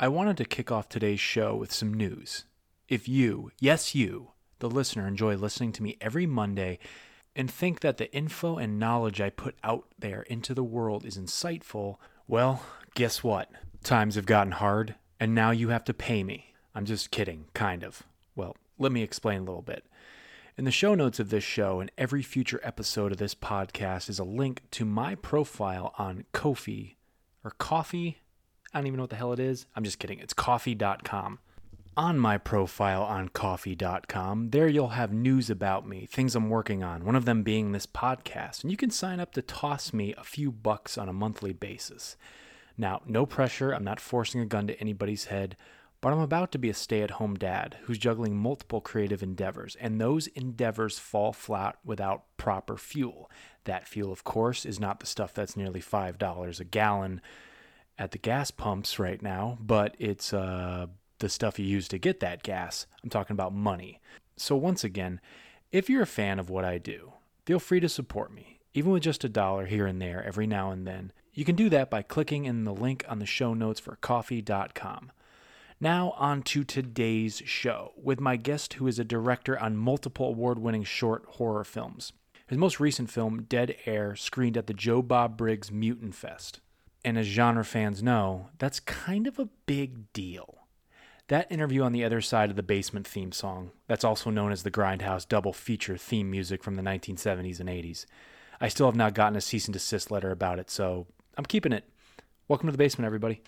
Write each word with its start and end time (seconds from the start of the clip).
I 0.00 0.06
wanted 0.06 0.36
to 0.36 0.44
kick 0.44 0.70
off 0.70 0.88
today's 0.88 1.18
show 1.18 1.56
with 1.56 1.72
some 1.72 1.92
news. 1.92 2.44
If 2.88 3.08
you, 3.08 3.50
yes, 3.58 3.96
you, 3.96 4.30
the 4.60 4.70
listener, 4.70 5.08
enjoy 5.08 5.34
listening 5.34 5.72
to 5.72 5.82
me 5.82 5.96
every 6.00 6.24
Monday 6.24 6.78
and 7.34 7.50
think 7.50 7.80
that 7.80 7.96
the 7.96 8.12
info 8.14 8.58
and 8.58 8.78
knowledge 8.78 9.20
I 9.20 9.30
put 9.30 9.56
out 9.64 9.86
there 9.98 10.22
into 10.22 10.54
the 10.54 10.62
world 10.62 11.04
is 11.04 11.18
insightful, 11.18 11.96
well, 12.28 12.62
guess 12.94 13.24
what? 13.24 13.50
Times 13.82 14.14
have 14.14 14.24
gotten 14.24 14.52
hard, 14.52 14.94
and 15.18 15.34
now 15.34 15.50
you 15.50 15.70
have 15.70 15.84
to 15.86 15.94
pay 15.94 16.22
me. 16.22 16.54
I'm 16.76 16.84
just 16.84 17.10
kidding, 17.10 17.46
kind 17.52 17.82
of. 17.82 18.04
Well, 18.36 18.54
let 18.78 18.92
me 18.92 19.02
explain 19.02 19.40
a 19.40 19.44
little 19.44 19.62
bit. 19.62 19.84
In 20.56 20.64
the 20.64 20.70
show 20.70 20.94
notes 20.94 21.18
of 21.18 21.30
this 21.30 21.42
show 21.42 21.80
and 21.80 21.90
every 21.98 22.22
future 22.22 22.60
episode 22.62 23.10
of 23.10 23.18
this 23.18 23.34
podcast 23.34 24.08
is 24.08 24.20
a 24.20 24.24
link 24.24 24.62
to 24.72 24.84
my 24.84 25.16
profile 25.16 25.92
on 25.98 26.24
Ko-fi 26.30 26.94
or 27.42 27.50
Coffee. 27.58 28.20
I 28.72 28.78
don't 28.78 28.86
even 28.86 28.98
know 28.98 29.04
what 29.04 29.10
the 29.10 29.16
hell 29.16 29.32
it 29.32 29.40
is. 29.40 29.66
I'm 29.74 29.84
just 29.84 29.98
kidding. 29.98 30.18
It's 30.18 30.34
coffee.com. 30.34 31.38
On 31.96 32.18
my 32.18 32.38
profile 32.38 33.02
on 33.02 33.28
coffee.com, 33.28 34.50
there 34.50 34.68
you'll 34.68 34.88
have 34.88 35.12
news 35.12 35.50
about 35.50 35.88
me, 35.88 36.06
things 36.06 36.36
I'm 36.36 36.48
working 36.48 36.84
on, 36.84 37.04
one 37.04 37.16
of 37.16 37.24
them 37.24 37.42
being 37.42 37.72
this 37.72 37.86
podcast. 37.86 38.62
And 38.62 38.70
you 38.70 38.76
can 38.76 38.90
sign 38.90 39.18
up 39.18 39.32
to 39.32 39.42
toss 39.42 39.92
me 39.92 40.14
a 40.16 40.22
few 40.22 40.52
bucks 40.52 40.96
on 40.96 41.08
a 41.08 41.12
monthly 41.12 41.52
basis. 41.52 42.16
Now, 42.76 43.02
no 43.04 43.26
pressure. 43.26 43.72
I'm 43.72 43.82
not 43.82 43.98
forcing 43.98 44.40
a 44.40 44.46
gun 44.46 44.68
to 44.68 44.80
anybody's 44.80 45.24
head. 45.24 45.56
But 46.00 46.12
I'm 46.12 46.20
about 46.20 46.52
to 46.52 46.58
be 46.58 46.70
a 46.70 46.74
stay 46.74 47.02
at 47.02 47.12
home 47.12 47.34
dad 47.34 47.76
who's 47.82 47.98
juggling 47.98 48.36
multiple 48.36 48.80
creative 48.80 49.20
endeavors, 49.20 49.76
and 49.80 50.00
those 50.00 50.28
endeavors 50.28 50.98
fall 50.98 51.32
flat 51.32 51.76
without 51.84 52.22
proper 52.36 52.76
fuel. 52.76 53.28
That 53.64 53.88
fuel, 53.88 54.12
of 54.12 54.22
course, 54.22 54.64
is 54.64 54.78
not 54.78 55.00
the 55.00 55.06
stuff 55.06 55.34
that's 55.34 55.56
nearly 55.56 55.80
$5 55.80 56.60
a 56.60 56.64
gallon 56.64 57.20
at 57.98 58.12
the 58.12 58.18
gas 58.18 58.50
pumps 58.50 58.98
right 58.98 59.20
now, 59.20 59.58
but 59.60 59.96
it's 59.98 60.32
uh, 60.32 60.86
the 61.18 61.28
stuff 61.28 61.58
you 61.58 61.66
use 61.66 61.88
to 61.88 61.98
get 61.98 62.20
that 62.20 62.42
gas. 62.42 62.86
I'm 63.02 63.10
talking 63.10 63.34
about 63.34 63.52
money. 63.52 64.00
So, 64.36 64.54
once 64.56 64.84
again, 64.84 65.20
if 65.72 65.90
you're 65.90 66.02
a 66.02 66.06
fan 66.06 66.38
of 66.38 66.48
what 66.48 66.64
I 66.64 66.78
do, 66.78 67.12
feel 67.44 67.58
free 67.58 67.80
to 67.80 67.88
support 67.88 68.32
me, 68.32 68.60
even 68.72 68.92
with 68.92 69.02
just 69.02 69.24
a 69.24 69.28
dollar 69.28 69.66
here 69.66 69.86
and 69.86 70.00
there 70.00 70.22
every 70.24 70.46
now 70.46 70.70
and 70.70 70.86
then. 70.86 71.12
You 71.34 71.44
can 71.44 71.56
do 71.56 71.68
that 71.70 71.90
by 71.90 72.02
clicking 72.02 72.46
in 72.46 72.64
the 72.64 72.74
link 72.74 73.04
on 73.08 73.18
the 73.18 73.26
show 73.26 73.54
notes 73.54 73.80
for 73.80 73.96
coffee.com. 73.96 75.12
Now, 75.80 76.12
on 76.16 76.42
to 76.42 76.64
today's 76.64 77.42
show 77.44 77.92
with 77.96 78.18
my 78.18 78.36
guest, 78.36 78.74
who 78.74 78.88
is 78.88 78.98
a 78.98 79.04
director 79.04 79.56
on 79.58 79.76
multiple 79.76 80.28
award 80.28 80.58
winning 80.58 80.82
short 80.82 81.24
horror 81.26 81.62
films. 81.62 82.12
His 82.48 82.58
most 82.58 82.80
recent 82.80 83.10
film, 83.10 83.42
Dead 83.42 83.76
Air, 83.86 84.16
screened 84.16 84.56
at 84.56 84.66
the 84.66 84.74
Joe 84.74 85.02
Bob 85.02 85.36
Briggs 85.36 85.70
Mutant 85.70 86.16
Fest. 86.16 86.60
And 87.04 87.16
as 87.16 87.26
genre 87.26 87.64
fans 87.64 88.02
know, 88.02 88.48
that's 88.58 88.80
kind 88.80 89.26
of 89.26 89.38
a 89.38 89.48
big 89.66 90.12
deal. 90.12 90.58
That 91.28 91.50
interview 91.52 91.82
on 91.82 91.92
the 91.92 92.04
other 92.04 92.20
side 92.20 92.50
of 92.50 92.56
the 92.56 92.62
basement 92.62 93.06
theme 93.06 93.32
song, 93.32 93.70
that's 93.86 94.04
also 94.04 94.30
known 94.30 94.50
as 94.50 94.62
the 94.62 94.70
Grindhouse 94.70 95.28
double 95.28 95.52
feature 95.52 95.96
theme 95.96 96.30
music 96.30 96.64
from 96.64 96.74
the 96.74 96.82
1970s 96.82 97.60
and 97.60 97.68
80s. 97.68 98.06
I 98.60 98.68
still 98.68 98.86
have 98.86 98.96
not 98.96 99.14
gotten 99.14 99.36
a 99.36 99.40
cease 99.40 99.66
and 99.66 99.72
desist 99.72 100.10
letter 100.10 100.30
about 100.30 100.58
it, 100.58 100.70
so 100.70 101.06
I'm 101.36 101.44
keeping 101.44 101.72
it. 101.72 101.84
Welcome 102.48 102.66
to 102.66 102.72
the 102.72 102.78
basement, 102.78 103.06
everybody. 103.06 103.42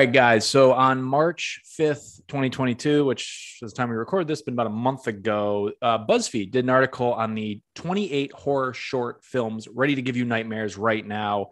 Right, 0.00 0.12
guys. 0.14 0.48
So 0.48 0.72
on 0.72 1.02
March 1.02 1.60
5th, 1.78 2.26
2022, 2.26 3.04
which 3.04 3.58
is 3.60 3.70
the 3.70 3.76
time 3.76 3.90
we 3.90 3.96
record 3.96 4.26
this, 4.26 4.40
been 4.40 4.54
about 4.54 4.66
a 4.66 4.70
month 4.70 5.08
ago, 5.08 5.72
uh, 5.82 6.06
BuzzFeed 6.06 6.52
did 6.52 6.64
an 6.64 6.70
article 6.70 7.12
on 7.12 7.34
the 7.34 7.60
28 7.74 8.32
horror 8.32 8.72
short 8.72 9.22
films 9.22 9.68
ready 9.68 9.94
to 9.96 10.00
give 10.00 10.16
you 10.16 10.24
nightmares 10.24 10.78
right 10.78 11.06
now. 11.06 11.48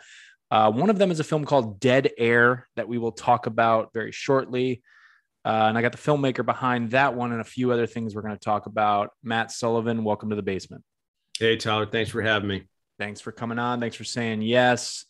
Uh, 0.50 0.72
one 0.72 0.88
of 0.88 0.96
them 0.96 1.10
is 1.10 1.20
a 1.20 1.24
film 1.24 1.44
called 1.44 1.78
Dead 1.78 2.10
Air 2.16 2.66
that 2.76 2.88
we 2.88 2.96
will 2.96 3.12
talk 3.12 3.44
about 3.44 3.92
very 3.92 4.12
shortly. 4.12 4.80
Uh, 5.44 5.66
and 5.68 5.76
I 5.76 5.82
got 5.82 5.92
the 5.92 5.98
filmmaker 5.98 6.42
behind 6.42 6.92
that 6.92 7.14
one 7.14 7.32
and 7.32 7.42
a 7.42 7.44
few 7.44 7.70
other 7.70 7.86
things 7.86 8.14
we're 8.14 8.22
going 8.22 8.34
to 8.34 8.40
talk 8.40 8.64
about. 8.64 9.10
Matt 9.22 9.52
Sullivan, 9.52 10.04
welcome 10.04 10.30
to 10.30 10.36
the 10.36 10.42
basement. 10.42 10.84
Hey, 11.38 11.58
Tyler. 11.58 11.84
Thanks 11.84 12.10
for 12.10 12.22
having 12.22 12.48
me. 12.48 12.64
Thanks 12.98 13.20
for 13.20 13.30
coming 13.30 13.58
on. 13.58 13.78
Thanks 13.78 13.96
for 13.96 14.04
saying 14.04 14.40
yes. 14.40 15.04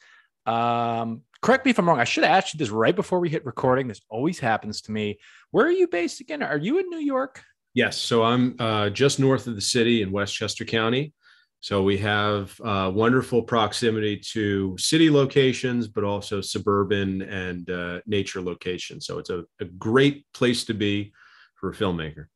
Um, 0.44 1.22
correct 1.42 1.64
me 1.64 1.70
if 1.70 1.78
I'm 1.78 1.88
wrong. 1.88 2.00
I 2.00 2.04
should 2.04 2.24
have 2.24 2.36
asked 2.36 2.54
you 2.54 2.58
this 2.58 2.70
right 2.70 2.94
before 2.94 3.20
we 3.20 3.28
hit 3.28 3.44
recording. 3.44 3.88
This 3.88 4.00
always 4.08 4.38
happens 4.38 4.80
to 4.82 4.92
me. 4.92 5.18
Where 5.50 5.66
are 5.66 5.72
you 5.72 5.88
based 5.88 6.20
again? 6.20 6.42
Are 6.42 6.58
you 6.58 6.78
in 6.78 6.88
New 6.88 6.98
York? 6.98 7.42
Yes. 7.74 7.96
So 7.96 8.24
I'm 8.24 8.56
uh, 8.58 8.90
just 8.90 9.20
north 9.20 9.46
of 9.46 9.54
the 9.54 9.60
city 9.60 10.02
in 10.02 10.10
Westchester 10.10 10.64
County. 10.64 11.12
So 11.60 11.82
we 11.82 11.98
have 11.98 12.58
uh, 12.60 12.90
wonderful 12.94 13.42
proximity 13.42 14.16
to 14.32 14.76
city 14.78 15.10
locations, 15.10 15.88
but 15.88 16.04
also 16.04 16.40
suburban 16.40 17.22
and 17.22 17.68
uh, 17.68 18.00
nature 18.06 18.40
locations. 18.40 19.06
So 19.06 19.18
it's 19.18 19.30
a, 19.30 19.44
a 19.60 19.64
great 19.64 20.24
place 20.32 20.64
to 20.66 20.74
be 20.74 21.12
for 21.56 21.70
a 21.70 21.74
filmmaker. 21.74 22.26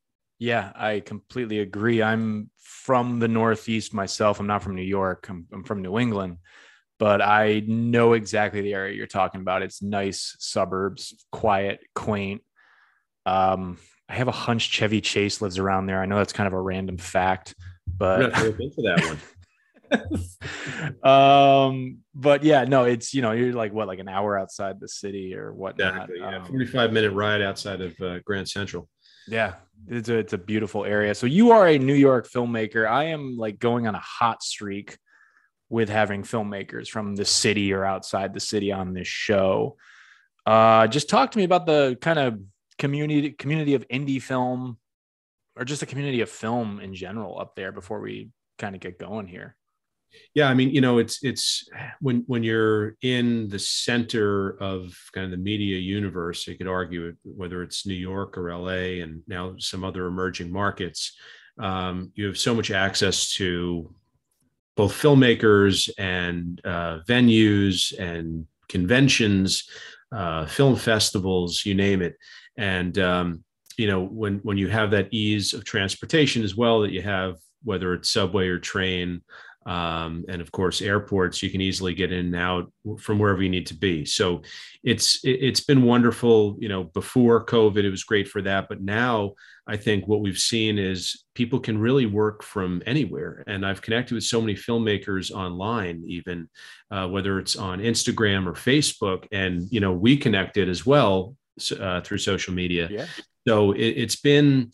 Yeah, 0.40 0.72
I 0.74 1.00
completely 1.00 1.60
agree. 1.60 2.02
I'm 2.02 2.50
from 2.58 3.20
the 3.20 3.28
Northeast 3.28 3.94
myself. 3.94 4.40
I'm 4.40 4.48
not 4.48 4.64
from 4.64 4.74
New 4.74 4.82
York. 4.82 5.28
I'm, 5.28 5.46
I'm 5.52 5.62
from 5.62 5.82
New 5.82 6.00
England 6.00 6.38
but 7.02 7.20
I 7.20 7.64
know 7.66 8.12
exactly 8.12 8.60
the 8.60 8.74
area 8.74 8.94
you're 8.94 9.08
talking 9.08 9.40
about. 9.40 9.62
It's 9.62 9.82
nice 9.82 10.36
suburbs, 10.38 11.26
quiet, 11.32 11.80
quaint. 11.96 12.42
Um, 13.26 13.78
I 14.08 14.14
have 14.14 14.28
a 14.28 14.32
hunch 14.32 14.70
Chevy 14.70 15.00
Chase 15.00 15.42
lives 15.42 15.58
around 15.58 15.86
there. 15.86 16.00
I 16.00 16.06
know 16.06 16.18
that's 16.18 16.32
kind 16.32 16.46
of 16.46 16.52
a 16.52 16.60
random 16.60 16.98
fact, 16.98 17.56
but 17.98 18.32
for 18.36 18.52
that 18.52 19.18
one. 19.90 21.02
um, 21.02 21.98
but 22.14 22.44
yeah, 22.44 22.66
no, 22.66 22.84
it's 22.84 23.12
you 23.12 23.20
know 23.20 23.32
you're 23.32 23.52
like 23.52 23.72
what 23.72 23.88
like 23.88 23.98
an 23.98 24.08
hour 24.08 24.38
outside 24.38 24.78
the 24.78 24.86
city 24.86 25.34
or 25.34 25.52
what? 25.52 25.72
Exactly. 25.80 26.20
Yeah, 26.20 26.36
um, 26.36 26.44
45 26.44 26.92
minute 26.92 27.10
ride 27.10 27.42
outside 27.42 27.80
of 27.80 28.00
uh, 28.00 28.20
Grand 28.20 28.48
Central. 28.48 28.88
Yeah, 29.26 29.54
it's 29.88 30.08
a 30.08 30.18
it's 30.18 30.34
a 30.34 30.38
beautiful 30.38 30.84
area. 30.84 31.16
So 31.16 31.26
you 31.26 31.50
are 31.50 31.66
a 31.66 31.78
New 31.78 31.94
York 31.94 32.30
filmmaker. 32.30 32.88
I 32.88 33.06
am 33.06 33.36
like 33.36 33.58
going 33.58 33.88
on 33.88 33.96
a 33.96 34.00
hot 34.00 34.44
streak 34.44 34.98
with 35.72 35.88
having 35.88 36.22
filmmakers 36.22 36.88
from 36.88 37.16
the 37.16 37.24
city 37.24 37.72
or 37.72 37.82
outside 37.82 38.34
the 38.34 38.40
city 38.40 38.70
on 38.70 38.92
this 38.92 39.08
show. 39.08 39.74
Uh, 40.44 40.86
just 40.86 41.08
talk 41.08 41.30
to 41.30 41.38
me 41.38 41.44
about 41.44 41.64
the 41.64 41.96
kind 42.00 42.18
of 42.18 42.38
community 42.78 43.30
community 43.30 43.74
of 43.74 43.88
indie 43.88 44.20
film 44.20 44.76
or 45.56 45.64
just 45.64 45.80
the 45.80 45.86
community 45.86 46.20
of 46.20 46.28
film 46.28 46.78
in 46.78 46.94
general 46.94 47.40
up 47.40 47.56
there 47.56 47.72
before 47.72 48.00
we 48.00 48.28
kind 48.58 48.74
of 48.74 48.82
get 48.82 48.98
going 48.98 49.26
here. 49.26 49.56
Yeah, 50.34 50.50
I 50.50 50.52
mean, 50.52 50.68
you 50.68 50.82
know, 50.82 50.98
it's 50.98 51.24
it's 51.24 51.66
when 52.00 52.24
when 52.26 52.42
you're 52.42 52.96
in 53.00 53.48
the 53.48 53.58
center 53.58 54.50
of 54.60 54.94
kind 55.14 55.24
of 55.24 55.30
the 55.30 55.42
media 55.42 55.78
universe, 55.78 56.46
you 56.46 56.58
could 56.58 56.68
argue 56.68 57.14
whether 57.22 57.62
it's 57.62 57.86
New 57.86 57.94
York 57.94 58.36
or 58.36 58.54
LA 58.54 59.00
and 59.02 59.22
now 59.26 59.54
some 59.56 59.84
other 59.84 60.04
emerging 60.04 60.52
markets. 60.52 61.16
Um, 61.58 62.12
you 62.14 62.26
have 62.26 62.36
so 62.36 62.54
much 62.54 62.70
access 62.70 63.32
to 63.36 63.94
both 64.76 64.92
filmmakers 64.92 65.90
and 65.98 66.60
uh, 66.64 67.00
venues 67.08 67.96
and 67.98 68.46
conventions, 68.68 69.68
uh, 70.12 70.46
film 70.46 70.76
festivals, 70.76 71.64
you 71.64 71.74
name 71.74 72.02
it. 72.02 72.16
And 72.56 72.98
um, 72.98 73.44
you 73.76 73.86
know, 73.86 74.04
when 74.04 74.38
when 74.38 74.58
you 74.58 74.68
have 74.68 74.90
that 74.90 75.08
ease 75.12 75.54
of 75.54 75.64
transportation 75.64 76.42
as 76.42 76.56
well, 76.56 76.80
that 76.80 76.92
you 76.92 77.02
have 77.02 77.36
whether 77.64 77.94
it's 77.94 78.10
subway 78.10 78.48
or 78.48 78.58
train, 78.58 79.22
um, 79.66 80.24
and 80.28 80.42
of 80.42 80.50
course 80.50 80.82
airports 80.82 81.42
you 81.42 81.50
can 81.50 81.60
easily 81.60 81.94
get 81.94 82.12
in 82.12 82.26
and 82.26 82.36
out 82.36 82.72
from 82.98 83.18
wherever 83.18 83.42
you 83.42 83.48
need 83.48 83.66
to 83.66 83.74
be 83.74 84.04
so 84.04 84.42
it's 84.82 85.20
it's 85.22 85.60
been 85.60 85.82
wonderful 85.82 86.56
you 86.58 86.68
know 86.68 86.84
before 86.84 87.44
covid 87.46 87.84
it 87.84 87.90
was 87.90 88.04
great 88.04 88.28
for 88.28 88.42
that 88.42 88.68
but 88.68 88.80
now 88.80 89.32
i 89.66 89.76
think 89.76 90.06
what 90.06 90.20
we've 90.20 90.38
seen 90.38 90.78
is 90.78 91.24
people 91.34 91.60
can 91.60 91.78
really 91.78 92.06
work 92.06 92.42
from 92.42 92.82
anywhere. 92.86 93.44
And 93.46 93.64
i've 93.66 93.82
connected 93.82 94.14
with 94.14 94.24
so 94.24 94.40
many 94.40 94.54
filmmakers 94.54 95.30
online 95.30 96.02
even 96.06 96.48
uh, 96.90 97.08
whether 97.08 97.38
it's 97.38 97.56
on 97.56 97.80
instagram 97.80 98.46
or 98.46 98.52
facebook 98.52 99.26
and 99.32 99.66
you 99.70 99.80
know 99.80 99.92
we 99.92 100.16
connected 100.16 100.68
as 100.68 100.84
well 100.86 101.36
uh, 101.78 102.00
through 102.00 102.18
social 102.18 102.54
media. 102.54 102.88
Yeah. 102.90 103.06
so 103.46 103.72
it, 103.72 103.80
it's 103.80 104.16
been 104.16 104.72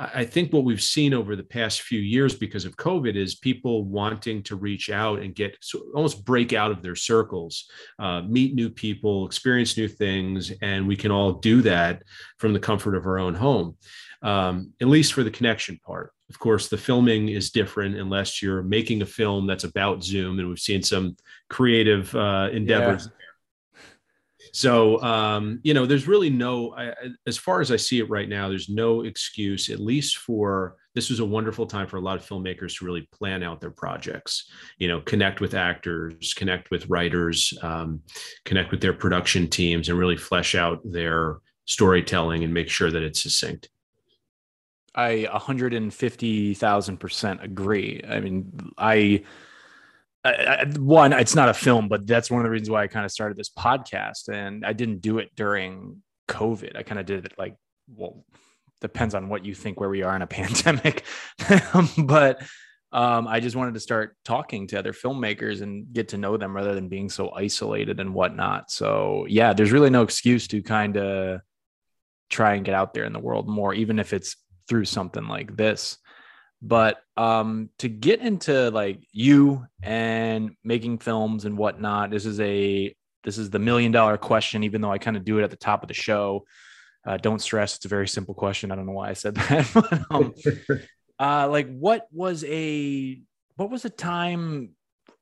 I 0.00 0.24
think 0.24 0.50
what 0.50 0.64
we've 0.64 0.80
seen 0.80 1.12
over 1.12 1.36
the 1.36 1.42
past 1.42 1.82
few 1.82 2.00
years 2.00 2.34
because 2.34 2.64
of 2.64 2.76
COVID 2.76 3.16
is 3.16 3.34
people 3.34 3.84
wanting 3.84 4.42
to 4.44 4.56
reach 4.56 4.88
out 4.88 5.20
and 5.20 5.34
get 5.34 5.58
almost 5.94 6.24
break 6.24 6.54
out 6.54 6.70
of 6.70 6.80
their 6.80 6.96
circles, 6.96 7.70
uh, 7.98 8.22
meet 8.22 8.54
new 8.54 8.70
people, 8.70 9.26
experience 9.26 9.76
new 9.76 9.88
things, 9.88 10.52
and 10.62 10.88
we 10.88 10.96
can 10.96 11.10
all 11.10 11.32
do 11.32 11.60
that 11.62 12.02
from 12.38 12.54
the 12.54 12.58
comfort 12.58 12.94
of 12.94 13.04
our 13.04 13.18
own 13.18 13.34
home, 13.34 13.76
um, 14.22 14.72
at 14.80 14.88
least 14.88 15.12
for 15.12 15.22
the 15.22 15.30
connection 15.30 15.78
part. 15.84 16.12
Of 16.28 16.38
course, 16.38 16.68
the 16.68 16.78
filming 16.78 17.28
is 17.28 17.50
different 17.50 17.96
unless 17.96 18.40
you're 18.40 18.62
making 18.62 19.02
a 19.02 19.06
film 19.06 19.46
that's 19.46 19.64
about 19.64 20.04
Zoom, 20.04 20.38
and 20.38 20.48
we've 20.48 20.58
seen 20.58 20.82
some 20.82 21.16
creative 21.48 22.14
uh, 22.14 22.48
endeavors. 22.52 23.06
Yeah 23.06 23.16
so, 24.52 25.00
um, 25.02 25.60
you 25.62 25.74
know, 25.74 25.86
there's 25.86 26.08
really 26.08 26.30
no, 26.30 26.74
I, 26.74 26.94
as 27.26 27.36
far 27.36 27.60
as 27.60 27.70
I 27.70 27.76
see 27.76 27.98
it 27.98 28.10
right 28.10 28.28
now, 28.28 28.48
there's 28.48 28.68
no 28.68 29.02
excuse, 29.02 29.70
at 29.70 29.80
least 29.80 30.18
for 30.18 30.76
this 30.94 31.08
was 31.08 31.20
a 31.20 31.24
wonderful 31.24 31.66
time 31.66 31.86
for 31.86 31.98
a 31.98 32.00
lot 32.00 32.16
of 32.16 32.26
filmmakers 32.26 32.78
to 32.78 32.84
really 32.84 33.08
plan 33.12 33.42
out 33.42 33.60
their 33.60 33.70
projects, 33.70 34.50
you 34.78 34.88
know, 34.88 35.00
connect 35.00 35.40
with 35.40 35.54
actors, 35.54 36.34
connect 36.34 36.70
with 36.70 36.88
writers, 36.88 37.56
um, 37.62 38.00
connect 38.44 38.72
with 38.72 38.80
their 38.80 38.92
production 38.92 39.48
teams, 39.48 39.88
and 39.88 39.98
really 39.98 40.16
flesh 40.16 40.54
out 40.54 40.80
their 40.84 41.36
storytelling 41.66 42.42
and 42.42 42.52
make 42.52 42.68
sure 42.68 42.90
that 42.90 43.02
it's 43.02 43.22
succinct. 43.22 43.68
I 44.94 45.28
150,000% 45.32 47.44
agree. 47.44 48.02
I 48.06 48.20
mean, 48.20 48.72
I, 48.76 49.24
I, 50.24 50.66
one, 50.76 51.12
it's 51.12 51.34
not 51.34 51.48
a 51.48 51.54
film, 51.54 51.88
but 51.88 52.06
that's 52.06 52.30
one 52.30 52.40
of 52.40 52.44
the 52.44 52.50
reasons 52.50 52.70
why 52.70 52.82
I 52.82 52.86
kind 52.88 53.04
of 53.04 53.12
started 53.12 53.36
this 53.36 53.50
podcast. 53.50 54.28
And 54.28 54.66
I 54.66 54.72
didn't 54.72 55.00
do 55.00 55.18
it 55.18 55.30
during 55.36 56.02
COVID. 56.28 56.76
I 56.76 56.82
kind 56.82 56.98
of 56.98 57.06
did 57.06 57.24
it 57.24 57.34
like, 57.38 57.54
well, 57.94 58.24
depends 58.80 59.14
on 59.14 59.28
what 59.28 59.44
you 59.44 59.54
think 59.54 59.78
where 59.78 59.90
we 59.90 60.02
are 60.02 60.16
in 60.16 60.22
a 60.22 60.26
pandemic. 60.26 61.04
but 61.98 62.42
um, 62.92 63.28
I 63.28 63.38
just 63.38 63.54
wanted 63.54 63.74
to 63.74 63.80
start 63.80 64.16
talking 64.24 64.66
to 64.68 64.78
other 64.78 64.92
filmmakers 64.92 65.62
and 65.62 65.92
get 65.92 66.08
to 66.08 66.18
know 66.18 66.36
them 66.36 66.56
rather 66.56 66.74
than 66.74 66.88
being 66.88 67.08
so 67.08 67.30
isolated 67.30 68.00
and 68.00 68.12
whatnot. 68.12 68.70
So, 68.70 69.26
yeah, 69.28 69.52
there's 69.52 69.70
really 69.70 69.90
no 69.90 70.02
excuse 70.02 70.48
to 70.48 70.62
kind 70.62 70.96
of 70.96 71.40
try 72.30 72.54
and 72.54 72.64
get 72.64 72.74
out 72.74 72.92
there 72.92 73.04
in 73.04 73.12
the 73.12 73.20
world 73.20 73.48
more, 73.48 73.72
even 73.74 74.00
if 74.00 74.12
it's 74.12 74.36
through 74.70 74.86
something 74.86 75.28
like 75.28 75.54
this. 75.54 75.98
But 76.62 77.02
um, 77.16 77.68
to 77.78 77.88
get 77.88 78.20
into 78.20 78.70
like 78.70 79.02
you 79.12 79.66
and 79.82 80.52
making 80.64 80.98
films 80.98 81.44
and 81.44 81.58
whatnot, 81.58 82.10
this 82.10 82.24
is 82.24 82.40
a 82.40 82.94
this 83.24 83.36
is 83.36 83.50
the 83.50 83.58
million 83.58 83.92
dollar 83.92 84.16
question. 84.16 84.64
Even 84.64 84.80
though 84.80 84.92
I 84.92 84.98
kind 84.98 85.16
of 85.16 85.24
do 85.24 85.38
it 85.38 85.44
at 85.44 85.50
the 85.50 85.56
top 85.56 85.82
of 85.82 85.88
the 85.88 85.94
show, 85.94 86.44
uh, 87.06 87.16
don't 87.16 87.40
stress. 87.40 87.76
It's 87.76 87.84
a 87.84 87.88
very 87.88 88.08
simple 88.08 88.34
question. 88.34 88.70
I 88.70 88.76
don't 88.76 88.86
know 88.86 88.92
why 88.92 89.10
I 89.10 89.14
said 89.14 89.34
that. 89.36 89.70
but, 89.74 90.02
um, 90.10 90.34
uh, 91.18 91.48
like, 91.48 91.68
what 91.68 92.06
was 92.12 92.44
a 92.44 93.20
what 93.56 93.70
was 93.70 93.84
a 93.84 93.90
time 93.90 94.70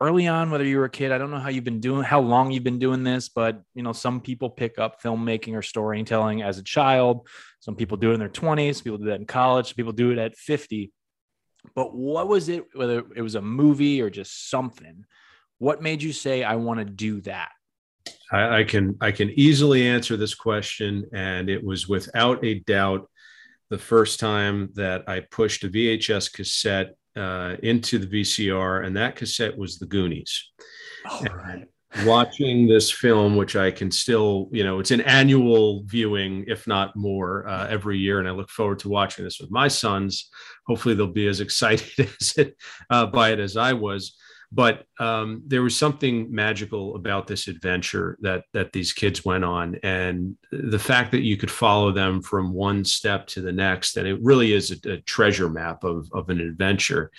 early 0.00 0.26
on, 0.26 0.50
whether 0.50 0.64
you 0.64 0.78
were 0.78 0.84
a 0.84 0.90
kid? 0.90 1.12
I 1.12 1.18
don't 1.18 1.30
know 1.30 1.38
how 1.38 1.48
you've 1.48 1.64
been 1.64 1.80
doing, 1.80 2.04
how 2.04 2.20
long 2.20 2.50
you've 2.50 2.64
been 2.64 2.78
doing 2.78 3.02
this, 3.02 3.28
but 3.28 3.62
you 3.74 3.82
know, 3.82 3.92
some 3.92 4.20
people 4.20 4.50
pick 4.50 4.78
up 4.78 5.02
filmmaking 5.02 5.54
or 5.54 5.62
storytelling 5.62 6.42
as 6.42 6.58
a 6.58 6.62
child. 6.62 7.26
Some 7.60 7.76
people 7.76 7.96
do 7.96 8.10
it 8.10 8.14
in 8.14 8.20
their 8.20 8.28
twenties. 8.28 8.80
People 8.80 8.98
do 8.98 9.06
that 9.06 9.20
in 9.20 9.26
college. 9.26 9.76
People 9.76 9.92
do 9.92 10.10
it 10.10 10.18
at 10.18 10.36
fifty. 10.36 10.92
But 11.74 11.94
what 11.94 12.28
was 12.28 12.48
it, 12.48 12.64
whether 12.74 13.04
it 13.14 13.22
was 13.22 13.34
a 13.34 13.42
movie 13.42 14.00
or 14.00 14.10
just 14.10 14.48
something? 14.50 15.04
What 15.58 15.82
made 15.82 16.02
you 16.02 16.12
say, 16.12 16.44
I 16.44 16.54
want 16.54 16.78
to 16.78 16.84
do 16.84 17.20
that? 17.22 17.50
I, 18.30 18.60
I 18.60 18.64
can 18.64 18.96
I 19.00 19.10
can 19.10 19.30
easily 19.30 19.86
answer 19.86 20.16
this 20.16 20.34
question, 20.34 21.06
and 21.12 21.48
it 21.48 21.62
was 21.62 21.88
without 21.88 22.44
a 22.44 22.60
doubt 22.60 23.08
the 23.70 23.78
first 23.78 24.18
time 24.18 24.70
that 24.74 25.08
I 25.08 25.20
pushed 25.20 25.64
a 25.64 25.68
VHS 25.68 26.32
cassette 26.32 26.94
uh, 27.18 27.56
into 27.62 27.98
the 27.98 28.06
VCR, 28.06 28.86
and 28.86 28.96
that 28.96 29.16
cassette 29.16 29.56
was 29.56 29.78
The 29.78 29.86
Goonies. 29.86 30.50
Oh, 31.10 31.24
right 31.24 31.68
watching 32.04 32.66
this 32.66 32.90
film, 32.90 33.36
which 33.36 33.56
I 33.56 33.70
can 33.70 33.90
still, 33.90 34.48
you 34.52 34.62
know, 34.62 34.78
it's 34.78 34.90
an 34.90 35.00
annual 35.02 35.82
viewing, 35.84 36.44
if 36.46 36.66
not 36.66 36.94
more, 36.96 37.48
uh, 37.48 37.66
every 37.68 37.98
year. 37.98 38.18
And 38.18 38.28
I 38.28 38.32
look 38.32 38.50
forward 38.50 38.78
to 38.80 38.88
watching 38.88 39.24
this 39.24 39.40
with 39.40 39.50
my 39.50 39.68
sons. 39.68 40.28
Hopefully, 40.66 40.94
they'll 40.94 41.06
be 41.06 41.26
as 41.26 41.40
excited 41.48 42.08
as 42.20 42.34
it, 42.36 42.56
uh, 42.90 43.06
by 43.06 43.30
it 43.30 43.40
as 43.40 43.56
I 43.56 43.72
was. 43.72 44.16
But 44.50 44.86
um, 44.98 45.42
there 45.46 45.62
was 45.62 45.76
something 45.76 46.34
magical 46.34 46.96
about 46.96 47.26
this 47.26 47.48
adventure 47.48 48.16
that 48.22 48.44
that 48.54 48.72
these 48.72 48.94
kids 48.94 49.22
went 49.22 49.44
on, 49.44 49.76
and 49.82 50.36
the 50.50 50.78
fact 50.78 51.12
that 51.12 51.20
you 51.20 51.36
could 51.36 51.50
follow 51.50 51.92
them 51.92 52.22
from 52.22 52.54
one 52.54 52.84
step 52.84 53.26
to 53.28 53.42
the 53.42 53.52
next, 53.52 53.98
and 53.98 54.08
it 54.08 54.18
really 54.22 54.54
is 54.54 54.70
a, 54.70 54.92
a 54.92 55.00
treasure 55.02 55.50
map 55.50 55.84
of 55.84 56.08
of 56.12 56.30
an 56.30 56.40
adventure. 56.40 57.10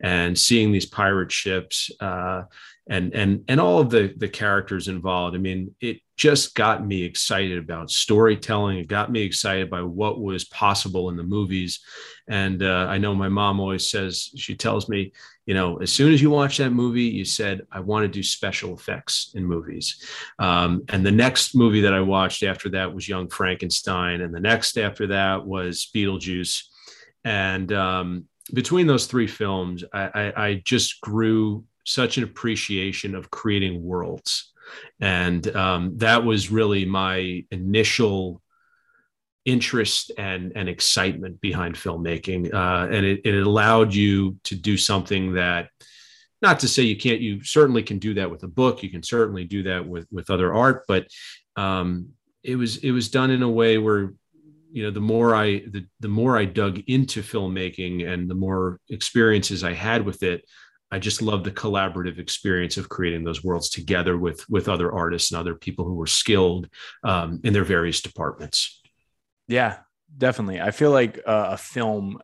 And 0.00 0.38
seeing 0.38 0.72
these 0.72 0.86
pirate 0.86 1.30
ships, 1.30 1.90
uh, 2.00 2.44
and 2.90 3.14
and 3.14 3.44
and 3.46 3.60
all 3.60 3.78
of 3.78 3.88
the 3.88 4.12
the 4.16 4.28
characters 4.28 4.88
involved. 4.88 5.36
I 5.36 5.38
mean, 5.38 5.74
it 5.80 6.00
just 6.16 6.54
got 6.54 6.84
me 6.84 7.02
excited 7.04 7.56
about 7.56 7.90
storytelling. 7.90 8.78
It 8.78 8.88
got 8.88 9.12
me 9.12 9.22
excited 9.22 9.70
by 9.70 9.80
what 9.82 10.20
was 10.20 10.44
possible 10.44 11.08
in 11.08 11.16
the 11.16 11.22
movies. 11.22 11.80
And 12.28 12.62
uh, 12.62 12.86
I 12.90 12.98
know 12.98 13.14
my 13.14 13.28
mom 13.28 13.60
always 13.60 13.88
says 13.88 14.30
she 14.36 14.54
tells 14.54 14.88
me, 14.88 15.12
you 15.46 15.54
know, 15.54 15.78
as 15.78 15.90
soon 15.90 16.12
as 16.12 16.20
you 16.20 16.30
watch 16.30 16.58
that 16.58 16.70
movie, 16.70 17.04
you 17.04 17.24
said 17.24 17.62
I 17.72 17.80
want 17.80 18.04
to 18.04 18.08
do 18.08 18.22
special 18.24 18.74
effects 18.74 19.32
in 19.34 19.46
movies. 19.46 20.04
Um, 20.40 20.82
and 20.88 21.06
the 21.06 21.12
next 21.12 21.54
movie 21.54 21.82
that 21.82 21.94
I 21.94 22.00
watched 22.00 22.42
after 22.42 22.68
that 22.70 22.92
was 22.92 23.08
Young 23.08 23.28
Frankenstein, 23.28 24.20
and 24.20 24.34
the 24.34 24.40
next 24.40 24.76
after 24.76 25.06
that 25.06 25.46
was 25.46 25.88
Beetlejuice. 25.94 26.64
And 27.24 27.72
um, 27.72 28.24
between 28.52 28.88
those 28.88 29.06
three 29.06 29.28
films, 29.28 29.84
I, 29.92 30.02
I, 30.02 30.46
I 30.46 30.62
just 30.64 31.00
grew 31.00 31.64
such 31.90 32.18
an 32.18 32.24
appreciation 32.24 33.14
of 33.14 33.30
creating 33.30 33.82
worlds. 33.82 34.52
And 35.00 35.44
um, 35.56 35.98
that 35.98 36.24
was 36.24 36.50
really 36.50 36.84
my 36.84 37.44
initial 37.50 38.42
interest 39.44 40.12
and, 40.16 40.52
and 40.54 40.68
excitement 40.68 41.40
behind 41.40 41.74
filmmaking. 41.74 42.52
Uh, 42.52 42.88
and 42.90 43.04
it, 43.04 43.22
it 43.24 43.46
allowed 43.46 43.92
you 43.92 44.36
to 44.44 44.54
do 44.54 44.76
something 44.76 45.34
that, 45.34 45.68
not 46.42 46.60
to 46.60 46.68
say 46.68 46.82
you 46.82 46.96
can't, 46.96 47.20
you 47.20 47.42
certainly 47.42 47.82
can 47.82 47.98
do 47.98 48.14
that 48.14 48.30
with 48.30 48.42
a 48.44 48.48
book. 48.48 48.82
You 48.82 48.90
can 48.90 49.02
certainly 49.02 49.44
do 49.44 49.64
that 49.64 49.86
with, 49.86 50.06
with 50.10 50.30
other 50.30 50.54
art, 50.54 50.84
but 50.86 51.06
um, 51.56 52.10
it 52.42 52.56
was, 52.56 52.78
it 52.78 52.92
was 52.92 53.10
done 53.10 53.30
in 53.30 53.42
a 53.42 53.50
way 53.50 53.78
where 53.78 54.12
you 54.72 54.84
know 54.84 54.90
the 54.90 55.00
more 55.00 55.34
i 55.34 55.58
the, 55.70 55.84
the 55.98 56.08
more 56.08 56.38
i 56.38 56.44
dug 56.44 56.80
into 56.86 57.22
filmmaking 57.22 58.08
and 58.08 58.30
the 58.30 58.34
more 58.34 58.78
experiences 58.88 59.64
i 59.64 59.72
had 59.72 60.04
with 60.04 60.22
it 60.22 60.44
I 60.90 60.98
just 60.98 61.22
love 61.22 61.44
the 61.44 61.52
collaborative 61.52 62.18
experience 62.18 62.76
of 62.76 62.88
creating 62.88 63.24
those 63.24 63.44
worlds 63.44 63.68
together 63.68 64.16
with 64.16 64.48
with 64.48 64.68
other 64.68 64.90
artists 64.92 65.30
and 65.30 65.38
other 65.38 65.54
people 65.54 65.84
who 65.84 65.94
were 65.94 66.06
skilled 66.06 66.68
um, 67.04 67.40
in 67.44 67.52
their 67.52 67.64
various 67.64 68.00
departments. 68.00 68.80
Yeah, 69.46 69.78
definitely. 70.16 70.60
I 70.60 70.70
feel 70.70 70.90
like 70.90 71.20
uh, 71.26 71.48
a 71.50 71.56
film. 71.56 72.20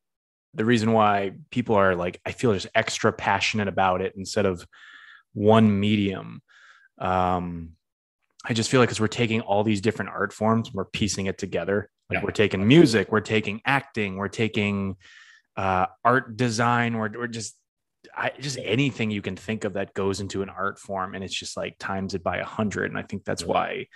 The 0.55 0.65
reason 0.65 0.93
why 0.93 1.33
people 1.51 1.75
are 1.75 1.95
like, 1.95 2.19
I 2.25 2.33
feel 2.33 2.55
just 2.55 2.69
extra 2.75 3.13
passionate 3.13 3.69
about 3.69 4.01
it 4.01 4.15
instead 4.17 4.47
of 4.47 4.67
one 5.35 5.79
medium. 5.79 6.41
Um, 6.99 7.73
I 8.43 8.55
just 8.55 8.71
feel 8.71 8.81
like 8.81 8.89
because 8.89 9.01
we're 9.01 9.09
taking 9.09 9.43
all 9.43 9.65
these 9.65 9.83
different 9.83 10.13
art 10.13 10.33
forms, 10.33 10.73
we're 10.73 10.87
piecing 10.87 11.27
it 11.27 11.37
together. 11.37 11.91
Like 12.09 12.21
yeah. 12.21 12.25
we're 12.25 12.31
taking 12.31 12.67
music, 12.67 13.13
we're 13.13 13.21
taking 13.21 13.61
acting, 13.67 14.17
we're 14.17 14.29
taking 14.29 14.97
uh, 15.57 15.87
art 16.05 16.37
design, 16.37 16.97
we're, 16.97 17.11
we're 17.11 17.27
just 17.27 17.57
I, 18.15 18.33
just 18.39 18.59
anything 18.63 19.11
you 19.11 19.23
can 19.23 19.37
think 19.37 19.65
of 19.65 19.75
that 19.75 19.95
goes 19.95 20.21
into 20.21 20.43
an 20.43 20.51
art 20.51 20.79
form 20.79 21.15
and 21.15 21.25
it's 21.25 21.35
just 21.35 21.57
like 21.57 21.77
times 21.79 22.15
it 22.15 22.23
by 22.23 22.39
a 22.39 22.45
hundred. 22.45 22.91
And 22.91 22.99
I 22.99 23.03
think 23.03 23.25
that's 23.25 23.45
why 23.45 23.87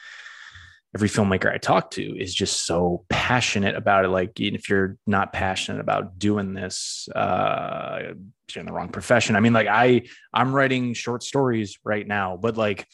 every 0.95 1.09
filmmaker 1.09 1.52
I 1.52 1.59
talk 1.59 1.93
to 1.93 2.02
is 2.02 2.35
just 2.35 2.67
so 2.67 3.05
passionate 3.09 3.76
about 3.76 4.05
it. 4.05 4.09
Like 4.09 4.40
if 4.40 4.69
you're 4.69 4.97
not 5.07 5.33
passionate 5.33 5.81
about 5.81 6.19
doing 6.19 6.52
this, 6.52 7.09
uh, 7.14 8.14
you're 8.52 8.61
in 8.61 8.67
the 8.67 8.73
wrong 8.73 8.88
profession. 8.88 9.37
I 9.37 9.40
mean, 9.40 9.52
like 9.52 9.69
I, 9.69 10.02
I'm 10.35 10.52
writing 10.52 10.95
short 10.95 11.23
stories 11.23 11.79
right 11.85 12.07
now, 12.07 12.37
but 12.37 12.57
like 12.57 12.87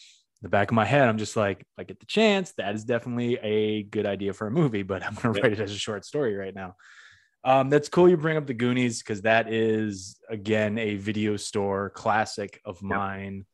the 0.43 0.51
back 0.51 0.71
of 0.71 0.75
my 0.75 0.85
head, 0.85 1.09
I'm 1.09 1.17
just 1.17 1.37
like, 1.37 1.65
I 1.79 1.85
get 1.85 1.99
the 1.99 2.07
chance, 2.07 2.53
that 2.59 2.75
is 2.75 2.85
definitely 2.85 3.39
a 3.43 3.85
good 3.85 4.05
idea 4.05 4.35
for 4.35 4.47
a 4.47 4.51
movie, 4.51 4.83
but 4.83 5.03
I'm 5.03 5.15
going 5.15 5.35
to 5.35 5.41
write 5.41 5.53
it 5.53 5.61
as 5.61 5.73
a 5.73 5.79
short 5.79 6.05
story 6.05 6.35
right 6.37 6.55
now. 6.55 6.75
Um, 7.47 7.71
that's 7.71 7.89
cool. 7.89 8.09
You 8.09 8.17
bring 8.17 8.37
up 8.37 8.49
the 8.49 8.55
Goonies 8.55 8.99
because 8.99 9.23
that 9.23 9.53
is 9.53 10.19
again 10.29 10.79
a 10.79 10.97
video 10.97 11.37
store 11.37 11.91
classic 11.91 12.61
of 12.65 12.83
mine. 12.83 13.47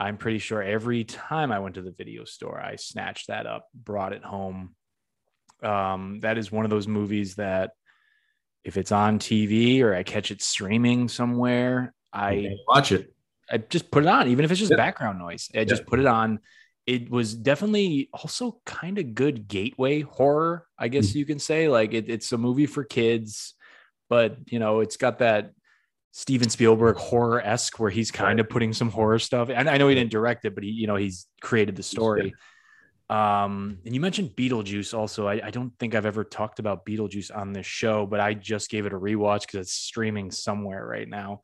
I'm 0.00 0.16
pretty 0.16 0.40
sure 0.40 0.60
every 0.60 1.04
time 1.04 1.52
I 1.52 1.60
went 1.60 1.76
to 1.76 1.82
the 1.82 1.92
video 1.92 2.24
store, 2.24 2.60
I 2.60 2.74
snatched 2.74 3.28
that 3.28 3.46
up, 3.46 3.66
brought 3.72 4.12
it 4.12 4.24
home. 4.24 4.74
Um, 5.62 6.18
that 6.20 6.36
is 6.36 6.50
one 6.50 6.64
of 6.64 6.70
those 6.70 6.88
movies 6.88 7.36
that 7.36 7.70
if 8.64 8.76
it's 8.76 8.90
on 8.90 9.20
TV 9.20 9.82
or 9.82 9.94
I 9.94 10.02
catch 10.02 10.32
it 10.32 10.42
streaming 10.42 11.06
somewhere, 11.06 11.94
I 12.12 12.56
watch 12.66 12.90
it. 12.90 13.14
I 13.48 13.58
just 13.58 13.92
put 13.92 14.02
it 14.02 14.08
on, 14.08 14.28
even 14.28 14.44
if 14.44 14.50
it's 14.50 14.60
just 14.60 14.76
background 14.76 15.20
noise. 15.20 15.48
I 15.54 15.62
just 15.64 15.86
put 15.86 16.00
it 16.00 16.06
on 16.06 16.40
it 16.88 17.10
was 17.10 17.34
definitely 17.34 18.08
also 18.12 18.60
kind 18.64 18.98
of 18.98 19.14
good 19.14 19.46
gateway 19.46 20.00
horror, 20.00 20.66
I 20.78 20.88
guess 20.88 21.10
mm-hmm. 21.10 21.18
you 21.18 21.26
can 21.26 21.38
say. 21.38 21.68
Like 21.68 21.92
it, 21.92 22.08
it's 22.08 22.32
a 22.32 22.38
movie 22.38 22.66
for 22.66 22.82
kids 22.82 23.54
but 24.08 24.36
you 24.46 24.58
know, 24.58 24.80
it's 24.80 24.96
got 24.96 25.18
that 25.18 25.52
Steven 26.12 26.48
Spielberg 26.48 26.96
horror 26.96 27.40
esque 27.40 27.78
where 27.78 27.90
he's 27.90 28.10
kind 28.10 28.40
of 28.40 28.48
putting 28.48 28.72
some 28.72 28.90
horror 28.90 29.18
stuff. 29.18 29.50
And 29.50 29.68
I 29.68 29.76
know 29.76 29.88
he 29.88 29.94
didn't 29.94 30.10
direct 30.10 30.44
it, 30.44 30.54
but 30.54 30.64
he, 30.64 30.70
you 30.70 30.86
know, 30.86 30.96
he's 30.96 31.26
created 31.40 31.76
the 31.76 31.82
story. 31.82 32.34
Um, 33.10 33.78
and 33.84 33.94
you 33.94 34.00
mentioned 34.00 34.30
Beetlejuice 34.30 34.96
also. 34.96 35.26
I, 35.26 35.40
I, 35.46 35.50
don't 35.50 35.72
think 35.78 35.94
I've 35.94 36.04
ever 36.04 36.24
talked 36.24 36.58
about 36.58 36.84
Beetlejuice 36.84 37.34
on 37.34 37.54
this 37.54 37.64
show, 37.64 38.04
but 38.04 38.20
I 38.20 38.34
just 38.34 38.68
gave 38.68 38.84
it 38.84 38.92
a 38.92 38.98
rewatch 38.98 39.42
because 39.42 39.60
it's 39.60 39.72
streaming 39.72 40.30
somewhere 40.30 40.86
right 40.86 41.08
now. 41.08 41.40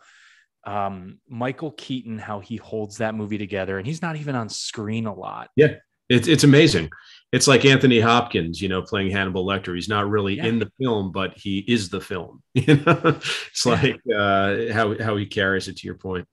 Um, 0.66 1.18
Michael 1.28 1.72
Keaton, 1.72 2.18
how 2.18 2.40
he 2.40 2.56
holds 2.56 2.98
that 2.98 3.14
movie 3.14 3.38
together, 3.38 3.78
and 3.78 3.86
he's 3.86 4.02
not 4.02 4.16
even 4.16 4.34
on 4.34 4.48
screen 4.48 5.06
a 5.06 5.14
lot. 5.14 5.50
Yeah, 5.56 5.74
it's 6.08 6.28
it's 6.28 6.44
amazing. 6.44 6.90
It's 7.32 7.48
like 7.48 7.64
Anthony 7.64 8.00
Hopkins, 8.00 8.60
you 8.60 8.68
know, 8.68 8.82
playing 8.82 9.10
Hannibal 9.10 9.44
Lecter. 9.44 9.74
He's 9.74 9.88
not 9.88 10.08
really 10.08 10.36
yeah. 10.36 10.46
in 10.46 10.58
the 10.58 10.70
film, 10.80 11.12
but 11.12 11.36
he 11.36 11.58
is 11.60 11.88
the 11.88 12.00
film. 12.00 12.42
You 12.54 12.76
know, 12.76 13.00
it's 13.48 13.66
like 13.66 14.00
uh, 14.14 14.72
how 14.72 14.96
how 14.98 15.16
he 15.16 15.26
carries 15.26 15.68
it. 15.68 15.76
To 15.78 15.86
your 15.86 15.96
point. 15.96 16.26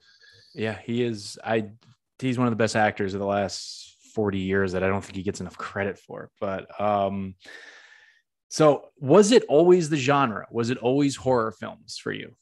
Yeah, 0.54 0.78
he 0.84 1.04
is. 1.04 1.40
I 1.44 1.70
he's 2.20 2.38
one 2.38 2.48
of 2.48 2.52
the 2.52 2.58
best 2.58 2.76
actors 2.76 3.14
of 3.14 3.20
the 3.20 3.26
last 3.26 3.98
40 4.14 4.40
years 4.40 4.74
that 4.74 4.84
I 4.84 4.88
don't 4.88 5.04
think 5.04 5.16
he 5.16 5.24
gets 5.24 5.42
enough 5.42 5.58
credit 5.58 5.98
for. 5.98 6.30
But 6.40 6.80
um, 6.80 7.36
so 8.50 8.90
was 9.00 9.32
it 9.32 9.44
always 9.48 9.90
the 9.90 9.98
genre? 9.98 10.46
Was 10.52 10.70
it 10.70 10.78
always 10.78 11.16
horror 11.16 11.52
films 11.52 11.98
for 11.98 12.12
you? 12.12 12.36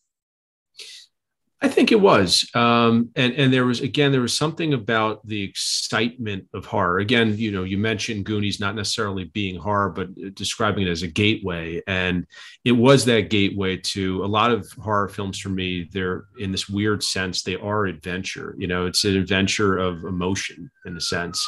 I 1.61 1.67
think 1.67 1.91
it 1.91 1.99
was, 1.99 2.49
um, 2.55 3.09
and 3.17 3.33
and 3.33 3.51
there 3.51 3.65
was 3.65 3.81
again 3.81 4.13
there 4.13 4.21
was 4.21 4.37
something 4.37 4.73
about 4.73 5.27
the 5.27 5.43
excitement 5.43 6.47
of 6.53 6.65
horror. 6.65 6.99
Again, 6.99 7.37
you 7.37 7.51
know, 7.51 7.63
you 7.63 7.77
mentioned 7.77 8.25
Goonies 8.25 8.61
not 8.61 8.75
necessarily 8.75 9.25
being 9.25 9.57
horror, 9.57 9.89
but 9.89 10.35
describing 10.35 10.87
it 10.87 10.91
as 10.91 11.03
a 11.03 11.07
gateway, 11.07 11.81
and 11.85 12.25
it 12.63 12.71
was 12.71 13.03
that 13.05 13.29
gateway 13.29 13.75
to 13.75 14.23
a 14.23 14.25
lot 14.25 14.51
of 14.51 14.71
horror 14.81 15.09
films 15.09 15.37
for 15.37 15.49
me. 15.49 15.89
They're 15.91 16.23
in 16.39 16.53
this 16.53 16.69
weird 16.69 17.03
sense 17.03 17.43
they 17.43 17.57
are 17.57 17.87
adventure. 17.87 18.55
You 18.57 18.67
know, 18.67 18.85
it's 18.85 19.03
an 19.03 19.17
adventure 19.17 19.77
of 19.79 20.05
emotion 20.05 20.71
in 20.85 20.95
a 20.95 21.01
sense, 21.01 21.45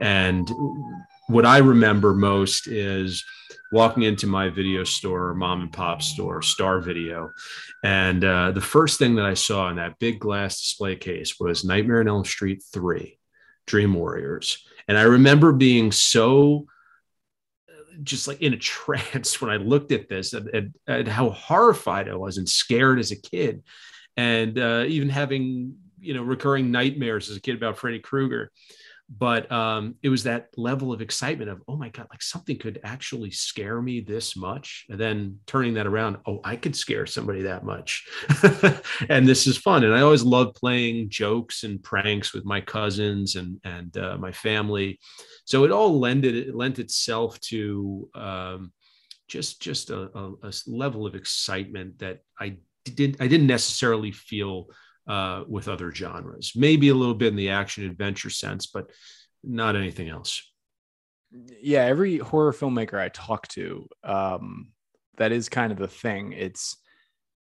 and 0.00 0.50
what 1.28 1.46
I 1.46 1.58
remember 1.58 2.12
most 2.12 2.66
is 2.66 3.24
walking 3.74 4.04
into 4.04 4.28
my 4.28 4.48
video 4.48 4.84
store, 4.84 5.34
mom 5.34 5.62
and 5.62 5.72
pop 5.72 6.00
store, 6.00 6.40
Star 6.42 6.78
Video. 6.80 7.32
And 7.82 8.24
uh, 8.24 8.52
the 8.52 8.60
first 8.60 9.00
thing 9.00 9.16
that 9.16 9.26
I 9.26 9.34
saw 9.34 9.68
in 9.68 9.76
that 9.76 9.98
big 9.98 10.20
glass 10.20 10.60
display 10.60 10.94
case 10.94 11.40
was 11.40 11.64
Nightmare 11.64 11.98
on 11.98 12.06
Elm 12.06 12.24
Street 12.24 12.62
3, 12.72 13.18
Dream 13.66 13.94
Warriors. 13.94 14.64
And 14.86 14.96
I 14.96 15.02
remember 15.02 15.52
being 15.52 15.90
so 15.90 16.66
uh, 17.68 17.96
just 18.04 18.28
like 18.28 18.40
in 18.40 18.54
a 18.54 18.58
trance 18.74 19.40
when 19.40 19.50
I 19.50 19.56
looked 19.56 19.90
at 19.90 20.08
this 20.08 20.34
and, 20.34 20.72
how 21.08 21.30
horrified 21.30 22.08
I 22.08 22.14
was 22.14 22.38
and 22.38 22.48
scared 22.48 23.00
as 23.00 23.10
a 23.10 23.20
kid. 23.20 23.64
And 24.16 24.56
uh, 24.56 24.84
even 24.86 25.08
having, 25.08 25.74
you 25.98 26.14
know, 26.14 26.22
recurring 26.22 26.70
nightmares 26.70 27.28
as 27.28 27.38
a 27.38 27.40
kid 27.40 27.56
about 27.56 27.78
Freddy 27.78 27.98
Krueger 27.98 28.52
but 29.10 29.50
um, 29.52 29.96
it 30.02 30.08
was 30.08 30.24
that 30.24 30.48
level 30.56 30.92
of 30.92 31.02
excitement 31.02 31.50
of 31.50 31.62
oh 31.68 31.76
my 31.76 31.88
god 31.90 32.06
like 32.10 32.22
something 32.22 32.58
could 32.58 32.80
actually 32.84 33.30
scare 33.30 33.82
me 33.82 34.00
this 34.00 34.36
much 34.36 34.86
and 34.88 34.98
then 34.98 35.38
turning 35.46 35.74
that 35.74 35.86
around 35.86 36.16
oh 36.26 36.40
i 36.44 36.56
could 36.56 36.74
scare 36.74 37.06
somebody 37.06 37.42
that 37.42 37.64
much. 37.64 38.06
And 39.08 39.26
this 39.26 39.46
is 39.46 39.56
fun 39.56 39.84
and 39.84 39.94
i 39.94 40.00
always 40.00 40.22
love 40.22 40.54
playing 40.54 41.10
jokes 41.10 41.64
and 41.64 41.82
pranks 41.82 42.32
with 42.32 42.44
my 42.44 42.60
cousins 42.60 43.36
and 43.36 43.60
and 43.64 43.96
uh, 43.96 44.16
my 44.18 44.32
family. 44.32 44.98
So 45.44 45.64
it 45.64 45.72
all 45.72 45.98
lended 45.98 46.34
it 46.34 46.54
lent 46.54 46.78
itself 46.78 47.38
to 47.40 48.08
um, 48.14 48.72
just 49.28 49.60
just 49.60 49.90
a, 49.90 50.10
a, 50.18 50.32
a 50.42 50.52
level 50.66 51.06
of 51.06 51.14
excitement 51.14 51.98
that 51.98 52.20
i 52.38 52.56
didn't 52.84 53.16
i 53.20 53.26
didn't 53.26 53.46
necessarily 53.46 54.12
feel 54.12 54.66
uh, 55.06 55.44
with 55.48 55.68
other 55.68 55.92
genres. 55.92 56.52
Maybe 56.56 56.88
a 56.88 56.94
little 56.94 57.14
bit 57.14 57.28
in 57.28 57.36
the 57.36 57.50
action 57.50 57.84
adventure 57.84 58.30
sense, 58.30 58.66
but 58.66 58.90
not 59.42 59.76
anything 59.76 60.08
else. 60.08 60.42
Yeah, 61.60 61.84
every 61.84 62.18
horror 62.18 62.52
filmmaker 62.52 62.98
I 62.98 63.08
talk 63.08 63.48
to, 63.48 63.88
um, 64.04 64.72
that 65.16 65.32
is 65.32 65.48
kind 65.48 65.72
of 65.72 65.78
the 65.78 65.88
thing. 65.88 66.32
It's 66.32 66.76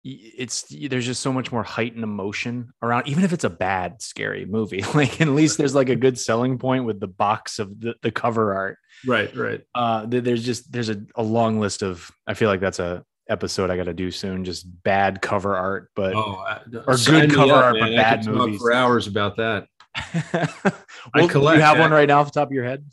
it's 0.03 0.65
there's 0.87 1.05
just 1.05 1.21
so 1.21 1.31
much 1.31 1.51
more 1.51 1.61
heightened 1.61 2.03
emotion 2.03 2.73
around 2.81 3.07
even 3.07 3.23
if 3.23 3.33
it's 3.33 3.43
a 3.43 3.49
bad 3.49 4.01
scary 4.01 4.45
movie 4.45 4.83
like 4.95 5.21
at 5.21 5.27
least 5.27 5.59
there's 5.59 5.75
like 5.75 5.89
a 5.89 5.95
good 5.95 6.17
selling 6.17 6.57
point 6.57 6.85
with 6.85 6.99
the 6.99 7.07
box 7.07 7.59
of 7.59 7.79
the, 7.79 7.93
the 8.01 8.09
cover 8.09 8.51
art 8.55 8.79
right 9.05 9.35
right 9.35 9.61
uh 9.75 10.03
there's 10.07 10.43
just 10.43 10.71
there's 10.71 10.89
a, 10.89 11.03
a 11.15 11.21
long 11.21 11.59
list 11.59 11.83
of 11.83 12.09
i 12.25 12.33
feel 12.33 12.49
like 12.49 12.59
that's 12.59 12.79
a 12.79 13.03
episode 13.29 13.69
I 13.69 13.77
got 13.77 13.85
to 13.85 13.93
do 13.93 14.11
soon. 14.11 14.43
Just 14.43 14.65
bad 14.83 15.21
cover 15.21 15.55
art, 15.55 15.89
but 15.95 16.13
oh, 16.15 16.43
or 16.87 16.97
good 16.97 17.33
cover 17.33 17.53
up, 17.53 17.63
art, 17.63 17.75
man. 17.75 17.91
but 17.91 17.95
bad 17.95 18.25
movies. 18.25 18.59
for 18.59 18.73
hours 18.73 19.07
about 19.07 19.37
that. 19.37 19.67
well, 20.33 20.73
I 21.13 21.27
collect. 21.27 21.57
you 21.57 21.63
have 21.63 21.79
one 21.79 21.91
right 21.91 22.07
now 22.07 22.19
off 22.19 22.31
the 22.31 22.39
top 22.39 22.49
of 22.49 22.53
your 22.53 22.63
head? 22.63 22.85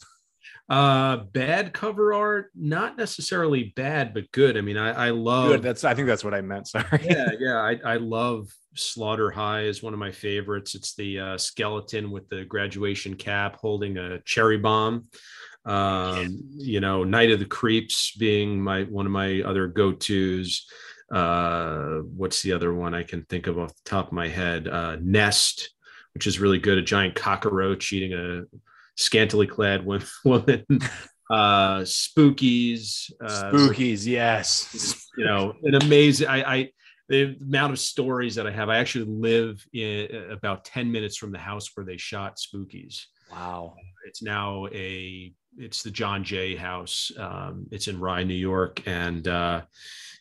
Uh, 0.69 1.19
bad 1.33 1.73
cover 1.73 2.13
art, 2.13 2.51
not 2.55 2.99
necessarily 2.99 3.73
bad, 3.75 4.13
but 4.13 4.31
good. 4.33 4.59
I 4.59 4.61
mean, 4.61 4.77
I, 4.77 5.07
I 5.07 5.11
love. 5.11 5.49
Good. 5.49 5.63
That's 5.63 5.85
I 5.85 5.95
think 5.95 6.07
that's 6.07 6.25
what 6.25 6.35
I 6.35 6.43
meant. 6.43 6.69
Sorry. 6.69 7.01
yeah, 7.05 7.31
yeah. 7.39 7.57
I, 7.57 7.79
I 7.85 7.97
love 7.97 8.49
Slaughter 8.75 9.31
High 9.31 9.63
is 9.63 9.83
one 9.83 9.95
of 9.95 9.99
my 9.99 10.13
favorites. 10.13 10.75
It's 10.75 10.95
the 10.95 11.19
uh, 11.21 11.39
skeleton 11.39 12.11
with 12.11 12.29
the 12.29 12.45
graduation 12.45 13.15
cap 13.15 13.57
holding 13.61 13.97
a 13.97 14.21
cherry 14.21 14.59
bomb 14.59 15.09
um, 15.69 16.41
you 16.57 16.81
know 16.81 17.05
night 17.05 17.31
of 17.31 17.39
the 17.39 17.45
creeps 17.45 18.17
being 18.17 18.61
my 18.61 18.83
one 18.85 19.07
of 19.07 19.13
my 19.13 19.43
other 19.43 19.67
go-to's. 19.67 20.67
Uh, 21.13 22.01
what's 22.17 22.43
the 22.43 22.53
other 22.53 22.75
one 22.75 22.93
i 22.95 23.03
can 23.03 23.23
think 23.31 23.47
of 23.47 23.59
off 23.59 23.75
the 23.75 23.91
top 23.91 24.09
of 24.09 24.13
my 24.13 24.29
head? 24.29 24.69
Uh, 24.69 24.97
nest 25.01 25.71
which 26.19 26.27
is 26.27 26.41
really 26.41 26.59
good. 26.59 26.79
A 26.79 26.83
giant 26.83 27.15
cockroach 27.15 27.93
eating 27.93 28.13
a 28.13 28.43
scantily 28.97 29.47
clad 29.47 29.87
woman. 30.25 30.65
Uh 31.31 31.81
spookies 31.83 33.13
uh, 33.25 33.53
spookies 33.53 34.07
yes. 34.07 35.07
you 35.17 35.25
know 35.25 35.53
an 35.63 35.75
amazing 35.75 36.27
i 36.27 36.55
i 36.55 36.71
the 37.09 37.37
amount 37.41 37.73
of 37.73 37.79
stories 37.79 38.35
that 38.35 38.47
i 38.47 38.51
have. 38.51 38.69
I 38.69 38.79
actually 38.79 39.05
live 39.05 39.65
in 39.73 40.31
about 40.31 40.65
10 40.65 40.91
minutes 40.91 41.17
from 41.17 41.31
the 41.31 41.39
house 41.39 41.71
where 41.75 41.87
they 41.87 41.97
shot 41.97 42.37
spookies. 42.37 43.05
Wow. 43.31 43.77
It's 44.07 44.23
now 44.23 44.67
a 44.73 45.33
it's 45.57 45.83
the 45.83 45.91
John 45.91 46.25
Jay 46.25 46.55
House. 46.55 47.11
Um, 47.19 47.67
it's 47.71 47.89
in 47.89 47.99
Rye, 47.99 48.25
New 48.25 48.35
York, 48.35 48.83
and 48.87 49.27
uh, 49.27 49.63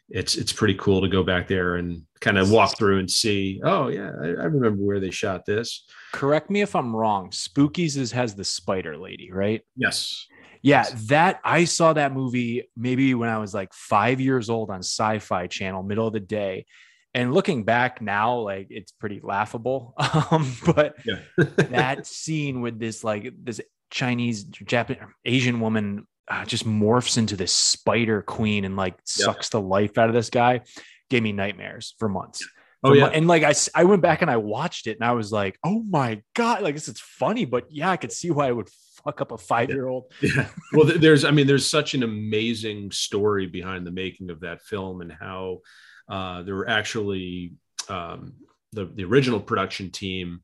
it's 0.10 0.36
it's 0.36 0.54
pretty 0.54 0.76
cool 0.76 1.02
to 1.02 1.08
go 1.08 1.24
back 1.24 1.48
there 1.48 1.76
and 1.76 2.04
kind 2.22 2.38
of 2.38 2.50
walk 2.50 2.78
through 2.78 3.00
and 3.00 3.10
see. 3.10 3.60
Oh 3.64 3.90
yeah, 3.90 4.12
I, 4.22 4.26
I, 4.26 4.46
remember 4.46 4.84
where 4.84 5.00
they 5.00 5.12
shot 5.12 5.46
this. 5.46 5.86
Correct 6.14 6.50
me 6.50 6.62
if 6.62 6.76
I'm 6.76 6.96
wrong. 6.96 7.30
Spookies 7.32 7.98
is 7.98 8.12
has 8.14 8.36
the 8.36 8.46
spider 8.46 8.98
lady, 8.98 9.32
right? 9.32 9.62
Yes. 9.76 10.28
Yeah, 10.62 10.86
that 11.08 11.40
I 11.44 11.66
saw 11.66 11.94
that 11.94 12.14
movie 12.14 12.70
maybe 12.76 13.14
when 13.14 13.30
I 13.30 13.38
was 13.38 13.54
like 13.54 13.74
five 13.74 14.20
years 14.20 14.50
old 14.50 14.70
on 14.70 14.80
Sci-Fi 14.80 15.48
Channel, 15.48 15.84
middle 15.84 16.08
of 16.08 16.14
the 16.14 16.20
day. 16.20 16.66
And 17.14 17.34
looking 17.34 17.64
back 17.64 18.02
now, 18.02 18.40
like 18.40 18.68
it's 18.70 18.92
pretty 18.92 19.20
laughable. 19.22 19.94
Um, 20.32 20.52
but 20.66 20.96
yeah. 21.06 21.20
that 21.38 22.08
scene 22.08 22.62
with 22.62 22.80
this 22.80 23.04
like 23.04 23.34
this 23.44 23.62
Chinese, 23.89 24.44
Japanese, 24.44 25.03
Asian 25.25 25.60
woman 25.60 26.08
uh, 26.27 26.46
just 26.46 26.65
morphs 26.65 27.17
into 27.17 27.36
this 27.36 27.53
spider 27.53 28.22
queen 28.22 28.65
and 28.65 28.75
like 28.75 28.96
sucks 29.03 29.50
the 29.50 29.62
life 29.62 29.98
out 29.98 30.10
of 30.10 30.15
this 30.15 30.29
guy. 30.29 30.62
Gave 31.10 31.24
me 31.24 31.32
nightmares 31.32 31.96
for 32.00 32.10
months. 32.10 32.48
Oh 32.84 32.94
yeah, 32.94 33.08
and 33.08 33.27
like 33.27 33.44
I, 33.44 33.53
I 33.74 33.86
went 33.86 34.01
back 34.01 34.22
and 34.22 34.29
I 34.29 34.38
watched 34.38 34.88
it 34.88 34.98
and 35.00 35.03
I 35.03 35.13
was 35.13 35.32
like, 35.32 35.58
oh 35.63 35.84
my 35.84 36.22
god, 36.36 36.62
like 36.62 36.75
this 36.75 36.88
is 36.88 37.00
funny, 37.00 37.46
but 37.46 37.65
yeah, 37.70 37.89
I 37.89 37.98
could 37.98 38.12
see 38.12 38.29
why 38.29 38.48
I 38.48 38.51
would 38.51 38.70
fuck 39.03 39.22
up 39.22 39.32
a 39.32 39.38
five 39.38 39.70
year 39.70 39.88
old. 39.88 40.12
Yeah. 40.22 40.50
Well, 40.74 40.86
there's, 40.86 41.25
I 41.25 41.32
mean, 41.32 41.48
there's 41.48 41.65
such 41.65 41.94
an 41.94 42.03
amazing 42.03 42.91
story 42.91 43.48
behind 43.48 43.88
the 43.88 43.91
making 43.91 44.29
of 44.29 44.41
that 44.41 44.62
film 44.62 45.01
and 45.01 45.12
how 45.12 45.62
uh, 46.10 46.44
there 46.44 46.56
were 46.56 46.70
actually 46.70 47.53
um, 47.89 48.34
the 48.74 48.86
the 48.86 49.06
original 49.06 49.39
production 49.39 49.91
team 49.91 50.41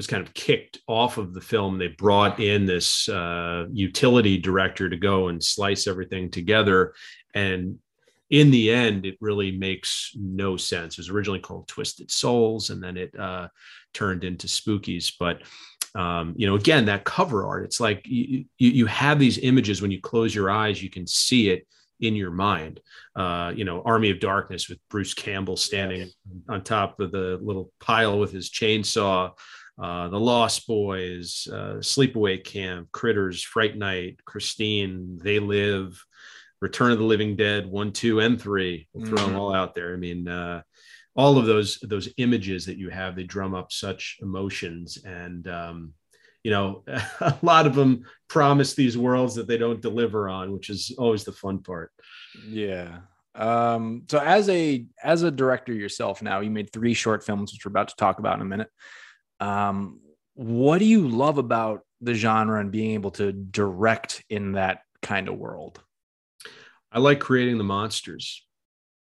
was 0.00 0.06
kind 0.06 0.26
of 0.26 0.32
kicked 0.32 0.78
off 0.86 1.18
of 1.18 1.34
the 1.34 1.42
film. 1.42 1.76
They 1.76 1.88
brought 1.88 2.40
in 2.40 2.64
this 2.64 3.06
uh, 3.06 3.66
utility 3.70 4.38
director 4.38 4.88
to 4.88 4.96
go 4.96 5.28
and 5.28 5.44
slice 5.44 5.86
everything 5.86 6.30
together. 6.30 6.94
And 7.34 7.78
in 8.30 8.50
the 8.50 8.72
end, 8.72 9.04
it 9.04 9.18
really 9.20 9.50
makes 9.52 10.12
no 10.18 10.56
sense. 10.56 10.94
It 10.94 11.00
was 11.00 11.10
originally 11.10 11.40
called 11.40 11.68
Twisted 11.68 12.10
Souls, 12.10 12.70
and 12.70 12.82
then 12.82 12.96
it 12.96 13.14
uh, 13.14 13.48
turned 13.92 14.24
into 14.24 14.46
Spookies. 14.46 15.12
But 15.20 15.42
um, 15.94 16.32
you 16.34 16.46
know, 16.46 16.54
again, 16.54 16.86
that 16.86 17.04
cover 17.04 17.46
art, 17.46 17.64
it's 17.64 17.78
like 17.78 18.00
you, 18.06 18.46
you 18.56 18.86
have 18.86 19.18
these 19.18 19.36
images 19.36 19.82
when 19.82 19.90
you 19.90 20.00
close 20.00 20.34
your 20.34 20.48
eyes, 20.48 20.82
you 20.82 20.88
can 20.88 21.06
see 21.06 21.50
it 21.50 21.66
in 22.00 22.16
your 22.16 22.30
mind. 22.30 22.80
Uh, 23.14 23.52
you 23.54 23.66
know, 23.66 23.82
Army 23.84 24.08
of 24.08 24.18
Darkness 24.18 24.70
with 24.70 24.78
Bruce 24.88 25.12
Campbell 25.12 25.58
standing 25.58 26.10
on 26.48 26.62
top 26.62 27.00
of 27.00 27.12
the 27.12 27.38
little 27.42 27.70
pile 27.80 28.18
with 28.18 28.32
his 28.32 28.48
chainsaw 28.48 29.32
uh, 29.80 30.08
The 30.08 30.20
Lost 30.20 30.66
Boys, 30.66 31.48
uh, 31.50 31.76
Sleepaway 31.80 32.44
Camp, 32.44 32.90
Critters, 32.92 33.42
Fright 33.42 33.76
Night, 33.76 34.18
Christine, 34.24 35.18
They 35.22 35.38
Live, 35.38 36.04
Return 36.60 36.92
of 36.92 36.98
the 36.98 37.04
Living 37.04 37.36
Dead 37.36 37.66
one, 37.66 37.92
two, 37.92 38.20
and 38.20 38.40
three. 38.40 38.88
We'll 38.92 39.06
throw 39.06 39.18
Mhm. 39.18 39.26
them 39.26 39.36
all 39.36 39.54
out 39.54 39.74
there. 39.74 39.94
I 39.94 39.96
mean, 39.96 40.28
uh, 40.28 40.62
all 41.16 41.38
of 41.38 41.46
those 41.46 41.78
those 41.80 42.08
images 42.18 42.66
that 42.66 42.76
you 42.78 42.90
have, 42.90 43.16
they 43.16 43.24
drum 43.24 43.54
up 43.54 43.72
such 43.72 44.18
emotions, 44.20 44.98
and 45.04 45.48
um, 45.48 45.94
you 46.44 46.50
know, 46.50 46.84
a 47.20 47.36
lot 47.42 47.66
of 47.66 47.74
them 47.74 48.04
promise 48.28 48.74
these 48.74 48.96
worlds 48.98 49.34
that 49.36 49.46
they 49.46 49.56
don't 49.58 49.80
deliver 49.80 50.28
on, 50.28 50.52
which 50.52 50.70
is 50.70 50.94
always 50.98 51.24
the 51.24 51.32
fun 51.32 51.58
part. 51.62 51.90
Yeah. 52.46 52.98
Um, 53.34 54.02
so 54.10 54.18
as 54.18 54.48
a 54.48 54.84
as 55.02 55.22
a 55.22 55.30
director 55.30 55.72
yourself 55.72 56.20
now, 56.22 56.40
you 56.40 56.50
made 56.50 56.72
three 56.72 56.94
short 56.94 57.24
films, 57.24 57.52
which 57.52 57.64
we're 57.64 57.70
about 57.70 57.88
to 57.88 57.96
talk 57.96 58.18
about 58.18 58.36
in 58.36 58.42
a 58.42 58.44
minute. 58.44 58.68
Um, 59.40 60.00
what 60.34 60.78
do 60.78 60.84
you 60.84 61.08
love 61.08 61.38
about 61.38 61.80
the 62.00 62.14
genre 62.14 62.60
and 62.60 62.70
being 62.70 62.92
able 62.92 63.10
to 63.12 63.32
direct 63.32 64.24
in 64.30 64.52
that 64.52 64.82
kind 65.02 65.28
of 65.28 65.36
world? 65.38 65.80
I 66.92 66.98
like 66.98 67.20
creating 67.20 67.58
the 67.58 67.64
monsters. 67.64 68.44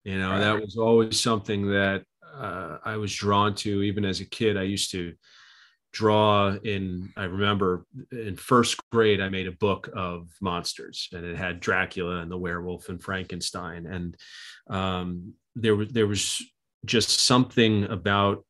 You 0.04 0.18
know, 0.18 0.30
Right. 0.30 0.40
that 0.40 0.60
was 0.60 0.76
always 0.76 1.20
something 1.20 1.68
that 1.70 2.04
uh, 2.34 2.78
I 2.84 2.96
was 2.96 3.14
drawn 3.14 3.54
to. 3.56 3.82
Even 3.82 4.04
as 4.04 4.20
a 4.20 4.24
kid, 4.24 4.56
I 4.56 4.62
used 4.62 4.90
to 4.92 5.14
draw 5.92 6.54
in. 6.64 7.12
I 7.16 7.24
remember 7.24 7.84
in 8.12 8.36
first 8.36 8.80
grade, 8.90 9.20
I 9.20 9.28
made 9.28 9.46
a 9.48 9.52
book 9.52 9.90
of 9.94 10.28
monsters, 10.40 11.08
and 11.12 11.24
it 11.24 11.36
had 11.36 11.60
Dracula 11.60 12.18
and 12.20 12.30
the 12.30 12.38
werewolf 12.38 12.88
and 12.88 13.02
Frankenstein. 13.02 13.86
And 13.86 14.16
um, 14.68 15.34
there 15.56 15.76
was 15.76 15.88
there 15.90 16.06
was 16.06 16.42
just 16.84 17.10
something 17.20 17.84
about 17.84 18.44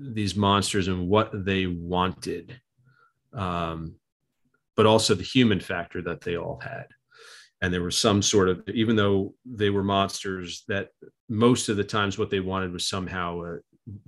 these 0.00 0.34
monsters 0.34 0.88
and 0.88 1.08
what 1.08 1.44
they 1.44 1.66
wanted, 1.66 2.60
um, 3.34 3.94
but 4.76 4.86
also 4.86 5.14
the 5.14 5.22
human 5.22 5.60
factor 5.60 6.02
that 6.02 6.20
they 6.20 6.36
all 6.36 6.58
had. 6.62 6.86
And 7.62 7.72
there 7.72 7.82
was 7.82 7.98
some 7.98 8.22
sort 8.22 8.48
of 8.48 8.62
even 8.72 8.96
though 8.96 9.34
they 9.44 9.68
were 9.68 9.84
monsters 9.84 10.64
that 10.68 10.88
most 11.28 11.68
of 11.68 11.76
the 11.76 11.84
times 11.84 12.18
what 12.18 12.30
they 12.30 12.40
wanted 12.40 12.72
was 12.72 12.88
somehow 12.88 13.42
uh, 13.42 13.56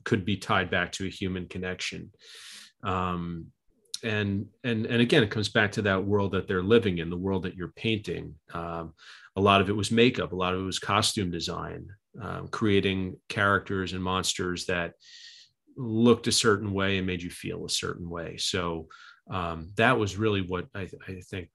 could 0.05 0.25
be 0.25 0.37
tied 0.37 0.71
back 0.71 0.91
to 0.93 1.07
a 1.07 1.11
human 1.11 1.47
connection. 1.47 2.11
Um, 2.83 3.49
and 4.03 4.47
and 4.65 4.87
and 4.87 5.01
again 5.01 5.23
it 5.23 5.31
comes 5.31 5.49
back 5.49 5.71
to 5.73 5.83
that 5.83 6.05
world 6.05 6.33
that 6.33 6.49
they're 6.49 6.63
living 6.63 6.99
in 6.99 7.11
the 7.11 7.17
world 7.17 7.45
that 7.45 7.55
you're 7.55 7.73
painting. 7.77 8.35
Um, 8.53 8.95
a 9.37 9.41
lot 9.41 9.61
of 9.61 9.69
it 9.69 9.77
was 9.77 9.91
makeup 9.91 10.33
a 10.33 10.37
lot 10.37 10.55
of 10.55 10.61
it 10.61 10.65
was 10.65 10.79
costume 10.79 11.31
design 11.31 11.87
um, 12.21 12.49
creating 12.49 13.17
characters 13.29 13.93
and 13.93 14.03
monsters 14.03 14.67
that 14.67 14.95
looked 15.77 16.27
a 16.27 16.33
certain 16.33 16.73
way 16.73 16.99
and 16.99 17.07
made 17.07 17.23
you 17.23 17.31
feel 17.31 17.65
a 17.65 17.71
certain 17.71 18.09
way 18.09 18.37
so 18.37 18.87
um, 19.31 19.71
that 19.77 19.99
was 19.99 20.17
really 20.17 20.43
what 20.43 20.67
I, 20.75 20.89
I 21.09 21.21
think 21.31 21.49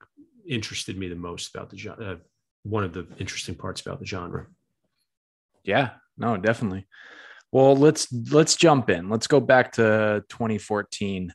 interested 0.48 0.98
me 0.98 1.08
the 1.08 1.14
most 1.14 1.54
about 1.54 1.70
the 1.70 1.76
genre. 1.76 2.12
Uh, 2.12 2.16
one 2.62 2.84
of 2.84 2.92
the 2.92 3.06
interesting 3.18 3.54
parts 3.54 3.80
about 3.80 4.00
the 4.00 4.06
genre. 4.06 4.46
Yeah, 5.64 5.90
no, 6.16 6.36
definitely. 6.36 6.86
Well, 7.52 7.76
let's 7.76 8.12
let's 8.30 8.56
jump 8.56 8.90
in. 8.90 9.08
Let's 9.08 9.26
go 9.26 9.40
back 9.40 9.72
to 9.72 10.24
2014. 10.28 11.32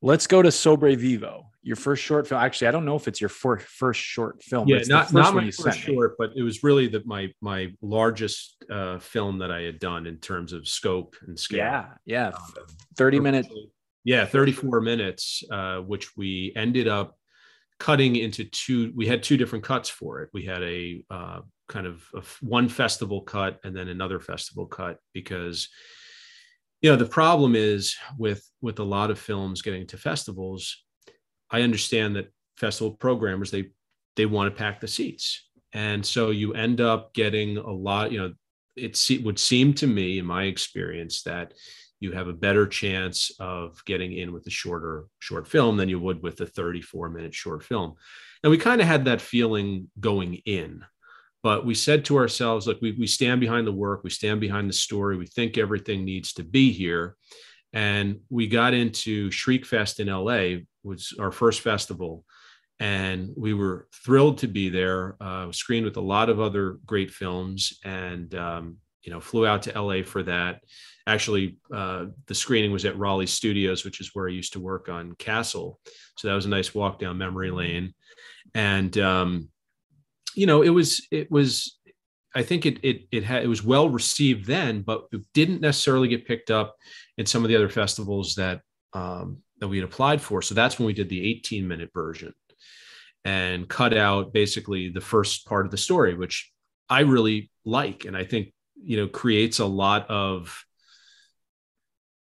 Let's 0.00 0.26
go 0.26 0.42
to 0.42 0.48
Sobrevivo, 0.48 1.44
your 1.62 1.76
first 1.76 2.02
short 2.02 2.26
film. 2.26 2.40
Actually, 2.40 2.68
I 2.68 2.70
don't 2.72 2.84
know 2.84 2.96
if 2.96 3.06
it's 3.06 3.20
your 3.20 3.28
fir- 3.28 3.58
first 3.58 4.00
short 4.00 4.42
film. 4.42 4.68
Yeah, 4.68 4.76
it's 4.76 4.88
not 4.88 5.04
first 5.04 5.14
not 5.14 5.34
one 5.34 5.36
my 5.36 5.42
you 5.44 5.52
first 5.52 5.78
short, 5.78 6.16
but 6.18 6.32
it 6.36 6.42
was 6.42 6.62
really 6.62 6.88
the, 6.88 7.02
my 7.04 7.32
my 7.40 7.72
largest 7.80 8.64
uh, 8.70 8.98
film 8.98 9.38
that 9.38 9.52
I 9.52 9.62
had 9.62 9.78
done 9.78 10.06
in 10.06 10.18
terms 10.18 10.52
of 10.52 10.66
scope 10.66 11.16
and 11.26 11.38
scale. 11.38 11.58
Yeah, 11.58 11.86
yeah, 12.04 12.28
Um, 12.28 12.66
30 12.96 13.20
minutes. 13.20 13.48
Yeah, 14.04 14.26
34 14.26 14.80
minutes, 14.80 15.44
uh, 15.50 15.78
which 15.78 16.16
we 16.16 16.52
ended 16.56 16.88
up 16.88 17.16
cutting 17.78 18.16
into 18.16 18.44
two. 18.44 18.92
We 18.96 19.06
had 19.06 19.22
two 19.22 19.36
different 19.36 19.64
cuts 19.64 19.88
for 19.88 20.22
it. 20.22 20.30
We 20.32 20.44
had 20.44 20.62
a 20.62 21.04
uh, 21.08 21.40
kind 21.68 21.86
of 21.86 22.02
a 22.14 22.22
one 22.40 22.68
festival 22.68 23.20
cut 23.20 23.60
and 23.62 23.76
then 23.76 23.88
another 23.88 24.18
festival 24.18 24.66
cut 24.66 24.98
because 25.14 25.68
you 26.80 26.90
know 26.90 26.96
the 26.96 27.06
problem 27.06 27.54
is 27.54 27.96
with 28.18 28.44
with 28.60 28.80
a 28.80 28.84
lot 28.84 29.12
of 29.12 29.18
films 29.20 29.62
getting 29.62 29.86
to 29.88 29.96
festivals. 29.96 30.84
I 31.52 31.62
understand 31.62 32.16
that 32.16 32.32
festival 32.56 32.92
programmers 32.92 33.50
they 33.50 33.70
they 34.16 34.26
want 34.26 34.52
to 34.52 34.58
pack 34.58 34.80
the 34.80 34.88
seats, 34.88 35.48
and 35.72 36.04
so 36.04 36.30
you 36.30 36.54
end 36.54 36.80
up 36.80 37.14
getting 37.14 37.58
a 37.58 37.70
lot. 37.70 38.10
You 38.12 38.18
know, 38.18 38.34
it 38.76 39.22
would 39.24 39.38
seem 39.38 39.74
to 39.74 39.86
me, 39.86 40.18
in 40.18 40.26
my 40.26 40.44
experience, 40.44 41.22
that 41.22 41.52
you 42.02 42.10
have 42.10 42.26
a 42.26 42.32
better 42.32 42.66
chance 42.66 43.30
of 43.38 43.82
getting 43.84 44.12
in 44.12 44.32
with 44.32 44.44
a 44.48 44.50
shorter 44.50 45.06
short 45.20 45.46
film 45.46 45.76
than 45.76 45.88
you 45.88 46.00
would 46.00 46.20
with 46.20 46.40
a 46.40 46.46
34 46.46 47.08
minute 47.08 47.32
short 47.32 47.62
film 47.62 47.94
and 48.42 48.50
we 48.50 48.58
kind 48.58 48.80
of 48.80 48.88
had 48.88 49.04
that 49.04 49.20
feeling 49.20 49.88
going 50.00 50.34
in 50.44 50.84
but 51.44 51.64
we 51.64 51.74
said 51.74 52.04
to 52.04 52.16
ourselves 52.16 52.66
look 52.66 52.80
we, 52.82 52.92
we 52.98 53.06
stand 53.06 53.40
behind 53.40 53.66
the 53.66 53.72
work 53.72 54.02
we 54.02 54.10
stand 54.10 54.40
behind 54.40 54.68
the 54.68 54.74
story 54.74 55.16
we 55.16 55.26
think 55.26 55.56
everything 55.56 56.04
needs 56.04 56.32
to 56.32 56.42
be 56.42 56.72
here 56.72 57.16
and 57.72 58.18
we 58.28 58.48
got 58.48 58.74
into 58.74 59.30
shriekfest 59.30 60.00
in 60.00 60.08
la 60.08 60.60
was 60.82 61.14
our 61.18 61.32
first 61.32 61.60
festival. 61.60 62.24
And 62.80 63.32
we 63.36 63.54
were 63.54 63.88
thrilled 64.04 64.38
to 64.38 64.48
be 64.48 64.68
there 64.68 65.16
uh, 65.20 65.52
screened 65.52 65.84
with 65.84 65.96
a 65.96 66.00
lot 66.00 66.28
of 66.28 66.40
other 66.40 66.78
great 66.84 67.10
films 67.10 67.78
and 67.84 68.34
um, 68.34 68.76
you 69.02 69.12
know 69.12 69.20
flew 69.20 69.46
out 69.46 69.62
to 69.62 69.80
la 69.80 70.02
for 70.02 70.22
that. 70.24 70.62
Actually 71.06 71.58
uh, 71.72 72.06
the 72.26 72.34
screening 72.34 72.72
was 72.72 72.84
at 72.84 72.98
raleigh 72.98 73.26
studios 73.26 73.84
which 73.84 74.00
is 74.00 74.10
where 74.14 74.28
i 74.28 74.32
used 74.32 74.52
to 74.54 74.60
work 74.60 74.88
on 74.88 75.14
castle. 75.16 75.78
So 76.16 76.28
that 76.28 76.34
was 76.34 76.46
a 76.46 76.50
nice 76.50 76.74
walk 76.74 76.98
down 76.98 77.18
memory 77.18 77.50
lane. 77.50 77.94
And 78.54 78.96
um, 78.98 79.48
you 80.34 80.46
know 80.46 80.62
it 80.62 80.70
was 80.70 81.06
it 81.10 81.30
was 81.30 81.78
i 82.34 82.42
think 82.42 82.66
it 82.66 82.78
it 82.82 83.02
it, 83.10 83.24
had, 83.24 83.42
it 83.42 83.48
was 83.48 83.62
well 83.62 83.88
received 83.88 84.46
then 84.46 84.82
but 84.82 85.06
it 85.12 85.22
didn't 85.34 85.60
necessarily 85.60 86.08
get 86.08 86.26
picked 86.26 86.50
up 86.50 86.76
in 87.18 87.26
some 87.26 87.44
of 87.44 87.48
the 87.48 87.56
other 87.56 87.68
festivals 87.68 88.34
that 88.34 88.60
um, 88.94 89.38
that 89.62 89.68
we 89.68 89.76
had 89.76 89.84
applied 89.84 90.20
for. 90.20 90.42
So 90.42 90.56
that's 90.56 90.76
when 90.76 90.86
we 90.86 90.92
did 90.92 91.08
the 91.08 91.24
18 91.24 91.68
minute 91.68 91.90
version 91.94 92.34
and 93.24 93.68
cut 93.68 93.96
out 93.96 94.32
basically 94.32 94.88
the 94.88 95.00
first 95.00 95.46
part 95.46 95.64
of 95.64 95.70
the 95.70 95.76
story 95.78 96.16
which 96.16 96.50
i 96.90 97.00
really 97.00 97.48
like. 97.64 98.04
And 98.04 98.16
i 98.16 98.24
think 98.24 98.52
you 98.82 98.96
know 98.96 99.06
creates 99.06 99.60
a 99.60 99.64
lot 99.64 100.10
of 100.10 100.64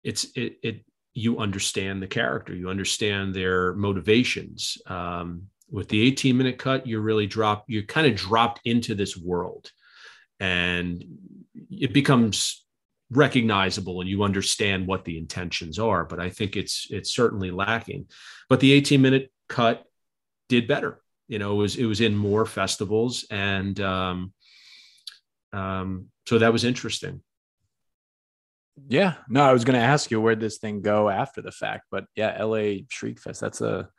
it's 0.06 0.24
it, 0.36 0.58
it 0.64 0.86
you 1.14 1.40
understand 1.40 2.02
the 2.02 2.08
character 2.08 2.56
you 2.56 2.70
understand 2.70 3.36
their 3.36 3.74
motivations. 3.74 4.78
Um, 4.86 5.50
with 5.70 5.90
the 5.90 6.02
18 6.02 6.38
minute 6.38 6.58
cut 6.58 6.88
you're 6.88 7.02
really 7.02 7.28
drop 7.28 7.66
you're 7.68 7.84
kind 7.84 8.08
of 8.08 8.16
dropped 8.16 8.62
into 8.64 8.96
this 8.96 9.18
world 9.18 9.70
and 10.40 11.04
it 11.70 11.92
becomes 11.92 12.66
recognizable 13.10 14.02
and 14.02 14.10
you 14.10 14.24
understand 14.24 14.86
what 14.86 15.06
the 15.06 15.18
intentions 15.18 15.80
are 15.80 16.04
but 16.04 16.20
i 16.20 16.30
think 16.30 16.56
it's 16.58 16.88
it's 16.90 17.12
certainly 17.12 17.52
lacking 17.52 18.06
but 18.50 18.60
the 18.60 18.72
18 18.74 19.02
minute 19.02 19.32
cut 19.48 19.86
did 20.50 20.68
better 20.68 21.00
you 21.28 21.40
know 21.40 21.54
it 21.54 21.58
was 21.58 21.76
it 21.78 21.86
was 21.86 22.02
in 22.02 22.16
more 22.16 22.46
festivals 22.46 23.26
and 23.32 23.80
um, 23.80 24.34
um, 25.54 26.08
so 26.26 26.38
that 26.38 26.52
was 26.52 26.66
interesting 26.66 27.22
Yeah, 28.88 29.16
no, 29.28 29.42
I 29.44 29.54
was 29.54 29.66
going 29.66 29.80
to 29.80 29.86
ask 29.86 30.12
you 30.12 30.22
where'd 30.22 30.40
this 30.40 30.60
thing 30.60 30.82
go 30.82 31.10
after 31.10 31.42
the 31.42 31.52
fact, 31.52 31.86
but 31.90 32.06
yeah, 32.16 32.42
LA 32.44 32.86
Shriek 32.90 33.20
Fest. 33.20 33.42
That's 33.42 33.62
a, 33.62 33.90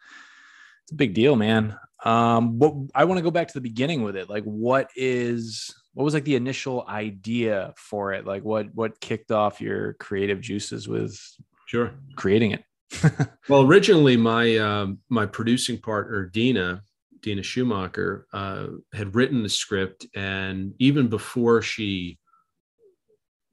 it's 0.85 0.93
a 0.93 0.95
big 0.95 1.15
deal, 1.15 1.35
man. 1.35 1.77
Um, 2.05 2.59
what 2.59 2.75
I 2.95 3.05
want 3.05 3.19
to 3.19 3.23
go 3.23 3.33
back 3.33 3.49
to 3.49 3.55
the 3.55 3.61
beginning 3.61 4.03
with 4.03 4.17
it. 4.17 4.31
Like, 4.31 4.45
what 4.45 4.91
is 4.95 5.75
what 5.95 6.05
was 6.05 6.15
like 6.15 6.25
the 6.25 6.37
initial 6.37 6.85
idea 6.89 7.75
for 7.77 8.13
it? 8.13 8.27
Like, 8.27 8.45
what 8.45 8.75
what 8.75 9.01
kicked 9.01 9.33
off 9.33 9.61
your 9.61 9.95
creative 9.95 10.41
juices 10.41 10.89
with 10.89 11.19
sure 11.67 11.93
creating 12.17 12.53
it? 12.53 12.65
Well, 13.49 13.63
originally 13.63 14.17
my 14.17 14.59
um, 14.59 14.99
my 15.09 15.25
producing 15.25 15.79
partner 15.79 16.27
Dina 16.27 16.83
Dina 17.23 17.43
Schumacher 17.43 18.27
uh, 18.33 18.67
had 18.93 19.15
written 19.15 19.43
the 19.43 19.49
script, 19.49 20.07
and 20.15 20.75
even 20.79 21.09
before 21.09 21.63
she 21.63 22.19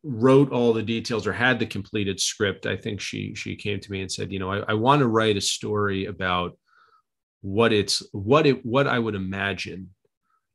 wrote 0.04 0.52
all 0.52 0.72
the 0.72 0.84
details 0.84 1.26
or 1.26 1.34
had 1.34 1.60
the 1.60 1.66
completed 1.66 2.20
script, 2.20 2.66
I 2.66 2.78
think 2.78 3.02
she 3.02 3.34
she 3.36 3.56
came 3.56 3.80
to 3.80 3.92
me 3.92 4.02
and 4.02 4.12
said, 4.12 4.32
you 4.32 4.40
know, 4.40 4.52
I, 4.52 4.60
I 4.68 4.74
want 4.74 5.00
to 5.00 5.08
write 5.08 5.38
a 5.38 5.42
story 5.42 6.06
about 6.06 6.58
what 7.42 7.74
it's 7.74 8.04
what 8.12 8.46
it 8.46 8.66
what 8.66 8.88
I 8.88 9.00
would 9.00 9.16
imagine 9.16 9.95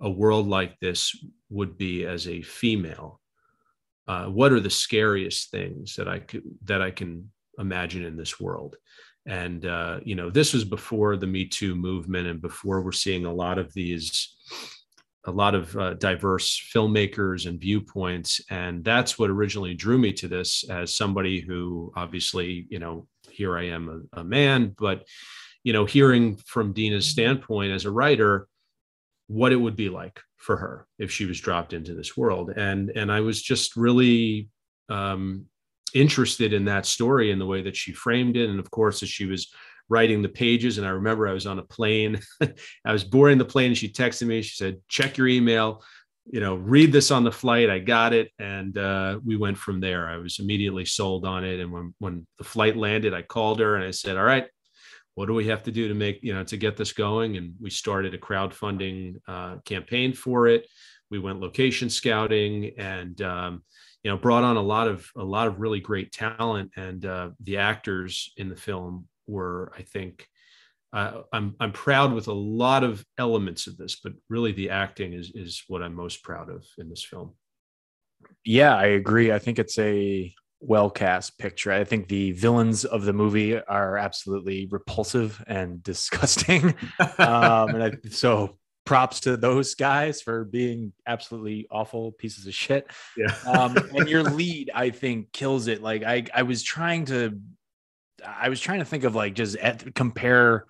a 0.01 0.11
world 0.11 0.49
like 0.49 0.79
this 0.81 1.15
would 1.51 1.77
be 1.77 2.07
as 2.07 2.27
a 2.27 2.43
female. 2.43 3.21
Uh, 4.09 4.27
what 4.27 4.53
are 4.53 4.61
the 4.61 4.71
scariest 4.71 5.51
things 5.51 5.95
that 5.97 6.09
I 6.09 6.19
could 6.19 6.43
that 6.65 6.83
I 6.83 6.91
can 6.91 7.31
imagine 7.59 8.05
in 8.05 8.17
this 8.17 8.41
world? 8.41 8.77
and 9.27 9.67
uh, 9.67 10.01
you 10.03 10.15
know 10.15 10.31
this 10.31 10.53
was 10.53 10.65
before 10.65 11.17
the 11.17 11.27
me 11.27 11.45
too 11.45 11.75
movement 11.75 12.27
and 12.27 12.41
before 12.41 12.81
we're 12.81 12.93
seeing 12.93 13.27
a 13.27 13.33
lot 13.33 13.59
of 13.59 13.73
these 13.75 14.37
a 15.27 15.31
lot 15.31 15.55
of 15.55 15.77
uh, 15.77 15.95
diverse 15.95 16.71
filmmakers 16.75 17.47
and 17.47 17.61
viewpoints 17.61 18.41
and 18.51 18.83
that's 18.83 19.19
what 19.19 19.29
originally 19.29 19.75
drew 19.75 19.99
me 19.99 20.13
to 20.13 20.29
this 20.29 20.65
as 20.71 20.95
somebody 20.95 21.41
who 21.41 21.93
obviously 21.95 22.67
you 22.71 22.79
know 22.79 23.07
here 23.31 23.59
i 23.59 23.65
am 23.65 24.09
a, 24.15 24.21
a 24.21 24.25
man 24.25 24.75
but 24.79 25.07
you 25.63 25.75
know 25.75 25.85
hearing 25.85 26.37
from 26.47 26.73
dina's 26.73 27.07
standpoint 27.07 27.71
as 27.71 27.85
a 27.85 27.91
writer 27.91 28.49
what 29.31 29.53
it 29.53 29.57
would 29.57 29.77
be 29.77 29.88
like 29.88 30.21
for 30.38 30.57
her 30.57 30.88
if 30.99 31.12
she 31.12 31.25
was 31.25 31.40
dropped 31.40 31.73
into 31.73 31.95
this 31.95 32.16
world. 32.16 32.51
And 32.57 32.90
and 32.90 33.12
I 33.12 33.21
was 33.21 33.40
just 33.40 33.77
really 33.77 34.49
um, 34.88 35.47
interested 35.95 36.53
in 36.53 36.64
that 36.64 36.85
story 36.85 37.31
and 37.31 37.40
the 37.40 37.47
way 37.47 37.62
that 37.62 37.77
she 37.77 37.93
framed 37.93 38.37
it. 38.37 38.51
And 38.51 38.59
of 38.59 38.73
course, 38.73 39.05
as 39.05 39.09
she 39.09 39.27
was 39.27 39.53
writing 39.88 40.21
the 40.21 40.29
pages, 40.29 40.79
and 40.79 40.87
I 40.87 40.90
remember 40.90 41.29
I 41.29 41.33
was 41.33 41.47
on 41.47 41.61
a 41.61 41.62
plane, 41.62 42.21
I 42.85 42.93
was 42.93 43.05
boarding 43.05 43.38
the 43.38 43.45
plane, 43.45 43.69
and 43.69 43.79
she 43.79 43.88
texted 43.88 44.27
me. 44.27 44.43
She 44.43 44.57
said, 44.57 44.81
"Check 44.88 45.16
your 45.16 45.29
email." 45.29 45.85
You 46.27 46.40
know, 46.40 46.57
read 46.57 46.93
this 46.93 47.12
on 47.12 47.25
the 47.25 47.33
flight. 47.33 47.71
I 47.71 47.79
got 47.79 48.12
it, 48.12 48.31
and 48.40 48.77
uh, 48.77 49.21
we 49.25 49.37
went 49.37 49.59
from 49.59 49.79
there. 49.81 50.09
I 50.09 50.16
was 50.16 50.40
immediately 50.40 50.87
sold 50.87 51.25
on 51.25 51.45
it, 51.45 51.61
and 51.61 51.71
when 51.71 51.95
when 52.01 52.27
the 52.38 52.45
flight 52.45 52.77
landed, 52.77 53.14
I 53.14 53.23
called 53.23 53.61
her 53.61 53.77
and 53.77 53.85
I 53.85 53.93
said, 53.93 54.16
"All 54.16 54.25
right, 54.25 54.47
what 55.14 55.27
do 55.27 55.35
we 55.35 55.46
have 55.46 55.62
to 55.62 55.73
do 55.73 55.88
to 55.88 55.94
make 55.94 56.20
you 56.23 56.33
know 56.33 56.44
to 56.44 56.57
get 56.57 56.77
this 56.77 56.92
going 56.92 57.37
and 57.37 57.55
we 57.61 57.70
started 57.70 58.14
a 58.14 58.18
crowdfunding 58.18 59.16
uh, 59.29 59.57
campaign 59.64 60.12
for 60.12 60.46
it 60.46 60.66
we 61.11 61.18
went 61.18 61.40
location 61.40 61.90
scouting 61.90 62.73
and 62.79 63.20
um, 63.23 63.62
you 64.03 64.11
know 64.11 64.16
brought 64.16 64.44
on 64.44 64.57
a 64.57 64.62
lot 64.62 64.88
of 64.88 65.07
a 65.16 65.25
lot 65.25 65.46
of 65.46 65.61
really 65.61 65.81
great 65.81 66.12
talent 66.12 66.70
and 66.77 67.05
uh, 67.05 67.31
the 67.42 67.57
actors 67.57 68.33
in 68.37 68.49
the 68.49 68.57
film 68.57 69.07
were 69.27 69.73
i 69.77 69.83
think 69.83 70.27
uh, 70.92 71.23
I'm 71.33 71.55
I'm 71.61 71.73
proud 71.73 72.12
with 72.12 72.27
a 72.29 72.33
lot 72.33 72.83
of 72.83 73.05
elements 73.16 73.66
of 73.66 73.77
this, 73.77 74.01
but 74.03 74.12
really 74.29 74.53
the 74.53 74.70
acting 74.70 75.12
is 75.12 75.31
is 75.35 75.62
what 75.68 75.83
I'm 75.83 75.94
most 75.94 76.23
proud 76.25 76.51
of 76.51 76.66
in 76.79 76.88
this 76.88 77.05
film. 77.05 77.35
Yeah, 78.44 78.75
I 78.75 78.87
agree. 78.87 79.33
I 79.33 79.38
think 79.38 79.59
it's 79.59 79.79
a 79.79 80.35
well 80.61 80.90
cast 80.90 81.38
picture. 81.38 81.73
I 81.73 81.85
think 81.85 82.09
the 82.09 82.33
villains 82.33 82.85
of 82.85 83.05
the 83.05 83.12
movie 83.12 83.59
are 83.59 83.96
absolutely 83.96 84.68
repulsive 84.70 85.42
and 85.46 85.83
disgusting. 85.83 86.75
um, 87.18 87.70
and 87.70 87.83
I, 87.83 87.92
so 88.11 88.59
props 88.85 89.20
to 89.20 89.37
those 89.37 89.75
guys 89.75 90.20
for 90.20 90.44
being 90.44 90.92
absolutely 91.07 91.66
awful 91.70 92.12
pieces 92.12 92.46
of 92.46 92.55
shit. 92.55 92.90
Yeah. 93.16 93.35
um, 93.46 93.77
and 93.77 94.09
your 94.09 94.23
lead, 94.31 94.70
I 94.75 94.90
think, 94.90 95.33
kills 95.33 95.66
it. 95.66 95.83
Like 95.83 96.03
I, 96.03 96.25
I 96.35 96.42
was 96.42 96.62
trying 96.62 97.07
to, 97.07 97.38
I 98.27 98.49
was 98.49 98.61
trying 98.61 98.81
to 98.81 98.85
think 98.85 99.05
of 99.05 99.14
like 99.14 99.35
just 99.35 99.57
at, 99.57 99.94
compare 99.94 100.66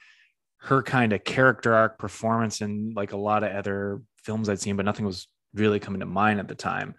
her 0.63 0.83
kind 0.83 1.13
of 1.13 1.25
character 1.25 1.75
arc 1.75 1.99
performance 1.99 2.61
and 2.61 2.95
like 2.95 3.13
a 3.13 3.17
lot 3.17 3.43
of 3.43 3.53
other 3.53 4.03
films 4.23 4.49
I'd 4.49 4.61
seen, 4.61 4.77
but 4.77 4.85
nothing 4.85 5.07
was 5.07 5.27
really 5.55 5.81
coming 5.81 6.01
to 6.01 6.07
mind 6.07 6.39
at 6.39 6.49
the 6.49 6.55
time. 6.55 6.95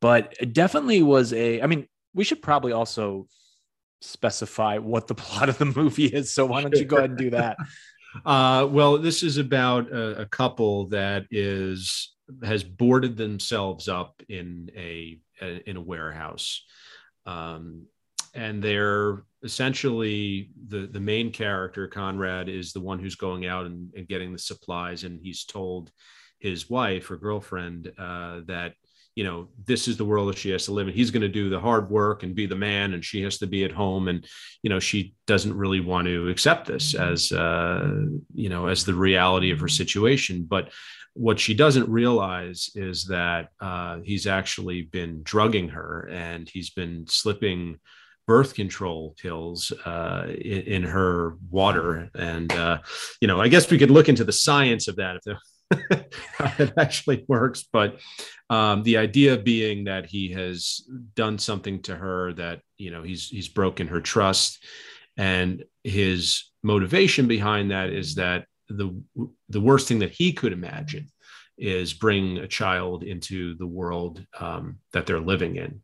But 0.00 0.34
it 0.40 0.54
definitely 0.54 1.02
was 1.02 1.32
a, 1.32 1.60
I 1.60 1.66
mean, 1.66 1.86
we 2.14 2.24
should 2.24 2.42
probably 2.42 2.72
also 2.72 3.26
specify 4.00 4.78
what 4.78 5.06
the 5.06 5.14
plot 5.24 5.48
of 5.48 5.58
the 5.58 5.66
movie 5.66 6.06
is. 6.06 6.32
So 6.32 6.46
why 6.46 6.62
don't 6.62 6.76
you 6.76 6.84
go 6.84 6.96
ahead 6.96 7.10
and 7.10 7.18
do 7.18 7.30
that? 7.30 7.56
Uh, 8.26 8.66
well, 8.68 8.98
this 8.98 9.22
is 9.22 9.36
about 9.36 9.88
a, 9.92 10.22
a, 10.22 10.26
couple 10.26 10.88
that 10.88 11.26
is 11.30 12.12
has 12.42 12.64
boarded 12.64 13.16
themselves 13.16 13.88
up 13.88 14.20
in 14.28 14.68
a, 14.76 15.20
a 15.40 15.70
in 15.70 15.76
a 15.76 15.80
warehouse, 15.80 16.64
um, 17.24 17.86
and 18.34 18.60
they're 18.64 19.22
essentially 19.44 20.50
the 20.66 20.88
the 20.88 20.98
main 20.98 21.30
character 21.30 21.86
Conrad 21.86 22.48
is 22.48 22.72
the 22.72 22.80
one 22.80 22.98
who's 22.98 23.14
going 23.14 23.46
out 23.46 23.66
and, 23.66 23.92
and 23.94 24.08
getting 24.08 24.32
the 24.32 24.40
supplies, 24.40 25.04
and 25.04 25.20
he's 25.22 25.44
told 25.44 25.92
his 26.40 26.68
wife 26.68 27.12
or 27.12 27.16
girlfriend 27.16 27.92
uh, 27.96 28.40
that 28.46 28.72
you 29.20 29.26
know 29.26 29.48
this 29.66 29.86
is 29.86 29.98
the 29.98 30.04
world 30.06 30.30
that 30.30 30.38
she 30.38 30.48
has 30.48 30.64
to 30.64 30.72
live 30.72 30.88
in. 30.88 30.94
He's 30.94 31.10
going 31.10 31.20
to 31.20 31.28
do 31.28 31.50
the 31.50 31.60
hard 31.60 31.90
work 31.90 32.22
and 32.22 32.34
be 32.34 32.46
the 32.46 32.56
man 32.56 32.94
and 32.94 33.04
she 33.04 33.20
has 33.20 33.36
to 33.40 33.46
be 33.46 33.64
at 33.64 33.70
home 33.70 34.08
and 34.08 34.26
you 34.62 34.70
know 34.70 34.80
she 34.80 35.14
doesn't 35.26 35.54
really 35.54 35.80
want 35.80 36.06
to 36.06 36.30
accept 36.30 36.66
this 36.66 36.94
as 36.94 37.30
uh, 37.30 37.86
you 38.32 38.48
know 38.48 38.68
as 38.68 38.86
the 38.86 38.94
reality 38.94 39.50
of 39.50 39.60
her 39.60 39.68
situation. 39.68 40.46
But 40.48 40.70
what 41.12 41.38
she 41.38 41.52
doesn't 41.52 41.86
realize 41.90 42.70
is 42.74 43.04
that 43.08 43.50
uh, 43.60 43.98
he's 44.02 44.26
actually 44.26 44.82
been 44.84 45.20
drugging 45.22 45.68
her 45.68 46.08
and 46.10 46.48
he's 46.48 46.70
been 46.70 47.04
slipping 47.06 47.78
birth 48.26 48.54
control 48.54 49.14
pills 49.20 49.70
uh, 49.84 50.28
in, 50.28 50.62
in, 50.62 50.82
her 50.84 51.36
water. 51.50 52.08
And 52.14 52.50
uh, 52.50 52.78
you 53.20 53.28
know 53.28 53.38
i 53.38 53.48
guess 53.48 53.70
we 53.70 53.76
could 53.76 53.90
look 53.90 54.08
into 54.08 54.24
the 54.24 54.32
science 54.32 54.88
of 54.88 54.96
that 54.96 55.16
if 55.16 55.24
it 56.58 56.72
actually 56.76 57.24
works. 57.28 57.64
But 57.72 58.00
um, 58.48 58.82
the 58.82 58.96
idea 58.96 59.38
being 59.38 59.84
that 59.84 60.06
he 60.06 60.32
has 60.32 60.82
done 61.14 61.38
something 61.38 61.82
to 61.82 61.96
her 61.96 62.32
that 62.34 62.60
you 62.78 62.90
know 62.90 63.02
he's 63.02 63.28
he's 63.28 63.48
broken 63.48 63.88
her 63.88 64.00
trust, 64.00 64.64
and 65.16 65.64
his 65.84 66.44
motivation 66.62 67.26
behind 67.28 67.70
that 67.70 67.90
is 67.90 68.16
that 68.16 68.46
the 68.68 69.02
the 69.48 69.60
worst 69.60 69.88
thing 69.88 70.00
that 70.00 70.12
he 70.12 70.32
could 70.32 70.52
imagine 70.52 71.08
is 71.58 71.92
bring 71.92 72.38
a 72.38 72.48
child 72.48 73.02
into 73.02 73.54
the 73.56 73.66
world 73.66 74.24
um, 74.38 74.78
that 74.92 75.06
they're 75.06 75.20
living 75.20 75.56
in. 75.56 75.82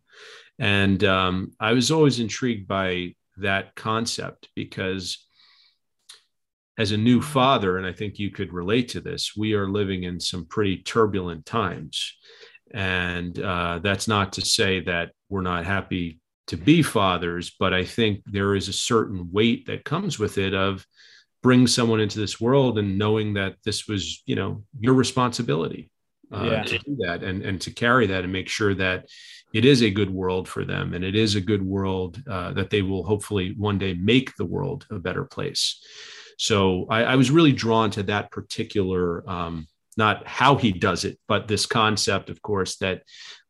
And 0.58 1.04
um, 1.04 1.52
I 1.60 1.72
was 1.72 1.90
always 1.90 2.18
intrigued 2.18 2.66
by 2.66 3.14
that 3.36 3.74
concept 3.74 4.48
because 4.54 5.26
as 6.78 6.92
a 6.92 6.96
new 6.96 7.22
father, 7.22 7.78
and 7.78 7.86
I 7.86 7.92
think 7.92 8.18
you 8.18 8.30
could 8.30 8.52
relate 8.52 8.88
to 8.90 9.00
this, 9.00 9.36
we 9.36 9.54
are 9.54 9.68
living 9.68 10.02
in 10.04 10.20
some 10.20 10.44
pretty 10.44 10.78
turbulent 10.78 11.46
times. 11.46 12.14
And 12.72 13.38
uh, 13.38 13.80
that's 13.82 14.08
not 14.08 14.34
to 14.34 14.42
say 14.42 14.80
that 14.80 15.12
we're 15.28 15.40
not 15.40 15.64
happy 15.64 16.20
to 16.48 16.56
be 16.56 16.82
fathers, 16.82 17.52
but 17.58 17.72
I 17.72 17.84
think 17.84 18.22
there 18.26 18.54
is 18.54 18.68
a 18.68 18.72
certain 18.72 19.30
weight 19.32 19.66
that 19.66 19.84
comes 19.84 20.18
with 20.18 20.38
it 20.38 20.54
of 20.54 20.86
bring 21.42 21.66
someone 21.66 22.00
into 22.00 22.18
this 22.18 22.40
world 22.40 22.78
and 22.78 22.98
knowing 22.98 23.34
that 23.34 23.56
this 23.64 23.86
was, 23.86 24.22
you 24.26 24.36
know, 24.36 24.62
your 24.78 24.94
responsibility 24.94 25.90
uh, 26.32 26.44
yeah. 26.44 26.62
to 26.64 26.78
do 26.78 26.96
that 27.00 27.22
and, 27.22 27.42
and 27.42 27.60
to 27.62 27.70
carry 27.70 28.06
that 28.08 28.24
and 28.24 28.32
make 28.32 28.48
sure 28.48 28.74
that 28.74 29.06
it 29.54 29.64
is 29.64 29.82
a 29.82 29.90
good 29.90 30.10
world 30.10 30.48
for 30.48 30.64
them 30.64 30.92
and 30.92 31.04
it 31.04 31.14
is 31.14 31.34
a 31.34 31.40
good 31.40 31.62
world 31.62 32.20
uh, 32.28 32.52
that 32.52 32.70
they 32.70 32.82
will 32.82 33.04
hopefully 33.04 33.54
one 33.56 33.78
day 33.78 33.94
make 33.94 34.34
the 34.36 34.44
world 34.44 34.86
a 34.90 34.98
better 34.98 35.24
place. 35.24 35.80
So 36.36 36.86
I, 36.90 37.04
I 37.04 37.16
was 37.16 37.30
really 37.30 37.52
drawn 37.52 37.90
to 37.92 38.02
that 38.04 38.30
particular, 38.30 39.28
um, 39.28 39.66
not 39.96 40.26
how 40.26 40.56
he 40.56 40.72
does 40.72 41.04
it, 41.04 41.18
but 41.26 41.48
this 41.48 41.66
concept, 41.66 42.28
of 42.28 42.42
course, 42.42 42.76
that 42.76 43.02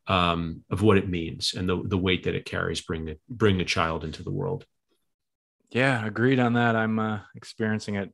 um, 0.07 0.63
of 0.71 0.83
what 0.83 0.99
it 0.99 1.09
means 1.09 1.55
and 1.55 1.69
the, 1.69 1.83
the 1.85 1.99
weight 1.99 2.25
that 2.25 2.37
it 2.37 2.45
carries, 2.45 2.81
bring 2.81 3.09
it, 3.09 3.21
bring 3.29 3.61
a 3.61 3.65
child 3.65 4.05
into 4.05 4.23
the 4.23 4.31
world. 4.31 4.65
Yeah, 5.71 6.07
agreed 6.07 6.39
on 6.39 6.53
that. 6.55 6.77
I'm 6.77 6.99
uh, 6.99 7.21
experiencing 7.35 7.97
it 7.97 8.13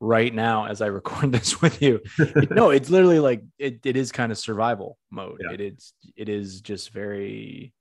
right 0.00 0.34
now 0.34 0.66
as 0.66 0.80
I 0.80 0.86
record 0.86 1.32
this 1.32 1.60
with 1.60 1.82
you. 1.82 2.00
no, 2.50 2.70
it's 2.70 2.90
literally 2.90 3.20
like 3.20 3.42
it, 3.58 3.80
it 3.84 3.96
is 3.96 4.10
kind 4.10 4.32
of 4.32 4.38
survival 4.38 4.98
mode. 5.10 5.42
Yeah. 5.44 5.52
It 5.52 5.60
is 5.60 5.92
it 6.16 6.28
is 6.28 6.60
just 6.60 6.90
very 6.90 7.74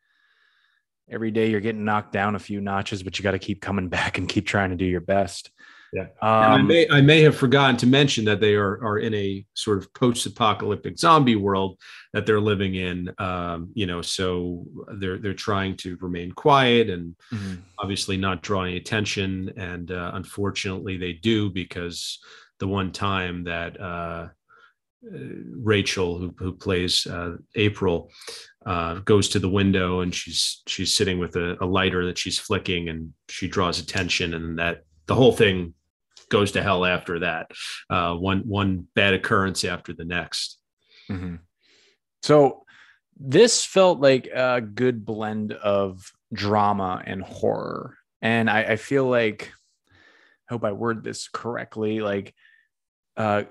every 1.09 1.31
day 1.31 1.49
you're 1.49 1.59
getting 1.59 1.85
knocked 1.85 2.13
down 2.13 2.35
a 2.35 2.39
few 2.39 2.61
notches, 2.61 3.03
but 3.03 3.17
you 3.17 3.23
got 3.23 3.31
to 3.31 3.39
keep 3.39 3.61
coming 3.61 3.89
back 3.97 4.17
and 4.17 4.27
keep 4.27 4.45
trying 4.45 4.69
to 4.69 4.75
do 4.75 4.85
your 4.85 5.01
best. 5.01 5.51
Yeah. 5.91 6.03
Um, 6.21 6.51
I 6.51 6.61
may 6.61 6.87
I 6.89 7.01
may 7.01 7.21
have 7.21 7.35
forgotten 7.35 7.75
to 7.77 7.87
mention 7.87 8.25
that 8.25 8.39
they 8.39 8.53
are 8.53 8.83
are 8.83 8.99
in 8.99 9.13
a 9.15 9.43
sort 9.55 9.79
of 9.79 9.91
post-apocalyptic 9.93 10.99
zombie 10.99 11.35
world 11.35 11.79
that 12.13 12.25
they're 12.25 12.39
living 12.39 12.75
in. 12.75 13.11
Um, 13.17 13.71
you 13.73 13.87
know, 13.87 14.01
so 14.01 14.65
they're 14.99 15.17
they're 15.17 15.33
trying 15.33 15.77
to 15.77 15.97
remain 15.99 16.31
quiet 16.31 16.89
and 16.91 17.15
mm-hmm. 17.33 17.55
obviously 17.79 18.17
not 18.17 18.43
draw 18.43 18.63
any 18.63 18.77
attention. 18.77 19.51
And 19.57 19.91
uh, 19.91 20.11
unfortunately, 20.13 20.97
they 20.97 21.13
do 21.13 21.49
because 21.49 22.19
the 22.59 22.67
one 22.67 22.91
time 22.91 23.45
that 23.45 23.79
uh, 23.81 24.27
Rachel, 25.01 26.17
who 26.17 26.35
who 26.37 26.53
plays 26.53 27.07
uh, 27.07 27.37
April, 27.55 28.11
uh, 28.65 28.95
goes 28.95 29.29
to 29.29 29.39
the 29.39 29.49
window 29.49 30.01
and 30.01 30.13
she's 30.13 30.61
she's 30.67 30.93
sitting 30.93 31.19
with 31.19 31.35
a, 31.35 31.57
a 31.61 31.65
lighter 31.65 32.05
that 32.05 32.17
she's 32.17 32.37
flicking, 32.37 32.89
and 32.89 33.13
she 33.29 33.47
draws 33.47 33.79
attention, 33.79 34.33
and 34.33 34.59
that 34.59 34.83
the 35.05 35.15
whole 35.15 35.31
thing 35.31 35.73
goes 36.29 36.51
to 36.51 36.61
hell 36.61 36.85
after 36.85 37.19
that. 37.19 37.51
Uh, 37.89 38.15
one 38.15 38.39
one 38.39 38.87
bad 38.93 39.13
occurrence 39.13 39.63
after 39.63 39.93
the 39.93 40.05
next. 40.05 40.59
Mm-hmm. 41.09 41.35
So 42.21 42.65
this 43.17 43.65
felt 43.65 43.99
like 43.99 44.27
a 44.27 44.61
good 44.61 45.05
blend 45.05 45.53
of 45.53 46.11
drama 46.33 47.01
and 47.05 47.21
horror, 47.21 47.97
and 48.21 48.49
I, 48.49 48.63
I 48.63 48.75
feel 48.75 49.05
like 49.05 49.51
I 50.49 50.53
hope 50.53 50.65
I 50.65 50.73
word 50.73 51.03
this 51.03 51.29
correctly. 51.29 52.01
Like, 52.01 52.33
uh, 53.15 53.43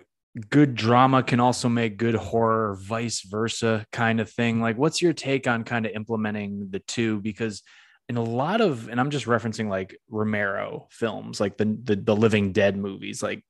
good 0.50 0.74
drama 0.74 1.22
can 1.22 1.40
also 1.40 1.68
make 1.68 1.96
good 1.96 2.14
horror, 2.14 2.76
vice 2.80 3.22
versa, 3.22 3.86
kind 3.92 4.20
of 4.20 4.30
thing. 4.30 4.60
Like, 4.60 4.76
what's 4.76 5.02
your 5.02 5.12
take 5.12 5.46
on 5.46 5.64
kind 5.64 5.86
of 5.86 5.92
implementing 5.92 6.68
the 6.70 6.80
two? 6.80 7.20
Because 7.20 7.62
in 8.08 8.16
a 8.16 8.22
lot 8.22 8.60
of 8.60 8.88
and 8.88 9.00
i'm 9.00 9.10
just 9.10 9.26
referencing 9.26 9.68
like 9.68 9.96
romero 10.10 10.88
films 10.90 11.40
like 11.40 11.56
the, 11.56 11.64
the 11.84 11.96
the, 11.96 12.16
living 12.16 12.52
dead 12.52 12.76
movies 12.76 13.22
like 13.22 13.44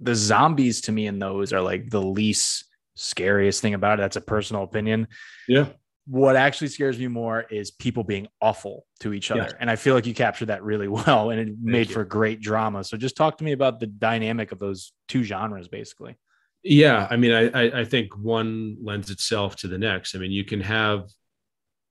the 0.00 0.14
zombies 0.14 0.82
to 0.82 0.92
me 0.92 1.06
in 1.06 1.18
those 1.18 1.52
are 1.52 1.60
like 1.60 1.90
the 1.90 2.00
least 2.00 2.64
scariest 2.94 3.62
thing 3.62 3.74
about 3.74 3.98
it 3.98 4.02
that's 4.02 4.16
a 4.16 4.20
personal 4.20 4.62
opinion 4.62 5.06
yeah 5.46 5.66
what 6.08 6.36
actually 6.36 6.68
scares 6.68 6.98
me 6.98 7.06
more 7.06 7.42
is 7.50 7.70
people 7.70 8.02
being 8.02 8.28
awful 8.40 8.86
to 9.00 9.12
each 9.12 9.30
other. 9.30 9.50
And 9.60 9.70
i 9.70 9.76
feel 9.76 9.94
like 9.94 10.06
you 10.06 10.14
captured 10.14 10.46
that 10.46 10.62
really 10.62 10.88
well 10.98 11.30
and 11.30 11.40
it 11.40 11.46
Thank 11.48 11.58
made 11.60 11.88
you. 11.88 11.94
for 11.94 12.04
great 12.04 12.40
drama. 12.40 12.82
So 12.84 12.96
just 12.96 13.16
talk 13.16 13.38
to 13.38 13.44
me 13.44 13.52
about 13.52 13.78
the 13.78 13.86
dynamic 13.86 14.52
of 14.52 14.58
those 14.58 14.92
two 15.08 15.22
genres 15.22 15.68
basically. 15.68 16.16
Yeah, 16.64 17.06
I 17.08 17.16
mean, 17.16 17.32
I 17.32 17.80
I 17.80 17.84
think 17.84 18.16
one 18.16 18.78
lends 18.82 19.10
itself 19.10 19.56
to 19.56 19.68
the 19.68 19.78
next. 19.78 20.14
I 20.14 20.18
mean, 20.18 20.32
you 20.32 20.44
can 20.44 20.60
have 20.60 21.08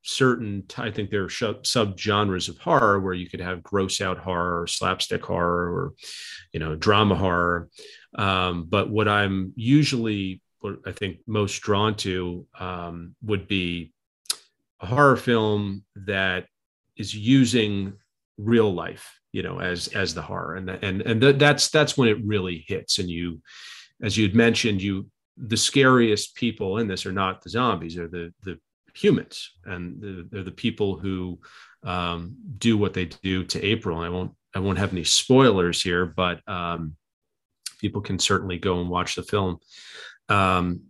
certain 0.04 0.64
i 0.78 0.90
think 0.90 1.10
there 1.10 1.26
are 1.26 1.64
sub 1.64 2.00
genres 2.00 2.48
of 2.48 2.58
horror 2.60 2.98
where 2.98 3.14
you 3.14 3.30
could 3.30 3.42
have 3.42 3.62
gross 3.62 4.00
out 4.00 4.18
horror 4.18 4.62
or 4.62 4.68
slapstick 4.68 5.26
horror 5.26 5.70
or 5.70 5.94
you 6.54 6.62
know 6.62 6.76
drama 6.76 7.14
horror. 7.14 7.68
Um, 8.16 8.68
but 8.70 8.90
what 8.90 9.10
i'm 9.10 9.52
usually 9.58 10.42
what 10.60 10.76
i 10.86 10.94
think 10.94 11.18
most 11.28 11.60
drawn 11.62 11.96
to 11.96 12.46
um, 12.58 13.16
would 13.22 13.50
be 13.50 13.92
horror 14.86 15.16
film 15.16 15.84
that 15.96 16.46
is 16.96 17.14
using 17.16 17.94
real 18.38 18.72
life 18.72 19.20
you 19.32 19.42
know 19.42 19.60
as 19.60 19.88
as 19.90 20.14
the 20.14 20.22
horror 20.22 20.56
and 20.56 20.70
and 20.70 21.02
and 21.02 21.22
th- 21.22 21.38
that's 21.38 21.70
that's 21.70 21.98
when 21.98 22.08
it 22.08 22.24
really 22.24 22.64
hits 22.68 23.00
and 23.00 23.10
you 23.10 23.42
as 24.04 24.16
you'd 24.16 24.36
mentioned 24.36 24.82
you 24.82 25.08
the 25.38 25.58
scariest 25.58 26.36
people 26.36 26.78
in 26.78 26.88
this 26.88 27.06
are 27.06 27.12
not 27.12 27.42
the 27.42 27.50
zombies 27.50 27.96
they're 27.96 28.08
the 28.08 28.32
the 28.44 28.60
humans, 28.98 29.52
and 29.66 30.30
they're 30.32 30.44
the 30.44 30.52
people 30.52 30.98
who 30.98 31.40
um, 31.84 32.36
do 32.58 32.78
what 32.78 32.94
they 32.94 33.06
do 33.06 33.44
to 33.46 33.64
April. 33.64 34.00
I 34.00 34.10
won't 34.10 34.32
I 34.56 34.60
won't 34.60 34.80
have 34.80 34.92
any 34.92 35.04
spoilers 35.04 35.82
here, 35.82 36.06
but 36.06 36.48
um, 36.50 36.96
people 37.80 38.02
can 38.02 38.18
certainly 38.18 38.58
go 38.58 38.82
and 38.82 38.90
watch 38.90 39.16
the 39.16 39.24
film. 39.24 39.60
Um, 40.30 40.82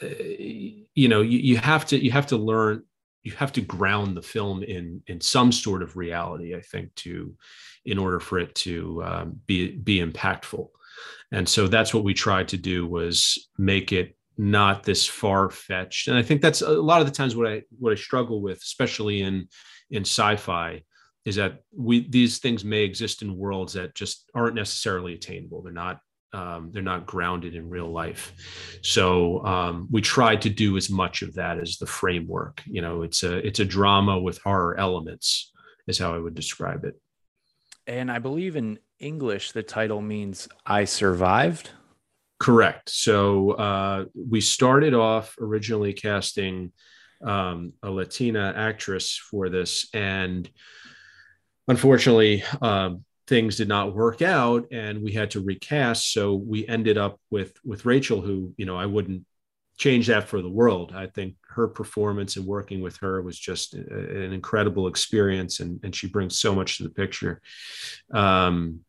you 0.00 1.08
know, 1.08 1.20
you, 1.20 1.38
you 1.38 1.56
have 1.56 1.86
to 1.86 2.02
you 2.02 2.10
have 2.10 2.26
to 2.28 2.36
learn 2.36 2.82
you 3.22 3.32
have 3.32 3.52
to 3.52 3.60
ground 3.60 4.16
the 4.16 4.22
film 4.22 4.62
in 4.62 5.02
in 5.06 5.20
some 5.20 5.52
sort 5.52 5.82
of 5.82 5.96
reality. 5.96 6.54
I 6.54 6.60
think 6.60 6.94
to 6.96 7.34
in 7.84 7.98
order 7.98 8.20
for 8.20 8.38
it 8.38 8.54
to 8.54 9.02
um, 9.04 9.40
be 9.46 9.72
be 9.72 10.00
impactful. 10.00 10.68
And 11.32 11.48
so 11.48 11.66
that's 11.66 11.94
what 11.94 12.04
we 12.04 12.14
tried 12.14 12.48
to 12.48 12.56
do 12.56 12.86
was 12.86 13.48
make 13.58 13.92
it 13.92 14.16
not 14.38 14.82
this 14.82 15.06
far 15.06 15.50
fetched. 15.50 16.08
And 16.08 16.16
I 16.16 16.22
think 16.22 16.42
that's 16.42 16.62
a 16.62 16.70
lot 16.70 17.00
of 17.00 17.06
the 17.06 17.12
times 17.12 17.36
what 17.36 17.48
I 17.48 17.62
what 17.78 17.92
I 17.92 17.96
struggle 17.96 18.40
with, 18.40 18.58
especially 18.58 19.22
in 19.22 19.48
in 19.90 20.02
sci-fi, 20.02 20.82
is 21.24 21.36
that 21.36 21.62
we 21.76 22.08
these 22.08 22.38
things 22.38 22.64
may 22.64 22.82
exist 22.82 23.22
in 23.22 23.36
worlds 23.36 23.74
that 23.74 23.94
just 23.94 24.30
aren't 24.34 24.56
necessarily 24.56 25.14
attainable. 25.14 25.62
They're 25.62 25.72
not 25.72 26.00
um, 26.32 26.70
they're 26.72 26.82
not 26.82 27.06
grounded 27.06 27.54
in 27.54 27.68
real 27.68 27.90
life. 27.90 28.32
So 28.82 29.44
um, 29.44 29.88
we 29.90 30.00
tried 30.00 30.42
to 30.42 30.50
do 30.50 30.76
as 30.76 30.90
much 30.90 31.22
of 31.22 31.34
that 31.34 31.58
as 31.58 31.76
the 31.76 31.86
framework. 31.86 32.62
You 32.66 32.82
know, 32.82 33.02
it's 33.02 33.22
a 33.22 33.36
it's 33.46 33.60
a 33.60 33.64
drama 33.64 34.18
with 34.18 34.38
horror 34.42 34.78
elements, 34.78 35.52
is 35.86 35.98
how 35.98 36.14
I 36.14 36.18
would 36.18 36.34
describe 36.34 36.84
it. 36.84 37.00
And 37.86 38.10
I 38.10 38.18
believe 38.18 38.56
in 38.56 38.78
English 38.98 39.52
the 39.52 39.62
title 39.62 40.00
means 40.00 40.48
I 40.64 40.84
survived. 40.84 41.70
Correct. 42.38 42.90
So 42.90 43.52
uh, 43.52 44.04
we 44.14 44.40
started 44.40 44.94
off 44.94 45.36
originally 45.40 45.92
casting 45.92 46.72
um, 47.24 47.72
a 47.82 47.90
Latina 47.90 48.52
actress 48.56 49.16
for 49.16 49.48
this, 49.48 49.88
and 49.94 50.50
unfortunately, 51.68 52.42
um, 52.60 53.04
things 53.26 53.56
did 53.56 53.68
not 53.68 53.94
work 53.94 54.22
out, 54.22 54.66
and 54.72 55.02
we 55.02 55.12
had 55.12 55.30
to 55.32 55.40
recast. 55.40 56.12
So 56.12 56.34
we 56.34 56.66
ended 56.66 56.98
up 56.98 57.20
with 57.30 57.54
with 57.64 57.86
Rachel, 57.86 58.20
who 58.20 58.54
you 58.56 58.66
know 58.66 58.76
I 58.76 58.86
wouldn't 58.86 59.24
change 59.78 60.06
that 60.08 60.28
for 60.28 60.42
the 60.42 60.48
world. 60.50 60.92
I 60.94 61.06
think 61.06 61.34
her 61.48 61.68
performance 61.68 62.36
and 62.36 62.46
working 62.46 62.80
with 62.80 62.96
her 62.98 63.22
was 63.22 63.38
just 63.38 63.74
an 63.74 64.32
incredible 64.32 64.86
experience, 64.86 65.60
and 65.60 65.80
and 65.82 65.94
she 65.94 66.08
brings 66.08 66.38
so 66.38 66.54
much 66.54 66.78
to 66.78 66.84
the 66.84 66.90
picture. 66.90 67.40
Um, 68.12 68.80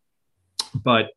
but 0.73 1.09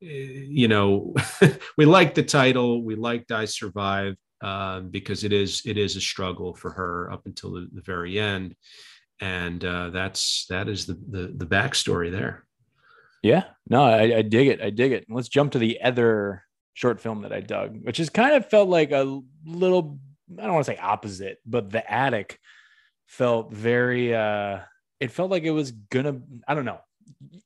you 0.00 0.68
know, 0.68 1.14
we 1.76 1.86
like 1.86 2.14
the 2.14 2.22
title. 2.22 2.82
We 2.82 2.96
liked 2.96 3.32
I 3.32 3.44
Survived 3.44 4.18
um, 4.42 4.88
because 4.88 5.24
it 5.24 5.32
is 5.32 5.62
it 5.64 5.78
is 5.78 5.96
a 5.96 6.00
struggle 6.00 6.54
for 6.54 6.70
her 6.72 7.10
up 7.12 7.26
until 7.26 7.52
the, 7.52 7.68
the 7.72 7.82
very 7.82 8.18
end, 8.18 8.56
and 9.22 9.64
uh, 9.64 9.90
that's 9.90 10.46
that 10.46 10.68
is 10.68 10.84
the, 10.84 10.94
the 10.94 11.32
the 11.34 11.46
backstory 11.46 12.10
there. 12.10 12.44
Yeah, 13.22 13.44
no, 13.68 13.84
I, 13.84 14.16
I 14.16 14.22
dig 14.22 14.48
it. 14.48 14.60
I 14.60 14.70
dig 14.70 14.90
it. 14.90 15.06
Let's 15.08 15.28
jump 15.28 15.52
to 15.52 15.60
the 15.60 15.80
other 15.80 16.42
short 16.74 17.00
film 17.00 17.22
that 17.22 17.32
I 17.32 17.38
dug, 17.38 17.78
which 17.82 17.98
has 17.98 18.10
kind 18.10 18.34
of 18.34 18.50
felt 18.50 18.68
like 18.68 18.90
a 18.90 19.22
little. 19.46 20.00
I 20.36 20.42
don't 20.42 20.54
want 20.54 20.66
to 20.66 20.72
say 20.72 20.78
opposite, 20.78 21.38
but 21.46 21.70
the 21.70 21.88
attic 21.90 22.40
felt 23.06 23.52
very. 23.52 24.12
uh 24.12 24.58
It 24.98 25.12
felt 25.12 25.30
like 25.30 25.44
it 25.44 25.52
was 25.52 25.70
gonna. 25.70 26.20
I 26.48 26.56
don't 26.56 26.64
know. 26.64 26.80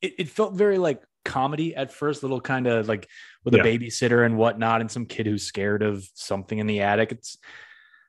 It, 0.01 0.15
it 0.19 0.29
felt 0.31 0.55
very 0.55 0.79
like 0.79 1.03
comedy 1.27 1.77
at 1.77 1.93
first, 1.93 2.23
little 2.23 2.41
kind 2.41 2.67
of 2.67 2.89
like 2.89 3.07
with 3.45 3.55
a 3.55 3.59
babysitter 3.59 4.25
and 4.25 4.39
whatnot, 4.39 4.81
and 4.81 4.91
some 4.91 5.05
kid 5.05 5.27
who's 5.27 5.43
scared 5.43 5.83
of 5.83 6.09
something 6.15 6.59
in 6.59 6.67
the 6.67 6.81
attic. 6.81 7.13
It's 7.13 7.37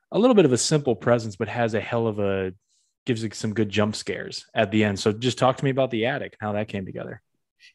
a 0.10 0.20
little 0.20 0.36
bit 0.36 0.46
of 0.46 0.54
a 0.54 0.58
simple 0.58 0.96
presence, 0.96 1.36
but 1.36 1.50
has 1.50 1.74
a 1.74 1.82
hell 1.82 2.08
of 2.08 2.20
a 2.20 2.54
gives 3.08 3.24
it 3.24 3.34
some 3.34 3.54
good 3.54 3.70
jump 3.70 3.96
scares 3.96 4.46
at 4.54 4.70
the 4.70 4.84
end. 4.84 5.00
So 5.00 5.12
just 5.12 5.40
talk 5.40 5.58
to 5.58 5.66
me 5.66 5.72
about 5.72 5.90
the 5.90 6.06
attic 6.06 6.36
and 6.40 6.48
how 6.48 6.54
that 6.54 6.68
came 6.68 6.86
together. 6.86 7.22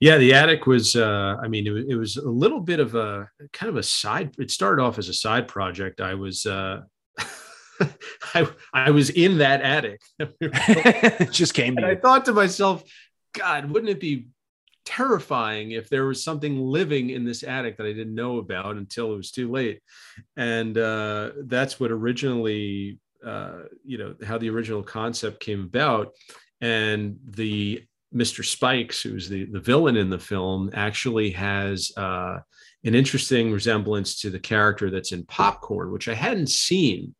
Yeah, 0.00 0.18
the 0.18 0.34
attic 0.34 0.66
was. 0.66 0.94
Uh, 0.94 1.36
I 1.42 1.48
mean, 1.48 1.66
it, 1.66 1.86
it, 1.88 1.96
was 1.96 2.16
a 2.16 2.28
little 2.28 2.60
bit 2.60 2.78
of 2.78 2.94
a 2.94 3.28
kind 3.52 3.68
of 3.68 3.76
a 3.76 3.82
side. 3.82 4.34
It 4.38 4.50
started 4.50 4.80
off 4.80 4.98
as 4.98 5.08
a 5.08 5.14
side 5.14 5.48
project. 5.48 6.00
I 6.00 6.14
was. 6.14 6.46
Uh, 6.46 6.82
I 8.34 8.48
I 8.72 8.90
was 8.90 9.10
in 9.10 9.38
that 9.38 9.60
attic. 9.62 10.00
it 10.20 11.32
just 11.32 11.54
came 11.54 11.76
I 11.78 11.96
thought 11.96 12.24
to 12.26 12.32
myself, 12.32 12.84
God, 13.32 13.70
wouldn't 13.70 13.90
it 13.90 14.00
be 14.00 14.28
terrifying 14.84 15.72
if 15.72 15.88
there 15.88 16.06
was 16.06 16.22
something 16.22 16.58
living 16.58 17.10
in 17.10 17.24
this 17.24 17.42
attic 17.42 17.76
that 17.76 17.86
I 17.86 17.92
didn't 17.92 18.14
know 18.14 18.38
about 18.38 18.76
until 18.76 19.12
it 19.12 19.16
was 19.16 19.30
too 19.30 19.50
late. 19.50 19.80
And 20.36 20.76
uh, 20.76 21.30
that's 21.44 21.78
what 21.78 21.90
originally, 21.90 22.98
uh, 23.24 23.62
you 23.84 23.98
know, 23.98 24.14
how 24.24 24.38
the 24.38 24.50
original 24.50 24.82
concept 24.82 25.40
came 25.40 25.62
about. 25.62 26.12
And 26.60 27.18
the 27.24 27.84
Mr. 28.14 28.44
Spikes, 28.44 29.02
who's 29.02 29.28
the, 29.28 29.46
the 29.46 29.60
villain 29.60 29.96
in 29.96 30.10
the 30.10 30.18
film, 30.18 30.70
actually 30.74 31.30
has 31.30 31.90
uh, 31.96 32.38
an 32.84 32.94
interesting 32.94 33.52
resemblance 33.52 34.20
to 34.20 34.30
the 34.30 34.38
character 34.38 34.90
that's 34.90 35.12
in 35.12 35.24
Popcorn, 35.24 35.92
which 35.92 36.08
I 36.08 36.14
hadn't 36.14 36.50
seen 36.50 37.14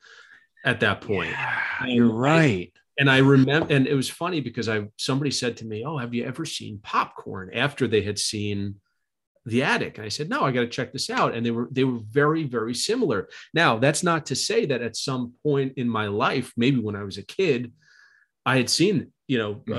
at 0.65 0.81
that 0.81 1.01
point. 1.01 1.31
Yeah, 1.31 1.87
you're 1.87 2.12
right 2.12 2.73
and 2.99 3.11
I 3.11 3.19
remember, 3.19 3.73
and 3.73 3.87
it 3.87 3.95
was 3.95 4.11
funny 4.11 4.41
because 4.41 4.69
I 4.69 4.87
somebody 4.97 5.31
said 5.31 5.57
to 5.59 5.65
me, 5.65 5.85
"Oh, 5.85 5.99
have 5.99 6.15
you 6.15 6.25
ever 6.25 6.45
seen 6.45 6.79
Popcorn?" 6.83 7.51
After 7.55 7.88
they 7.88 8.03
had 8.03 8.19
seen 8.19 8.77
the 9.44 9.62
attic, 9.62 9.98
and 9.98 10.05
I 10.05 10.09
said, 10.09 10.28
"No, 10.28 10.42
I 10.42 10.52
got 10.52 10.61
to 10.61 10.68
check 10.68 10.92
this 10.92 11.11
out." 11.11 11.35
And 11.35 11.44
they 11.44 11.50
were 11.50 11.68
they 11.70 11.85
were 11.85 12.00
very 12.11 12.44
very 12.44 12.74
similar. 12.74 13.28
Now, 13.52 13.78
that's 13.78 14.02
not 14.02 14.26
to 14.26 14.37
say 14.37 14.66
that 14.66 14.83
at 14.83 14.96
some 14.96 15.35
point 15.42 15.74
in 15.76 15.88
my 15.88 16.07
life, 16.07 16.52
maybe 16.57 16.78
when 16.78 16.96
I 16.96 17.02
was 17.02 17.18
a 17.18 17.24
kid, 17.24 17.72
I 18.46 18.57
had 18.57 18.70
seen 18.70 19.12
you 19.26 19.38
know 19.38 19.55
mm-hmm. 19.55 19.72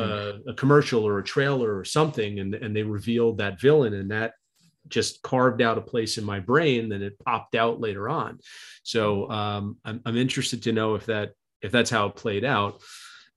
uh, 0.48 0.52
a 0.52 0.56
commercial 0.56 1.06
or 1.06 1.20
a 1.20 1.24
trailer 1.24 1.78
or 1.78 1.86
something, 1.86 2.40
and 2.40 2.54
and 2.56 2.76
they 2.76 2.84
revealed 2.84 3.38
that 3.38 3.62
villain, 3.62 3.94
and 3.94 4.12
that 4.12 4.34
just 4.90 5.22
carved 5.22 5.62
out 5.62 5.78
a 5.78 5.82
place 5.82 6.18
in 6.18 6.26
my 6.26 6.40
brain. 6.40 6.90
Then 6.90 7.02
it 7.02 7.18
popped 7.20 7.56
out 7.56 7.80
later 7.80 8.10
on. 8.10 8.40
So 8.84 9.30
um, 9.30 9.78
I'm 9.86 10.02
I'm 10.06 10.18
interested 10.18 10.64
to 10.64 10.74
know 10.74 10.96
if 10.96 11.06
that 11.06 11.32
if 11.62 11.72
that's 11.72 11.90
how 11.90 12.08
it 12.08 12.16
played 12.16 12.44
out. 12.44 12.82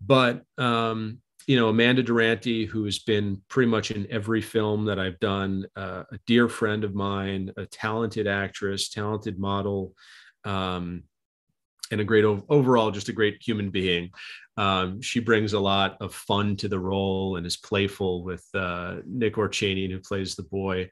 But 0.00 0.42
um, 0.58 1.18
you 1.46 1.56
know, 1.56 1.68
Amanda 1.68 2.02
Durante, 2.02 2.66
who 2.66 2.85
has 2.85 2.98
been 2.98 3.40
pretty 3.48 3.70
much 3.70 3.92
in 3.92 4.06
every 4.11 4.40
film 4.40 4.85
that 4.87 4.98
I've 4.98 5.20
done, 5.20 5.66
uh, 5.76 6.02
a 6.11 6.18
dear 6.26 6.48
friend 6.48 6.82
of 6.82 6.94
mine, 6.94 7.52
a 7.56 7.66
talented 7.66 8.26
actress, 8.26 8.88
talented 8.88 9.38
model, 9.38 9.94
um, 10.44 11.04
and 11.92 12.00
a 12.00 12.04
great 12.04 12.24
overall, 12.24 12.90
just 12.90 13.09
a 13.09 13.12
great 13.12 13.40
human 13.40 13.70
being. 13.70 14.11
Um, 14.56 15.00
she 15.00 15.20
brings 15.20 15.52
a 15.52 15.61
lot 15.61 15.96
of 16.00 16.12
fun 16.12 16.56
to 16.56 16.68
the 16.68 16.80
role 16.80 17.37
and 17.37 17.46
is 17.46 17.56
playful 17.56 18.24
with 18.24 18.44
uh, 18.52 18.96
Nick 19.06 19.35
Orchanian, 19.35 19.92
who 19.92 20.00
plays 20.00 20.35
the 20.35 20.42
boy. 20.42 20.90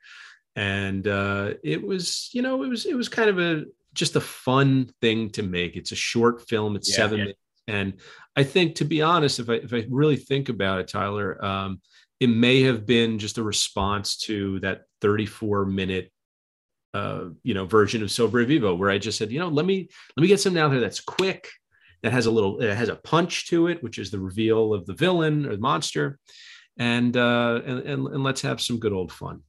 And 0.54 1.08
uh, 1.08 1.54
it 1.64 1.84
was, 1.84 2.30
you 2.32 2.42
know, 2.42 2.62
it 2.62 2.68
was 2.68 2.86
it 2.86 2.94
was 2.94 3.08
kind 3.08 3.28
of 3.28 3.40
a 3.40 3.64
just 3.92 4.14
a 4.14 4.20
fun 4.20 4.92
thing 5.00 5.30
to 5.30 5.42
make. 5.42 5.74
It's 5.74 5.90
a 5.90 5.96
short 5.96 6.48
film. 6.48 6.76
It's 6.76 6.90
yeah, 6.90 6.96
seven 6.96 7.18
yeah. 7.18 7.24
minutes 7.24 7.43
and 7.66 7.94
I 8.36 8.42
think, 8.42 8.76
to 8.76 8.84
be 8.84 9.02
honest, 9.02 9.38
if 9.38 9.48
I 9.48 9.54
if 9.54 9.72
I 9.72 9.86
really 9.88 10.16
think 10.16 10.48
about 10.48 10.80
it, 10.80 10.88
Tyler, 10.88 11.42
um, 11.44 11.80
it 12.20 12.28
may 12.28 12.62
have 12.62 12.86
been 12.86 13.18
just 13.18 13.38
a 13.38 13.42
response 13.42 14.16
to 14.18 14.60
that 14.60 14.82
34 15.00 15.66
minute 15.66 16.10
uh, 16.94 17.26
you 17.42 17.54
know 17.54 17.66
version 17.66 18.02
of 18.02 18.08
Sobrevivo, 18.08 18.76
where 18.78 18.90
I 18.90 18.98
just 18.98 19.18
said, 19.18 19.32
you 19.32 19.38
know, 19.38 19.48
let 19.48 19.66
me 19.66 19.88
let 20.16 20.22
me 20.22 20.28
get 20.28 20.40
something 20.40 20.60
out 20.60 20.70
there 20.70 20.80
that's 20.80 21.00
quick, 21.00 21.48
that 22.02 22.12
has 22.12 22.26
a 22.26 22.30
little, 22.30 22.60
it 22.60 22.74
has 22.74 22.88
a 22.88 22.96
punch 22.96 23.48
to 23.48 23.68
it, 23.68 23.82
which 23.82 23.98
is 23.98 24.10
the 24.10 24.20
reveal 24.20 24.72
of 24.72 24.86
the 24.86 24.94
villain 24.94 25.46
or 25.46 25.56
the 25.56 25.62
monster, 25.62 26.18
and 26.78 27.16
uh, 27.16 27.60
and, 27.64 27.78
and, 27.80 28.06
and 28.08 28.22
let's 28.24 28.42
have 28.42 28.60
some 28.60 28.78
good 28.78 28.92
old 28.92 29.12
fun. 29.12 29.40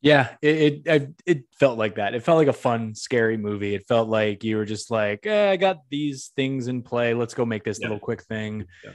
Yeah, 0.00 0.36
it, 0.40 0.82
it 0.86 1.14
it 1.26 1.44
felt 1.58 1.76
like 1.76 1.96
that. 1.96 2.14
It 2.14 2.22
felt 2.22 2.38
like 2.38 2.46
a 2.46 2.52
fun, 2.52 2.94
scary 2.94 3.36
movie. 3.36 3.74
It 3.74 3.88
felt 3.88 4.08
like 4.08 4.44
you 4.44 4.56
were 4.56 4.64
just 4.64 4.92
like, 4.92 5.26
eh, 5.26 5.50
I 5.50 5.56
got 5.56 5.78
these 5.90 6.30
things 6.36 6.68
in 6.68 6.82
play. 6.82 7.14
Let's 7.14 7.34
go 7.34 7.44
make 7.44 7.64
this 7.64 7.80
yeah. 7.80 7.88
little 7.88 7.98
quick 7.98 8.22
thing. 8.22 8.66
Yeah. 8.84 8.92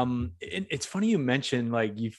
Um, 0.00 0.32
it, 0.40 0.66
it's 0.70 0.86
funny 0.86 1.08
you 1.08 1.18
mentioned 1.18 1.70
like 1.70 1.98
you 1.98 2.10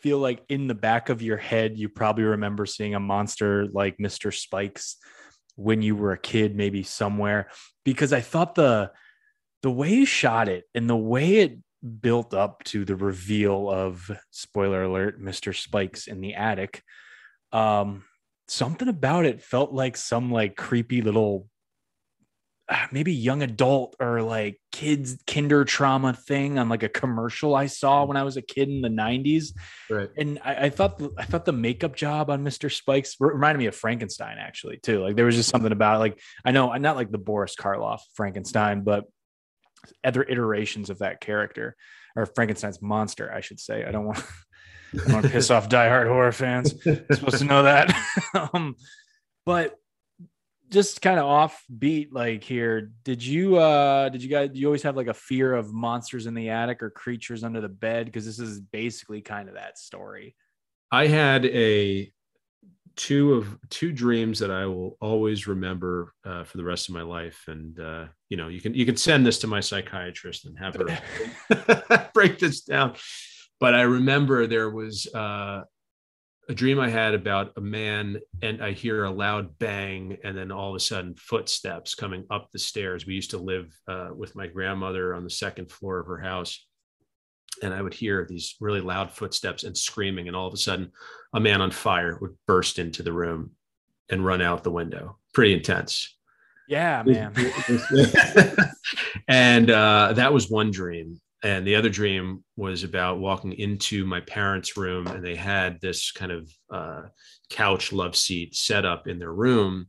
feel 0.00 0.18
like 0.18 0.42
in 0.48 0.66
the 0.66 0.74
back 0.74 1.08
of 1.08 1.22
your 1.22 1.38
head, 1.38 1.78
you 1.78 1.88
probably 1.88 2.24
remember 2.24 2.66
seeing 2.66 2.94
a 2.94 3.00
monster 3.00 3.66
like 3.72 3.96
Mr. 3.98 4.34
Spikes 4.34 4.96
when 5.56 5.80
you 5.80 5.96
were 5.96 6.12
a 6.12 6.18
kid, 6.18 6.54
maybe 6.54 6.82
somewhere, 6.82 7.50
because 7.84 8.12
I 8.12 8.20
thought 8.20 8.54
the 8.54 8.92
the 9.62 9.70
way 9.70 9.90
you 9.90 10.06
shot 10.06 10.48
it 10.48 10.64
and 10.74 10.88
the 10.88 10.96
way 10.96 11.36
it 11.36 11.58
built 12.00 12.34
up 12.34 12.62
to 12.64 12.84
the 12.84 12.96
reveal 12.96 13.70
of 13.70 14.10
spoiler 14.30 14.82
alert, 14.82 15.22
Mr. 15.22 15.54
Spikes 15.54 16.06
in 16.06 16.20
the 16.20 16.34
attic. 16.34 16.82
Um, 17.52 18.04
something 18.48 18.88
about 18.88 19.24
it 19.24 19.42
felt 19.42 19.72
like 19.72 19.96
some 19.96 20.30
like 20.30 20.56
creepy 20.56 21.02
little 21.02 21.48
uh, 22.70 22.86
maybe 22.92 23.12
young 23.12 23.42
adult 23.42 23.96
or 23.98 24.22
like 24.22 24.60
kids 24.70 25.18
kinder 25.26 25.64
trauma 25.64 26.12
thing 26.12 26.56
on 26.56 26.68
like 26.68 26.84
a 26.84 26.88
commercial 26.88 27.56
I 27.56 27.66
saw 27.66 28.04
when 28.04 28.16
I 28.16 28.22
was 28.22 28.36
a 28.36 28.42
kid 28.42 28.68
in 28.68 28.80
the 28.80 28.88
90s. 28.88 29.48
Right. 29.90 30.08
And 30.16 30.38
I, 30.44 30.66
I 30.66 30.70
thought 30.70 31.02
I 31.18 31.24
thought 31.24 31.44
the 31.44 31.52
makeup 31.52 31.96
job 31.96 32.30
on 32.30 32.44
Mr. 32.44 32.72
Spikes 32.72 33.16
reminded 33.18 33.58
me 33.58 33.66
of 33.66 33.74
Frankenstein 33.74 34.36
actually 34.38 34.78
too. 34.78 35.02
Like 35.02 35.16
there 35.16 35.26
was 35.26 35.34
just 35.34 35.48
something 35.48 35.72
about 35.72 35.96
it. 35.96 35.98
like 35.98 36.20
I 36.44 36.52
know 36.52 36.70
I'm 36.70 36.82
not 36.82 36.96
like 36.96 37.10
the 37.10 37.18
Boris 37.18 37.56
Karloff 37.56 38.00
Frankenstein, 38.14 38.82
but 38.82 39.04
other 40.04 40.22
iterations 40.22 40.90
of 40.90 40.98
that 40.98 41.20
character 41.20 41.76
or 42.14 42.26
Frankenstein's 42.26 42.80
monster, 42.80 43.32
I 43.32 43.40
should 43.40 43.58
say. 43.58 43.84
I 43.84 43.90
don't 43.90 44.06
want 44.06 44.22
I 45.08 45.12
want 45.12 45.24
to 45.24 45.30
piss 45.30 45.50
off 45.50 45.68
diehard 45.68 46.08
horror 46.08 46.32
fans. 46.32 46.74
You're 46.84 47.04
supposed 47.12 47.38
to 47.38 47.44
know 47.44 47.62
that. 47.62 47.94
um, 48.54 48.76
but 49.46 49.76
just 50.70 51.02
kind 51.02 51.18
of 51.18 51.24
offbeat 51.24 52.08
like 52.12 52.44
here 52.44 52.92
did 53.02 53.24
you 53.24 53.56
uh 53.56 54.08
did 54.08 54.22
you 54.22 54.28
guys 54.28 54.50
you 54.54 54.66
always 54.66 54.82
have 54.82 54.96
like 54.96 55.08
a 55.08 55.14
fear 55.14 55.52
of 55.52 55.72
monsters 55.72 56.26
in 56.26 56.34
the 56.34 56.48
attic 56.48 56.82
or 56.82 56.90
creatures 56.90 57.42
under 57.42 57.60
the 57.60 57.68
bed 57.68 58.06
because 58.06 58.24
this 58.24 58.38
is 58.38 58.60
basically 58.60 59.20
kind 59.20 59.48
of 59.48 59.56
that 59.56 59.76
story 59.76 60.36
i 60.92 61.06
had 61.06 61.44
a 61.46 62.10
two 62.94 63.34
of 63.34 63.58
two 63.68 63.92
dreams 63.92 64.38
that 64.38 64.50
i 64.50 64.64
will 64.64 64.96
always 65.00 65.46
remember 65.48 66.14
uh, 66.24 66.44
for 66.44 66.56
the 66.56 66.64
rest 66.64 66.88
of 66.88 66.94
my 66.94 67.02
life 67.02 67.44
and 67.48 67.80
uh 67.80 68.04
you 68.28 68.36
know 68.36 68.48
you 68.48 68.60
can 68.60 68.72
you 68.72 68.86
can 68.86 68.96
send 68.96 69.26
this 69.26 69.38
to 69.38 69.46
my 69.46 69.60
psychiatrist 69.60 70.44
and 70.44 70.56
have 70.58 70.76
her 70.76 72.10
break 72.14 72.38
this 72.38 72.60
down 72.60 72.94
but 73.60 73.74
i 73.74 73.82
remember 73.82 74.46
there 74.46 74.70
was 74.70 75.06
uh 75.14 75.62
a 76.50 76.54
dream 76.54 76.80
I 76.80 76.88
had 76.88 77.14
about 77.14 77.52
a 77.56 77.60
man, 77.60 78.20
and 78.42 78.60
I 78.60 78.72
hear 78.72 79.04
a 79.04 79.10
loud 79.10 79.56
bang, 79.60 80.18
and 80.24 80.36
then 80.36 80.50
all 80.50 80.70
of 80.70 80.74
a 80.74 80.80
sudden 80.80 81.14
footsteps 81.14 81.94
coming 81.94 82.26
up 82.28 82.50
the 82.50 82.58
stairs. 82.58 83.06
We 83.06 83.14
used 83.14 83.30
to 83.30 83.38
live 83.38 83.72
uh, 83.86 84.08
with 84.16 84.34
my 84.34 84.48
grandmother 84.48 85.14
on 85.14 85.22
the 85.22 85.30
second 85.30 85.70
floor 85.70 86.00
of 86.00 86.08
her 86.08 86.18
house, 86.18 86.66
and 87.62 87.72
I 87.72 87.80
would 87.80 87.94
hear 87.94 88.26
these 88.28 88.56
really 88.58 88.80
loud 88.80 89.12
footsteps 89.12 89.62
and 89.62 89.78
screaming, 89.78 90.26
and 90.26 90.36
all 90.36 90.48
of 90.48 90.54
a 90.54 90.56
sudden, 90.56 90.90
a 91.32 91.38
man 91.38 91.60
on 91.60 91.70
fire 91.70 92.18
would 92.20 92.36
burst 92.48 92.80
into 92.80 93.04
the 93.04 93.12
room 93.12 93.52
and 94.08 94.26
run 94.26 94.42
out 94.42 94.64
the 94.64 94.72
window. 94.72 95.18
Pretty 95.32 95.52
intense. 95.52 96.16
Yeah, 96.68 97.04
man. 97.06 97.32
and 99.28 99.70
uh, 99.70 100.14
that 100.14 100.32
was 100.32 100.50
one 100.50 100.72
dream 100.72 101.20
and 101.42 101.66
the 101.66 101.76
other 101.76 101.88
dream 101.88 102.44
was 102.56 102.84
about 102.84 103.18
walking 103.18 103.52
into 103.52 104.04
my 104.04 104.20
parents' 104.20 104.76
room, 104.76 105.06
and 105.06 105.24
they 105.24 105.36
had 105.36 105.80
this 105.80 106.12
kind 106.12 106.32
of 106.32 106.52
uh, 106.70 107.02
couch 107.48 107.92
love 107.92 108.14
seat 108.14 108.54
set 108.54 108.84
up 108.84 109.08
in 109.08 109.18
their 109.18 109.32
room, 109.32 109.88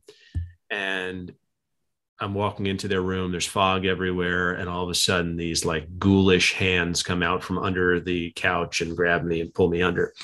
and 0.70 1.32
I'm 2.18 2.34
walking 2.34 2.66
into 2.66 2.88
their 2.88 3.02
room. 3.02 3.32
There's 3.32 3.46
fog 3.46 3.84
everywhere, 3.84 4.52
and 4.52 4.68
all 4.68 4.84
of 4.84 4.90
a 4.90 4.94
sudden, 4.94 5.36
these 5.36 5.64
like 5.64 5.98
ghoulish 5.98 6.54
hands 6.54 7.02
come 7.02 7.22
out 7.22 7.42
from 7.42 7.58
under 7.58 8.00
the 8.00 8.30
couch 8.32 8.80
and 8.80 8.96
grab 8.96 9.24
me 9.24 9.40
and 9.40 9.52
pull 9.52 9.68
me 9.68 9.82
under. 9.82 10.14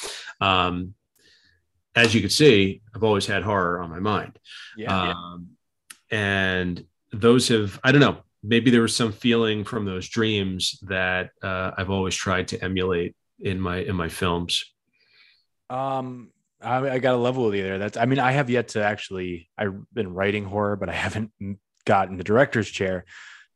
Um, 0.40 0.94
as 1.94 2.14
you 2.14 2.20
can 2.20 2.30
see, 2.30 2.80
I've 2.94 3.04
always 3.04 3.26
had 3.26 3.42
horror 3.42 3.80
on 3.80 3.90
my 3.90 3.98
mind, 3.98 4.38
yeah, 4.78 5.10
um, 5.10 5.48
yeah. 6.10 6.18
and 6.18 6.84
those 7.12 7.48
have 7.48 7.78
I 7.84 7.92
don't 7.92 8.00
know 8.00 8.18
maybe 8.48 8.70
there 8.70 8.82
was 8.82 8.96
some 8.96 9.12
feeling 9.12 9.62
from 9.62 9.84
those 9.84 10.08
dreams 10.08 10.78
that 10.88 11.30
uh, 11.42 11.72
I've 11.76 11.90
always 11.90 12.16
tried 12.16 12.48
to 12.48 12.64
emulate 12.64 13.14
in 13.38 13.60
my 13.60 13.78
in 13.78 13.94
my 13.94 14.08
films. 14.08 14.64
Um, 15.70 16.30
I, 16.60 16.90
I 16.90 16.98
got 16.98 17.14
a 17.14 17.18
level 17.18 17.44
with 17.44 17.54
you 17.54 17.62
there. 17.62 17.78
That's 17.78 17.96
I 17.96 18.06
mean, 18.06 18.18
I 18.18 18.32
have 18.32 18.50
yet 18.50 18.68
to 18.68 18.82
actually. 18.82 19.48
I've 19.56 19.76
been 19.92 20.14
writing 20.14 20.44
horror, 20.44 20.76
but 20.76 20.88
I 20.88 20.94
haven't 20.94 21.30
gotten 21.84 22.16
the 22.16 22.24
director's 22.24 22.68
chair. 22.68 23.04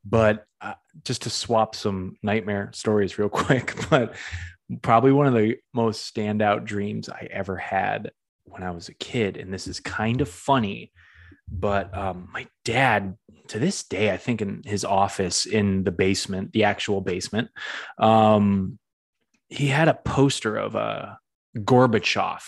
But 0.04 0.44
uh, 0.60 0.74
just 1.04 1.22
to 1.22 1.30
swap 1.30 1.74
some 1.74 2.16
nightmare 2.22 2.70
stories 2.74 3.18
real 3.18 3.28
quick, 3.30 3.74
but 3.88 4.14
probably 4.82 5.12
one 5.12 5.26
of 5.26 5.34
the 5.34 5.56
most 5.72 6.14
standout 6.14 6.64
dreams 6.64 7.08
I 7.08 7.28
ever 7.30 7.56
had 7.56 8.10
when 8.44 8.62
I 8.62 8.72
was 8.72 8.88
a 8.88 8.94
kid, 8.94 9.38
and 9.38 9.52
this 9.52 9.66
is 9.66 9.80
kind 9.80 10.20
of 10.20 10.28
funny 10.28 10.92
but 11.60 11.96
um, 11.96 12.28
my 12.32 12.46
dad 12.64 13.16
to 13.48 13.58
this 13.58 13.84
day 13.84 14.10
i 14.10 14.16
think 14.16 14.40
in 14.40 14.62
his 14.64 14.84
office 14.84 15.46
in 15.46 15.84
the 15.84 15.90
basement 15.90 16.52
the 16.52 16.64
actual 16.64 17.00
basement 17.00 17.48
um, 17.98 18.78
he 19.48 19.66
had 19.66 19.88
a 19.88 19.94
poster 19.94 20.56
of 20.56 20.76
uh, 20.76 21.14
gorbachev 21.58 22.42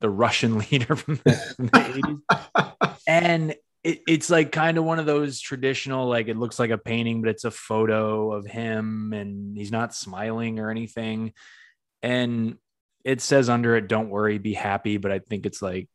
the 0.00 0.10
russian 0.10 0.58
leader 0.70 0.96
from 0.96 1.20
the, 1.24 1.32
from 1.56 1.66
the 1.66 2.20
80s 2.54 2.96
and 3.06 3.54
it, 3.82 4.00
it's 4.08 4.30
like 4.30 4.50
kind 4.52 4.78
of 4.78 4.84
one 4.84 4.98
of 4.98 5.06
those 5.06 5.40
traditional 5.40 6.08
like 6.08 6.28
it 6.28 6.36
looks 6.36 6.58
like 6.58 6.70
a 6.70 6.78
painting 6.78 7.22
but 7.22 7.30
it's 7.30 7.44
a 7.44 7.50
photo 7.50 8.32
of 8.32 8.44
him 8.44 9.12
and 9.12 9.56
he's 9.56 9.70
not 9.70 9.94
smiling 9.94 10.58
or 10.58 10.70
anything. 10.70 11.32
And 12.02 12.58
it 13.06 13.20
says 13.20 13.48
under 13.48 13.76
it 13.76 13.86
don't 13.86 14.10
worry 14.10 14.36
be 14.36 14.52
happy 14.52 14.98
but 14.98 15.12
i 15.12 15.20
think 15.20 15.46
it's 15.46 15.62
like 15.62 15.88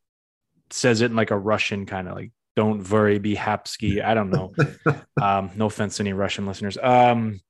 says 0.72 1.00
it 1.00 1.10
in 1.10 1.16
like 1.16 1.30
a 1.30 1.38
Russian 1.38 1.86
kind 1.86 2.08
of 2.08 2.14
like 2.14 2.32
"Don't 2.56 2.88
worry, 2.88 3.18
be 3.18 3.34
happy." 3.34 4.02
I 4.02 4.14
don't 4.14 4.30
know. 4.30 4.52
um, 5.22 5.50
no 5.56 5.66
offense 5.66 5.96
to 5.96 6.02
any 6.02 6.12
Russian 6.12 6.46
listeners. 6.46 6.76
Um, 6.76 7.40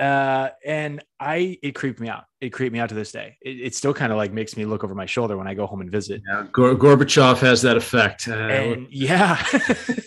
uh, 0.00 0.50
and 0.64 1.04
I 1.20 1.58
it 1.62 1.72
creeped 1.72 2.00
me 2.00 2.08
out. 2.08 2.24
It 2.40 2.50
creeped 2.50 2.72
me 2.72 2.80
out 2.80 2.88
to 2.88 2.94
this 2.94 3.12
day. 3.12 3.38
It, 3.40 3.60
it 3.60 3.74
still 3.74 3.94
kind 3.94 4.12
of 4.12 4.18
like 4.18 4.32
makes 4.32 4.56
me 4.56 4.64
look 4.64 4.82
over 4.84 4.94
my 4.94 5.06
shoulder 5.06 5.36
when 5.36 5.46
I 5.46 5.54
go 5.54 5.66
home 5.66 5.80
and 5.80 5.90
visit. 5.90 6.22
Yeah, 6.26 6.46
Gor- 6.52 6.74
Gorbachev 6.74 7.38
has 7.38 7.62
that 7.62 7.76
effect. 7.76 8.28
Uh, 8.28 8.34
and 8.34 8.86
yeah. 8.90 9.42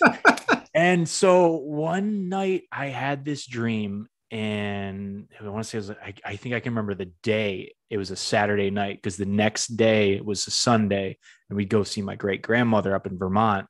and 0.73 1.08
so 1.08 1.51
one 1.56 2.30
night 2.30 2.63
I 2.71 2.88
had 2.88 3.23
this 3.23 3.47
dream 3.47 4.08
and 4.30 5.28
I 5.40 5.48
want 5.48 5.63
to 5.63 5.70
say 5.70 5.78
it 5.78 5.82
was, 5.82 5.92
I, 5.92 6.13
I 6.26 6.36
think 6.36 6.54
I 6.54 6.60
can 6.60 6.74
remember 6.74 6.96
the 6.96 7.12
day. 7.24 7.74
It 7.90 7.98
was 7.98 8.12
a 8.12 8.16
Saturday 8.16 8.70
night 8.70 8.98
because 8.98 9.16
the 9.16 9.26
next 9.26 9.78
day 9.78 10.13
it 10.13 10.26
was 10.26 10.46
a 10.48 10.52
Sunday, 10.52 11.18
and 11.50 11.56
we'd 11.56 11.70
go 11.70 11.84
see 11.84 12.02
my 12.02 12.16
great 12.16 12.42
grandmother 12.42 12.94
up 12.94 13.08
in 13.08 13.18
Vermont 13.18 13.68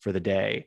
for 0.00 0.12
the 0.12 0.20
day. 0.20 0.66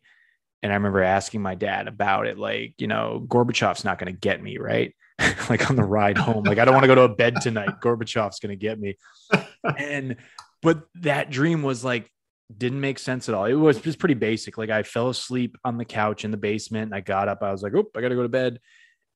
And 0.62 0.72
I 0.72 0.76
remember 0.76 1.02
asking 1.02 1.42
my 1.42 1.56
dad 1.56 1.88
about 1.88 2.28
it, 2.28 2.38
like, 2.38 2.76
you 2.78 2.86
know, 2.86 3.26
Gorbachev's 3.28 3.84
not 3.84 3.98
going 3.98 4.14
to 4.14 4.20
get 4.20 4.44
me, 4.44 4.60
right? 4.60 4.94
like 5.50 5.70
on 5.72 5.76
the 5.76 5.84
ride 5.84 6.20
home, 6.20 6.44
like 6.44 6.60
I 6.60 6.66
don't 6.66 6.76
want 6.76 6.84
to 6.84 6.88
go 6.88 6.96
to 6.96 7.02
a 7.02 7.16
bed 7.16 7.42
tonight. 7.42 7.82
Gorbachev's 7.82 8.40
going 8.40 8.52
to 8.52 8.56
get 8.56 8.80
me. 8.80 8.96
and 9.78 10.18
but 10.62 10.84
that 10.96 11.32
dream 11.32 11.64
was 11.64 11.84
like 11.84 12.08
didn't 12.56 12.82
make 12.82 13.00
sense 13.00 13.28
at 13.28 13.34
all. 13.34 13.46
It 13.46 13.54
was 13.54 13.80
just 13.80 13.98
pretty 13.98 14.14
basic. 14.14 14.58
Like 14.58 14.70
I 14.70 14.84
fell 14.84 15.10
asleep 15.10 15.58
on 15.64 15.78
the 15.78 15.86
couch 15.86 16.26
in 16.26 16.32
the 16.32 16.38
basement. 16.38 16.86
And 16.86 16.96
I 16.96 17.00
got 17.00 17.28
up. 17.28 17.42
I 17.42 17.52
was 17.52 17.64
like, 17.64 17.74
oh, 17.76 17.90
I 17.96 18.02
got 18.02 18.10
to 18.10 18.16
go 18.16 18.24
to 18.24 18.30
bed 18.30 18.60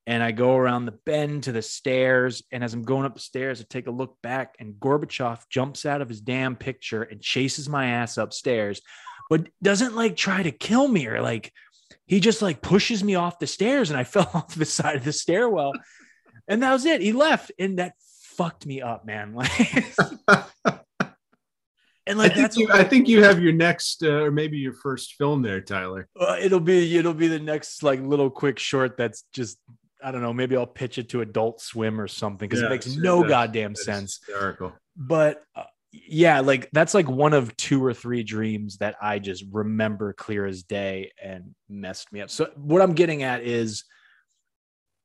and 0.08 0.22
I 0.22 0.32
go 0.32 0.56
around 0.56 0.86
the 0.86 1.00
bend 1.06 1.44
to 1.44 1.52
the 1.52 1.62
stairs. 1.62 2.44
And 2.52 2.63
as 2.63 2.74
I'm 2.74 2.84
going 2.84 3.06
up 3.06 3.15
the 3.15 3.20
stairs, 3.20 3.60
I 3.60 3.65
take 3.68 3.88
a 3.88 3.91
look 3.91 4.22
back, 4.22 4.56
and 4.60 4.76
Gorbachev 4.76 5.39
jumps 5.50 5.86
out 5.86 6.02
of 6.02 6.10
his 6.10 6.22
damn 6.22 6.56
picture 6.56 7.04
and 7.04 7.22
chases 7.22 7.68
my 7.68 7.88
ass 7.88 8.18
upstairs, 8.18 8.82
but 9.30 9.48
doesn't 9.63 9.96
like 9.96 10.15
try 10.15 10.44
to 10.44 10.52
kill 10.52 10.88
me 10.88 11.08
or 11.08 11.22
like 11.22 11.52
he 12.06 12.20
just 12.20 12.41
like 12.41 12.62
pushes 12.62 13.04
me 13.04 13.15
off 13.15 13.39
the 13.39 13.48
stairs, 13.48 13.89
and 13.89 14.00
I 14.00 14.04
fell 14.06 14.30
off 14.34 14.54
the 14.54 14.65
side 14.65 14.98
of 14.98 15.04
the 15.04 15.13
stairwell, 15.13 15.74
and 16.48 16.62
that 16.62 16.74
was 16.74 16.86
it. 16.86 17.02
He 17.02 17.12
left, 17.12 17.52
and 17.58 17.80
that 17.80 17.94
fucked 18.00 18.65
me 18.65 18.82
up, 18.82 19.06
man. 19.06 19.36
Like. 20.68 20.76
And 22.08 22.20
like 22.20 22.34
I 22.34 22.48
think, 22.48 22.58
you, 22.58 22.70
I 22.72 22.84
think 22.84 23.08
you 23.08 23.24
have 23.24 23.41
your 23.41 23.52
next 23.52 24.04
uh, 24.04 24.26
or 24.26 24.30
maybe 24.30 24.60
your 24.60 24.74
first 24.74 25.15
film 25.15 25.41
there, 25.41 25.60
Tyler. 25.60 26.08
Uh, 26.15 26.38
it'll 26.39 26.60
be 26.60 26.96
it'll 26.96 27.15
be 27.15 27.28
the 27.28 27.39
next 27.39 27.82
like 27.82 28.00
little 28.00 28.30
quick 28.30 28.60
short 28.60 28.96
that's 28.96 29.24
just 29.34 29.58
I 30.06 30.12
don't 30.12 30.22
know, 30.22 30.34
maybe 30.34 30.56
I'll 30.56 30.68
pitch 30.68 31.00
it 31.00 31.10
to 31.10 31.22
Adult 31.22 31.60
Swim 31.60 32.00
or 32.00 32.08
something 32.08 32.48
because 32.48 32.62
yeah, 32.62 32.68
it 32.68 32.70
makes 32.70 32.96
no 32.96 33.28
goddamn 33.28 33.74
sense. 33.74 34.20
Hysterical. 34.24 34.74
But 34.96 35.44
uh, 35.56 35.63
yeah, 35.91 36.41
like 36.41 36.70
that's 36.72 36.94
like 36.94 37.10
one 37.10 37.34
of 37.34 37.58
two 37.58 37.84
or 37.84 37.91
three 37.91 38.22
dreams 38.22 38.78
that 38.78 38.96
I 39.02 39.18
just 39.18 39.44
remember 39.52 40.13
clear 40.13 40.46
as 40.46 40.62
day 40.62 41.12
and 41.22 41.56
messed 41.68 42.13
me 42.13 42.22
up. 42.22 42.30
So 42.30 42.52
what 42.56 42.84
I'm 42.84 42.94
getting 42.94 43.24
at 43.24 43.42
is 43.42 43.84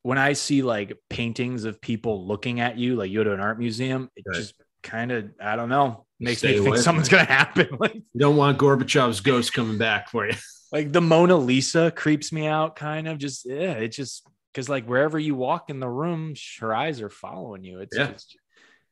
when 0.02 0.18
I 0.18 0.34
see 0.34 0.60
like 0.60 0.98
paintings 1.08 1.64
of 1.64 1.80
people 1.80 2.26
looking 2.26 2.60
at 2.60 2.76
you, 2.76 2.96
like 2.96 3.10
you 3.10 3.20
go 3.20 3.24
to 3.24 3.32
an 3.32 3.40
art 3.40 3.58
museum, 3.58 4.10
it 4.16 4.24
right. 4.26 4.36
just 4.36 4.54
kind 4.82 5.12
of 5.12 5.30
I 5.40 5.56
don't 5.56 5.70
know 5.70 6.04
makes 6.18 6.40
Stay 6.40 6.58
me 6.58 6.64
think 6.64 6.76
something's 6.76 7.08
gonna 7.08 7.24
happen. 7.24 7.68
like 7.80 7.94
you 7.94 8.02
don't 8.18 8.36
want 8.36 8.58
Gorbachev's 8.58 9.20
ghost 9.20 9.54
coming 9.54 9.78
back 9.78 10.10
for 10.10 10.26
you. 10.26 10.34
Like 10.72 10.92
the 10.92 11.00
Mona 11.00 11.36
Lisa 11.36 11.90
creeps 11.90 12.32
me 12.32 12.46
out, 12.46 12.76
kind 12.76 13.08
of. 13.08 13.18
Just 13.18 13.46
yeah, 13.46 13.72
it 13.72 13.88
just 13.88 14.24
because 14.52 14.68
like 14.68 14.86
wherever 14.86 15.18
you 15.18 15.34
walk 15.34 15.70
in 15.70 15.80
the 15.80 15.88
room, 15.88 16.34
her 16.60 16.74
eyes 16.74 17.00
are 17.00 17.10
following 17.10 17.64
you. 17.64 17.80
It's 17.80 17.96
yeah. 17.96 18.12
just 18.12 18.36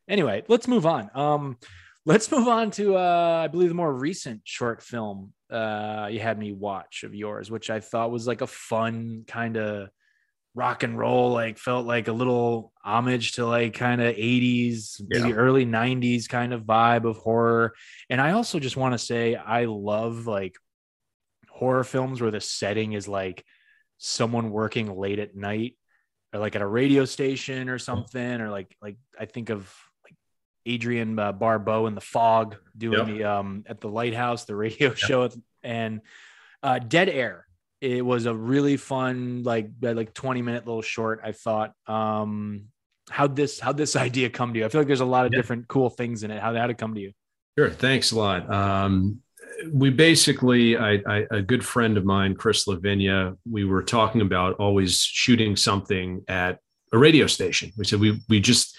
anyway, 0.07 0.43
let's 0.47 0.67
move 0.67 0.85
on. 0.85 1.09
Um, 1.13 1.57
let's 2.05 2.31
move 2.31 2.47
on 2.47 2.71
to 2.71 2.95
uh, 2.95 3.41
I 3.43 3.47
believe 3.47 3.69
the 3.69 3.75
more 3.75 3.93
recent 3.93 4.41
short 4.43 4.81
film 4.81 5.33
uh, 5.49 6.09
you 6.11 6.19
had 6.19 6.37
me 6.37 6.53
watch 6.53 7.03
of 7.03 7.15
yours, 7.15 7.49
which 7.49 7.69
I 7.69 7.79
thought 7.79 8.11
was 8.11 8.27
like 8.27 8.41
a 8.41 8.47
fun 8.47 9.23
kind 9.27 9.57
of 9.57 9.89
rock 10.55 10.83
and 10.83 10.97
roll, 10.97 11.31
like 11.31 11.57
felt 11.57 11.85
like 11.85 12.07
a 12.07 12.13
little 12.13 12.71
homage 12.83 13.33
to 13.33 13.45
like 13.45 13.73
kind 13.73 14.01
of 14.01 14.15
80s, 14.15 15.01
maybe 15.07 15.33
early 15.33 15.65
90s 15.65 16.27
kind 16.27 16.53
of 16.53 16.63
vibe 16.63 17.05
of 17.05 17.17
horror. 17.17 17.73
And 18.09 18.19
I 18.19 18.31
also 18.31 18.59
just 18.59 18.77
want 18.77 18.93
to 18.93 18.99
say 18.99 19.35
I 19.35 19.65
love 19.65 20.27
like 20.27 20.55
horror 21.49 21.83
films 21.83 22.21
where 22.21 22.31
the 22.31 22.41
setting 22.41 22.93
is 22.93 23.07
like 23.07 23.43
someone 23.99 24.49
working 24.51 24.97
late 24.97 25.19
at 25.19 25.35
night 25.35 25.75
or 26.33 26.39
like 26.39 26.55
at 26.55 26.61
a 26.61 26.67
radio 26.67 27.05
station 27.05 27.69
or 27.69 27.77
something 27.77 28.41
or 28.41 28.49
like 28.49 28.75
like 28.81 28.97
I 29.19 29.25
think 29.25 29.49
of 29.49 29.71
like 30.03 30.15
Adrienne 30.67 31.19
uh, 31.19 31.31
Barbeau 31.33 31.85
in 31.85 31.93
the 31.95 32.01
fog 32.01 32.55
doing 32.77 32.97
Yep. 32.99 33.07
the 33.07 33.23
um 33.25 33.63
at 33.67 33.79
the 33.81 33.89
lighthouse 33.89 34.45
the 34.45 34.55
radio 34.55 34.93
show 34.95 35.29
and 35.63 36.01
uh 36.63 36.79
Dead 36.79 37.09
Air 37.09 37.45
it 37.81 38.05
was 38.05 38.25
a 38.25 38.33
really 38.33 38.77
fun 38.77 39.43
like 39.43 39.69
like 39.81 40.13
20 40.13 40.41
minute 40.41 40.65
little 40.65 40.81
short 40.81 41.19
I 41.23 41.31
thought 41.33 41.73
um 41.87 42.65
how'd 43.09 43.35
this 43.35 43.59
how'd 43.59 43.77
this 43.77 43.95
idea 44.07 44.29
come 44.29 44.53
to 44.53 44.59
you 44.59 44.65
I 44.65 44.69
feel 44.69 44.81
like 44.81 44.87
there's 44.87 44.99
a 45.01 45.05
lot 45.05 45.25
of 45.25 45.33
Yeah. 45.33 45.39
different 45.39 45.67
cool 45.67 45.89
things 45.89 46.23
in 46.23 46.31
it 46.31 46.41
how 46.41 46.53
how'd 46.55 46.69
it 46.69 46.77
come 46.77 46.95
to 46.95 47.01
you 47.01 47.11
Sure. 47.57 47.69
Thanks 47.69 48.11
a 48.13 48.17
lot. 48.17 48.49
Um, 48.49 49.21
we 49.71 49.89
basically, 49.89 50.77
I, 50.77 51.01
I, 51.07 51.25
a 51.31 51.41
good 51.41 51.65
friend 51.65 51.97
of 51.97 52.05
mine, 52.05 52.35
Chris 52.35 52.67
Lavinia, 52.67 53.35
we 53.49 53.65
were 53.65 53.83
talking 53.83 54.21
about 54.21 54.55
always 54.55 55.01
shooting 55.01 55.55
something 55.55 56.23
at 56.27 56.59
a 56.93 56.97
radio 56.97 57.27
station. 57.27 57.71
We 57.77 57.85
said 57.85 57.99
we 57.99 58.19
we 58.29 58.39
just 58.39 58.77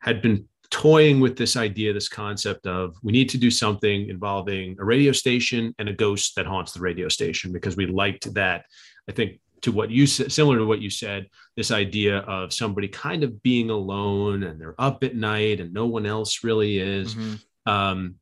had 0.00 0.20
been 0.22 0.48
toying 0.70 1.20
with 1.20 1.36
this 1.36 1.56
idea, 1.56 1.92
this 1.92 2.08
concept 2.08 2.66
of 2.66 2.96
we 3.02 3.12
need 3.12 3.28
to 3.30 3.38
do 3.38 3.50
something 3.50 4.08
involving 4.08 4.76
a 4.80 4.84
radio 4.84 5.12
station 5.12 5.74
and 5.78 5.88
a 5.88 5.92
ghost 5.92 6.34
that 6.36 6.46
haunts 6.46 6.72
the 6.72 6.80
radio 6.80 7.08
station 7.08 7.52
because 7.52 7.76
we 7.76 7.86
liked 7.86 8.32
that. 8.34 8.64
I 9.08 9.12
think 9.12 9.40
to 9.62 9.72
what 9.72 9.90
you 9.90 10.06
said, 10.06 10.32
similar 10.32 10.58
to 10.58 10.64
what 10.66 10.80
you 10.80 10.90
said, 10.90 11.28
this 11.56 11.70
idea 11.70 12.18
of 12.18 12.52
somebody 12.52 12.88
kind 12.88 13.22
of 13.22 13.42
being 13.42 13.70
alone 13.70 14.42
and 14.42 14.60
they're 14.60 14.74
up 14.78 15.04
at 15.04 15.14
night 15.14 15.60
and 15.60 15.72
no 15.72 15.86
one 15.86 16.06
else 16.06 16.42
really 16.44 16.78
is 16.78 17.14
Mhm. 17.14 17.40
um, 17.66 18.14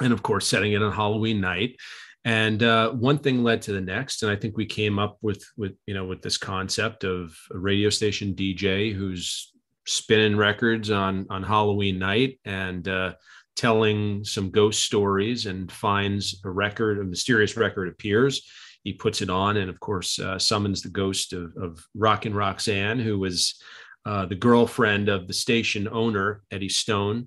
and 0.00 0.12
of 0.12 0.22
course 0.22 0.46
setting 0.46 0.72
it 0.72 0.82
on 0.82 0.92
halloween 0.92 1.40
night. 1.40 1.76
And 2.24 2.62
uh, 2.62 2.90
one 2.90 3.18
thing 3.18 3.42
led 3.42 3.62
to 3.62 3.72
the 3.72 3.80
next 3.80 4.22
and 4.22 4.30
i 4.30 4.36
think 4.36 4.56
we 4.56 4.66
came 4.66 4.98
up 4.98 5.18
with 5.22 5.44
with 5.56 5.74
you 5.86 5.94
know 5.94 6.04
with 6.04 6.20
this 6.20 6.36
concept 6.36 7.04
of 7.04 7.36
a 7.52 7.58
radio 7.58 7.90
station 7.90 8.34
dj 8.34 8.92
who's 8.92 9.52
spinning 9.86 10.36
records 10.36 10.90
on 10.90 11.26
on 11.30 11.42
halloween 11.42 11.98
night 11.98 12.38
and 12.44 12.88
uh, 12.88 13.14
telling 13.58 14.22
some 14.22 14.50
ghost 14.50 14.84
stories 14.84 15.46
and 15.46 15.70
finds 15.72 16.40
a 16.44 16.50
record 16.50 17.00
a 17.00 17.04
mysterious 17.04 17.56
record 17.56 17.88
appears. 17.88 18.48
He 18.84 18.92
puts 18.92 19.20
it 19.20 19.30
on 19.30 19.56
and 19.56 19.68
of 19.68 19.80
course 19.80 20.20
uh, 20.20 20.38
summons 20.38 20.80
the 20.80 20.90
ghost 20.90 21.32
of, 21.32 21.56
of 21.56 21.84
rockin' 21.96 22.32
roxanne 22.32 23.00
who 23.00 23.18
was 23.18 23.60
uh, 24.06 24.26
the 24.26 24.36
girlfriend 24.36 25.08
of 25.08 25.26
the 25.26 25.34
station 25.34 25.88
owner 25.90 26.42
eddie 26.52 26.68
stone 26.68 27.26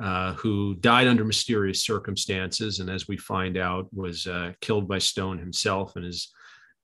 uh, 0.00 0.32
who 0.34 0.74
died 0.76 1.06
under 1.06 1.24
mysterious 1.24 1.84
circumstances, 1.84 2.80
and 2.80 2.88
as 2.88 3.06
we 3.06 3.16
find 3.16 3.56
out, 3.58 3.86
was 3.92 4.26
uh, 4.26 4.52
killed 4.60 4.88
by 4.88 4.98
Stone 4.98 5.38
himself 5.38 5.96
and 5.96 6.04
is 6.06 6.32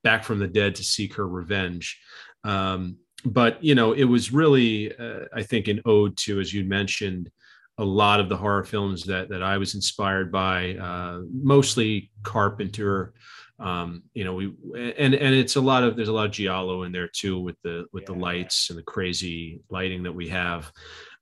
back 0.05 0.23
from 0.23 0.39
the 0.39 0.47
dead 0.47 0.75
to 0.77 0.85
seek 0.85 1.15
her 1.15 1.27
revenge. 1.27 1.99
Um, 2.45 2.97
but 3.25 3.63
you 3.65 3.75
know, 3.75 3.93
it 3.93 4.05
was 4.05 4.33
really, 4.33 4.95
uh, 4.97 5.25
I 5.35 5.43
think, 5.43 5.69
an 5.69 5.81
ode 5.85 6.17
to, 6.19 6.39
as 6.41 6.53
you 6.53 6.65
mentioned, 6.65 7.31
a 7.79 7.85
lot 7.85 8.21
of 8.21 8.29
the 8.29 8.37
horror 8.37 8.65
films 8.65 9.05
that 9.05 9.29
that 9.31 9.43
I 9.43 9.59
was 9.59 9.75
inspired 9.75 10.31
by, 10.31 10.77
uh, 10.77 11.21
mostly 11.33 12.11
Carpenter. 12.23 13.15
Um, 13.59 14.03
you 14.13 14.25
know, 14.25 14.35
we 14.35 14.53
and 14.99 15.15
and 15.15 15.35
it's 15.35 15.57
a 15.57 15.61
lot 15.61 15.83
of 15.83 15.97
there's 15.97 16.09
a 16.09 16.13
lot 16.13 16.27
of 16.27 16.33
giallo 16.33 16.83
in 16.83 16.93
there 16.93 17.09
too 17.09 17.41
with 17.41 17.57
the 17.63 17.87
with 17.93 18.05
the 18.05 18.13
Yeah. 18.13 18.21
lights 18.21 18.69
and 18.69 18.79
the 18.79 18.83
crazy 18.83 19.61
lighting 19.71 20.03
that 20.03 20.13
we 20.15 20.29
have. 20.29 20.71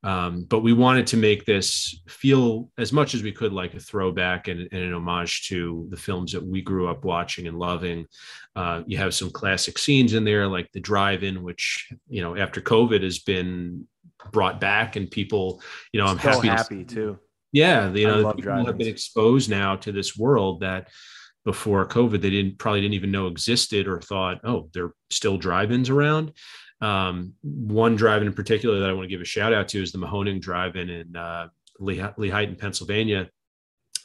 Um, 0.05 0.45
but 0.45 0.61
we 0.61 0.73
wanted 0.73 1.07
to 1.09 1.17
make 1.17 1.45
this 1.45 2.01
feel 2.07 2.71
as 2.79 2.93
much 2.93 3.15
as 3.15 3.23
we 3.23 3.33
could 3.33 3.53
like 3.53 3.75
a 3.75 3.81
throwback 3.81 4.49
and, 4.49 4.61
and 4.61 4.83
an 4.83 4.93
homage 4.93 5.49
to 5.49 5.87
the 5.91 5.97
films 5.97 6.31
that 6.33 6.45
we 6.45 6.63
grew 6.63 6.89
up 6.89 7.05
watching 7.05 7.49
and 7.49 7.59
loving. 7.59 8.07
Uh, 8.55 8.83
you 8.87 8.99
have 8.99 9.15
some 9.15 9.31
classic 9.31 9.79
scenes 9.79 10.13
in 10.13 10.25
there, 10.25 10.47
like 10.47 10.71
the 10.73 10.81
drive-in, 10.81 11.43
which 11.43 11.91
you 12.09 12.23
know 12.23 12.37
after 12.37 12.61
COVID 12.61 13.03
has 13.03 13.19
been 13.19 13.89
brought 14.31 14.61
back, 14.61 14.97
and 14.97 15.11
people, 15.11 15.61
you 15.93 16.01
know, 16.01 16.07
I'm 16.07 16.19
Still 16.19 16.41
happy. 16.43 16.85
to- 16.85 16.95
too 16.95 17.19
yeah, 17.55 17.89
you 17.93 18.09
know, 18.09 18.33
people 18.33 18.67
have 18.67 18.77
been 18.77 18.89
exposed 18.89 19.49
now 19.49 19.77
to 19.77 19.93
this 19.93 20.19
world 20.19 20.61
that 20.61 20.89
before 21.45 21.87
COVID 21.87 22.21
they 22.21 22.31
didn't 22.31 22.59
probably 22.59 22.81
didn't 22.81 22.95
even 22.95 23.13
know 23.13 23.29
existed 23.29 23.87
or 23.87 24.01
thought, 24.01 24.41
oh, 24.43 24.69
there 24.75 24.87
are 24.87 24.95
still 25.09 25.39
drive-ins 25.39 25.89
around. 25.89 26.33
Um, 26.81 27.35
one 27.43 27.97
drive-in 27.97 28.27
in 28.27 28.35
particular 28.35 28.81
that 28.81 28.91
I 28.91 28.93
want 28.93 29.05
to 29.05 29.09
give 29.09 29.21
a 29.21 29.25
shout 29.25 29.53
out 29.53 29.69
to 29.69 29.83
is 29.83 29.93
the 29.93 29.99
Mahoning 29.99 30.41
Drive-in 30.41 30.91
in 30.91 31.17
uh, 31.17 31.49
Lehigh, 31.79 32.13
Lehighton, 32.19 32.59
Pennsylvania. 32.59 33.31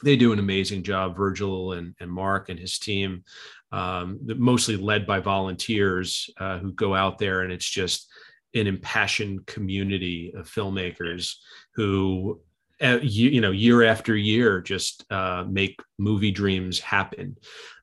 They 0.02 0.16
do 0.16 0.32
an 0.32 0.38
amazing 0.38 0.82
job, 0.82 1.16
Virgil 1.16 1.72
and, 1.74 1.94
and 2.00 2.10
Mark 2.10 2.48
and 2.48 2.58
his 2.58 2.78
team, 2.78 3.24
um, 3.70 4.18
mostly 4.22 4.76
led 4.76 5.06
by 5.06 5.20
volunteers 5.20 6.30
uh, 6.38 6.58
who 6.58 6.72
go 6.72 6.94
out 6.94 7.18
there, 7.18 7.42
and 7.42 7.52
it's 7.52 7.68
just 7.68 8.08
an 8.54 8.66
impassioned 8.66 9.46
community 9.46 10.32
of 10.34 10.48
filmmakers 10.48 11.34
who 11.74 12.40
uh, 12.82 12.98
you, 13.02 13.28
you 13.30 13.40
know 13.40 13.50
year 13.50 13.84
after 13.84 14.16
year 14.16 14.60
just 14.60 15.04
uh, 15.12 15.44
make 15.48 15.78
movie 15.98 16.30
dreams 16.30 16.80
happen 16.80 17.36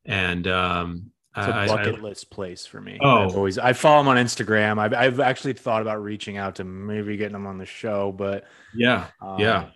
and 0.06 0.48
um 0.48 1.12
It's 1.38 1.48
a 1.48 1.52
I- 1.56 1.64
I- 1.64 1.68
bucket 1.68 2.02
list 2.02 2.30
place 2.32 2.66
for 2.66 2.82
me. 2.82 2.98
Oh. 3.02 3.26
I've 3.26 3.36
always 3.36 3.58
I 3.58 3.74
follow 3.74 4.02
him 4.02 4.08
on 4.08 4.18
Instagram. 4.18 4.80
I've, 4.80 4.94
I've 4.94 5.20
actually 5.20 5.54
thought 5.54 5.82
about 5.82 6.02
reaching 6.04 6.38
out 6.38 6.56
to 6.56 6.64
maybe 6.64 7.16
getting 7.18 7.36
him 7.36 7.48
on 7.48 7.58
the 7.58 7.66
show, 7.66 8.12
but 8.12 8.46
yeah 8.74 9.08
um, 9.22 9.40
Yeah. 9.40 9.70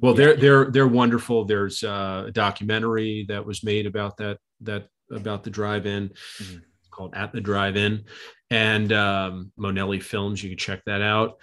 well 0.00 0.12
Yeah. 0.12 0.16
they're 0.26 0.36
they're 0.36 0.70
they're 0.70 0.88
wonderful 0.88 1.44
there's 1.44 1.82
uh, 1.84 2.24
a 2.26 2.30
documentary 2.32 3.24
that 3.28 3.44
was 3.46 3.62
made 3.64 3.86
about 3.86 4.16
that 4.18 4.38
that 4.62 4.88
about 5.10 5.44
the 5.44 5.50
drive-in 5.50 6.10
Mhm. 6.42 6.62
called 6.90 7.14
at 7.14 7.32
the 7.32 7.40
drive-in 7.40 8.04
and 8.50 8.92
um 8.92 9.52
monelli 9.58 10.02
films 10.02 10.42
you 10.42 10.50
can 10.50 10.58
check 10.58 10.82
that 10.86 11.00
out 11.02 11.38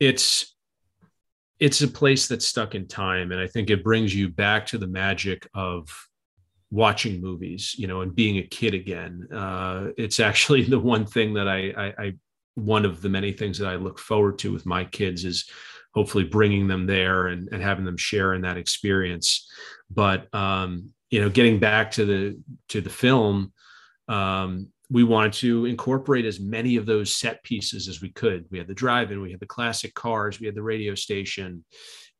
it's 0.00 0.54
it's 1.60 1.80
a 1.82 1.88
place 1.88 2.28
that's 2.28 2.46
stuck 2.46 2.74
in 2.74 2.86
time 2.86 3.32
and 3.32 3.40
i 3.40 3.46
think 3.46 3.70
it 3.70 3.82
brings 3.84 4.14
you 4.14 4.28
back 4.28 4.66
to 4.66 4.78
the 4.78 4.86
magic 4.86 5.48
of 5.54 6.07
watching 6.70 7.20
movies 7.20 7.74
you 7.78 7.86
know 7.86 8.02
and 8.02 8.14
being 8.14 8.38
a 8.38 8.42
kid 8.42 8.74
again 8.74 9.26
uh 9.32 9.88
it's 9.96 10.20
actually 10.20 10.62
the 10.74 10.78
one 10.78 11.06
thing 11.06 11.34
that 11.34 11.48
I, 11.48 11.70
I 11.70 11.94
i 11.98 12.12
one 12.54 12.84
of 12.84 13.00
the 13.00 13.08
many 13.08 13.32
things 13.32 13.58
that 13.58 13.68
i 13.68 13.76
look 13.76 13.98
forward 13.98 14.38
to 14.40 14.52
with 14.52 14.66
my 14.66 14.84
kids 14.84 15.24
is 15.24 15.48
hopefully 15.94 16.24
bringing 16.24 16.68
them 16.68 16.86
there 16.86 17.28
and, 17.28 17.48
and 17.50 17.62
having 17.62 17.84
them 17.84 17.96
share 17.96 18.34
in 18.34 18.42
that 18.42 18.56
experience. 18.56 19.50
But 19.90 20.32
um 20.34 20.90
you 21.10 21.20
know 21.20 21.30
getting 21.30 21.58
back 21.58 21.90
to 21.92 22.04
the 22.04 22.40
to 22.68 22.80
the 22.80 22.90
film 22.90 23.52
um 24.08 24.68
we 24.90 25.04
wanted 25.04 25.34
to 25.34 25.66
incorporate 25.66 26.24
as 26.24 26.40
many 26.40 26.76
of 26.76 26.86
those 26.86 27.14
set 27.14 27.42
pieces 27.42 27.88
as 27.88 28.00
we 28.00 28.10
could. 28.10 28.46
We 28.50 28.58
had 28.58 28.68
the 28.68 28.74
drive-in 28.74 29.20
we 29.20 29.32
had 29.32 29.40
the 29.40 29.46
classic 29.46 29.94
cars 29.94 30.38
we 30.38 30.46
had 30.46 30.54
the 30.54 30.62
radio 30.62 30.94
station 30.94 31.64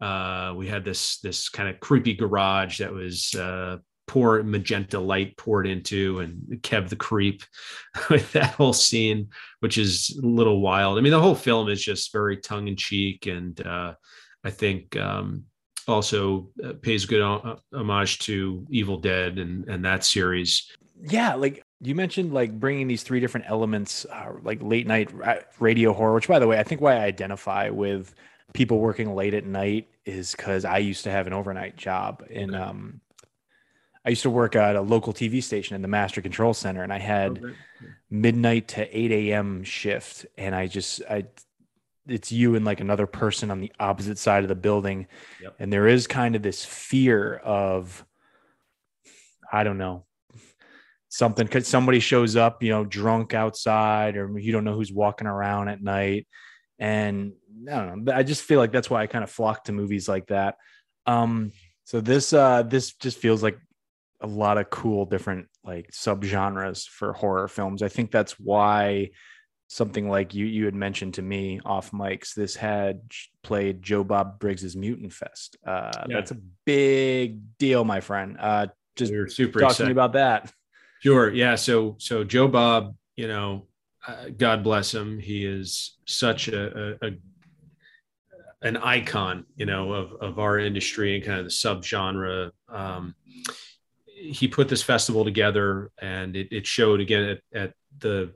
uh 0.01 0.55
we 0.57 0.67
had 0.67 0.85
this 0.85 1.19
this 1.21 1.49
kind 1.49 1.69
of 1.69 1.81
creepy 1.81 2.15
garage 2.15 2.79
that 2.79 2.93
was 2.93 3.35
uh 3.35 3.77
pour 4.09 4.43
magenta 4.43 4.99
light 4.99 5.37
poured 5.37 5.67
into 5.67 6.19
and 6.21 6.61
kev 6.63 6.89
the 6.89 6.97
creep 6.97 7.45
with 8.11 8.33
that 8.33 8.55
whole 8.55 8.73
scene 8.73 9.29
which 9.61 9.79
is 9.79 10.19
a 10.23 10.27
little 10.27 10.61
wild 10.61 10.99
i 10.99 11.01
mean 11.01 11.13
the 11.13 11.21
whole 11.21 11.35
film 11.35 11.69
is 11.69 11.83
just 11.83 12.13
very 12.13 12.37
tongue-in-cheek 12.37 13.27
and 13.27 13.65
uh 13.67 13.95
i 14.45 14.51
think 14.51 14.97
um 14.97 15.45
also 15.87 16.51
uh, 16.63 16.75
pays 16.83 17.07
good 17.07 17.23
homage 17.73 18.19
to 18.19 18.67
evil 18.71 18.99
dead 18.99 19.39
and 19.39 19.69
and 19.69 19.85
that 19.85 20.05
series 20.05 20.71
yeah, 21.03 21.35
like 21.35 21.65
you 21.81 21.95
mentioned, 21.95 22.33
like 22.33 22.59
bringing 22.59 22.89
these 22.89 23.03
three 23.03 23.21
different 23.21 23.47
elements, 23.49 24.05
uh, 24.07 24.33
like 24.43 24.61
late 24.63 24.87
night 24.87 25.11
radio 25.59 25.93
horror. 25.93 26.15
Which, 26.15 26.29
by 26.29 26.39
the 26.39 26.47
way, 26.47 26.59
I 26.59 26.63
think 26.63 26.81
why 26.81 26.95
I 26.95 27.05
identify 27.05 27.71
with 27.71 28.15
people 28.53 28.79
working 28.79 29.15
late 29.15 29.35
at 29.35 29.45
night 29.45 29.89
is 30.05 30.33
because 30.33 30.65
I 30.65 30.79
used 30.79 31.05
to 31.05 31.11
have 31.11 31.27
an 31.27 31.33
overnight 31.33 31.77
job, 31.77 32.25
in 32.31 32.55
um, 32.55 33.01
I 34.05 34.11
used 34.11 34.23
to 34.23 34.31
work 34.31 34.57
at 34.57 34.77
a 34.77 34.81
local 34.81 35.13
TV 35.13 35.43
station 35.43 35.77
in 35.77 35.83
the 35.83 35.89
Master 35.89 36.23
Control 36.23 36.55
Center, 36.55 36.83
and 36.83 36.93
I 36.93 36.99
had 36.99 37.41
midnight 38.11 38.69
to 38.69 38.99
8 38.99 39.13
a.m. 39.13 39.65
shift. 39.65 40.27
And 40.37 40.55
I 40.55 40.67
just, 40.67 41.03
I, 41.11 41.27
it's 42.07 42.33
you 42.33 42.55
and 42.55 42.65
like 42.65 42.81
another 42.81 43.07
person 43.07 43.51
on 43.51 43.61
the 43.61 43.73
opposite 43.79 44.19
side 44.19 44.45
of 44.45 44.49
the 44.49 44.55
building. 44.55 45.09
Yep. 45.43 45.57
And 45.59 45.73
there 45.73 45.87
is 45.89 46.07
kind 46.07 46.37
of 46.37 46.43
this 46.43 46.65
fear 46.65 47.37
of, 47.37 48.05
I 49.53 49.65
don't 49.65 49.79
know, 49.79 50.05
something 51.11 51.47
because 51.47 51.67
somebody 51.67 52.01
shows 52.01 52.37
up, 52.37 52.63
you 52.63 52.71
know, 52.71 52.85
drunk 52.85 53.35
outside, 53.35 54.17
or 54.17 54.39
you 54.39 54.53
don't 54.53 54.65
know 54.65 54.75
who's 54.75 54.93
walking 54.93 55.27
around 55.27 55.69
at 55.69 55.83
night. 55.83 56.27
and 56.79 57.33
I 57.69 57.85
don't 57.85 58.05
know. 58.05 58.13
I 58.13 58.23
just 58.23 58.43
feel 58.43 58.61
like 58.61 58.73
that's 58.73 58.89
why 58.89 59.03
I 59.03 59.07
kind 59.07 59.25
of 59.25 59.31
flock 59.31 59.65
to 59.65 59.73
movies 59.73 60.09
like 60.09 60.29
that. 60.29 60.57
Um, 61.07 61.53
so 61.85 62.01
this 62.01 62.33
uh, 62.33 62.63
this 62.63 62.93
just 62.95 63.19
feels 63.19 63.43
like 63.43 63.59
a 64.21 64.27
lot 64.27 64.59
of 64.59 64.71
cool 64.71 65.05
different 65.05 65.49
like 65.65 65.91
subgenres 65.93 66.87
for 66.87 67.13
horror 67.13 67.49
films. 67.49 67.83
I 67.83 67.89
think 67.89 68.11
that's 68.11 68.33
why 68.33 69.11
something 69.69 70.09
like 70.09 70.35
you 70.35 70.47
you 70.47 70.65
had 70.65 70.75
mentioned 70.75 71.15
to 71.15 71.23
me 71.23 71.61
off 71.63 71.91
mics 71.91 72.33
this 72.33 72.57
had 72.57 73.03
played 73.43 73.83
joe 73.83 74.03
bob 74.03 74.39
briggs's 74.39 74.75
mutant 74.75 75.13
fest 75.13 75.59
uh 75.67 75.91
yeah. 76.09 76.17
that's 76.17 76.31
a 76.31 76.39
big 76.65 77.39
deal 77.59 77.85
my 77.85 78.01
friend 78.01 78.39
uh 78.41 78.67
just 78.97 79.13
are 79.13 79.29
super 79.29 79.61
talking 79.61 79.73
excited. 79.73 79.93
about 79.93 80.15
that 80.15 80.51
sure 81.03 81.31
yeah 81.31 81.55
so 81.55 81.97
so 81.99 82.25
joe 82.25 82.49
bob 82.49 82.97
you 83.15 83.29
know 83.29 83.67
uh, 84.07 84.31
god 84.35 84.65
bless 84.65 84.95
him 84.95 85.19
he 85.19 85.45
is 85.45 85.99
such 86.07 86.49
a, 86.49 86.95
a, 87.03 87.09
a 87.09 87.11
an 88.63 88.77
icon, 88.77 89.45
you 89.57 89.67
know, 89.67 89.93
of, 89.93 90.13
of 90.21 90.39
our 90.39 90.59
industry 90.59 91.15
and 91.17 91.25
kind 91.25 91.39
of 91.39 91.45
the 91.45 91.51
subgenre. 91.51 92.51
Um, 92.69 93.15
he 94.19 94.49
put 94.49 94.69
this 94.69 94.83
festival 94.83 95.25
together 95.25 95.91
and 96.01 96.37
it, 96.37 96.49
it 96.51 96.67
showed 96.67 97.01
again 97.01 97.25
at, 97.25 97.41
at 97.55 97.75
the 97.99 98.33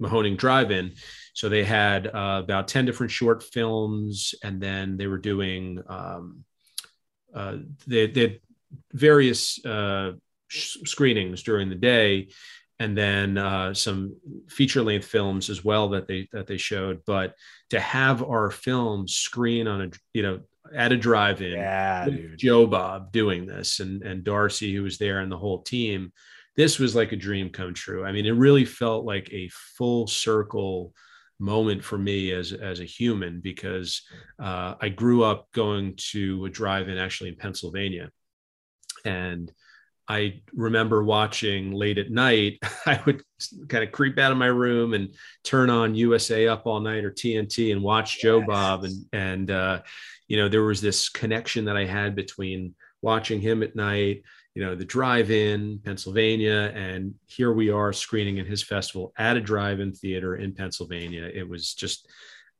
Mahoning 0.00 0.36
Drive-In. 0.36 0.94
So 1.34 1.48
they 1.48 1.64
had 1.64 2.06
uh, 2.06 2.40
about 2.42 2.68
ten 2.68 2.84
different 2.84 3.12
short 3.12 3.42
films, 3.42 4.34
and 4.42 4.60
then 4.60 4.96
they 4.96 5.06
were 5.06 5.18
doing 5.18 5.82
um, 5.88 6.44
uh, 7.34 7.56
they, 7.86 8.06
they, 8.08 8.20
had 8.20 8.40
various 8.92 9.64
uh, 9.64 10.12
sh- 10.48 10.78
screenings 10.84 11.42
during 11.42 11.70
the 11.70 11.74
day, 11.74 12.28
and 12.78 12.96
then 12.96 13.38
uh, 13.38 13.72
some 13.72 14.16
feature-length 14.48 15.06
films 15.06 15.48
as 15.48 15.64
well 15.64 15.90
that 15.90 16.06
they 16.06 16.28
that 16.32 16.46
they 16.46 16.58
showed. 16.58 17.02
But 17.06 17.34
to 17.70 17.80
have 17.80 18.22
our 18.22 18.50
film 18.50 19.08
screen 19.08 19.66
on 19.68 19.80
a 19.82 19.90
you 20.12 20.22
know 20.22 20.40
at 20.74 20.92
a 20.92 20.96
drive-in, 20.96 21.52
yeah, 21.52 22.08
Joe 22.36 22.66
Bob 22.66 23.12
doing 23.12 23.46
this, 23.46 23.80
and 23.80 24.02
and 24.02 24.24
Darcy 24.24 24.74
who 24.74 24.82
was 24.82 24.98
there, 24.98 25.20
and 25.20 25.30
the 25.30 25.38
whole 25.38 25.62
team 25.62 26.12
this 26.56 26.78
was 26.78 26.94
like 26.94 27.12
a 27.12 27.16
dream 27.16 27.50
come 27.50 27.74
true. 27.74 28.04
I 28.04 28.12
mean, 28.12 28.26
it 28.26 28.32
really 28.32 28.64
felt 28.64 29.04
like 29.04 29.32
a 29.32 29.48
full 29.76 30.06
circle 30.06 30.92
moment 31.38 31.82
for 31.82 31.98
me 31.98 32.30
as 32.32 32.52
as 32.52 32.80
a 32.80 32.84
human 32.84 33.40
because 33.40 34.02
uh, 34.40 34.74
I 34.80 34.88
grew 34.90 35.24
up 35.24 35.50
going 35.52 35.94
to 36.10 36.44
a 36.44 36.50
drive-in 36.50 36.98
actually 36.98 37.30
in 37.30 37.36
Pennsylvania, 37.36 38.10
and 39.04 39.50
I 40.08 40.42
remember 40.52 41.02
watching 41.02 41.72
late 41.72 41.96
at 41.96 42.10
night. 42.10 42.58
I 42.86 43.00
would 43.06 43.22
kind 43.68 43.84
of 43.84 43.92
creep 43.92 44.18
out 44.18 44.32
of 44.32 44.38
my 44.38 44.46
room 44.46 44.92
and 44.92 45.14
turn 45.44 45.70
on 45.70 45.94
USA 45.94 46.48
Up 46.48 46.66
All 46.66 46.80
Night 46.80 47.04
or 47.04 47.10
TNT 47.10 47.72
and 47.72 47.82
watch 47.82 48.16
yes. 48.16 48.22
Joe 48.22 48.42
Bob, 48.46 48.84
and 48.84 49.06
and 49.12 49.50
uh, 49.50 49.80
you 50.28 50.36
know 50.36 50.48
there 50.48 50.62
was 50.62 50.80
this 50.80 51.08
connection 51.08 51.64
that 51.66 51.76
I 51.76 51.84
had 51.84 52.14
between 52.14 52.74
watching 53.00 53.40
him 53.40 53.62
at 53.62 53.76
night 53.76 54.22
you 54.54 54.64
know 54.64 54.74
the 54.74 54.84
drive-in 54.84 55.80
pennsylvania 55.84 56.72
and 56.74 57.14
here 57.26 57.52
we 57.52 57.70
are 57.70 57.92
screening 57.92 58.36
in 58.36 58.46
his 58.46 58.62
festival 58.62 59.12
at 59.16 59.36
a 59.36 59.40
drive-in 59.40 59.92
theater 59.92 60.36
in 60.36 60.54
pennsylvania. 60.54 61.30
It 61.32 61.48
was 61.48 61.74
just 61.74 62.08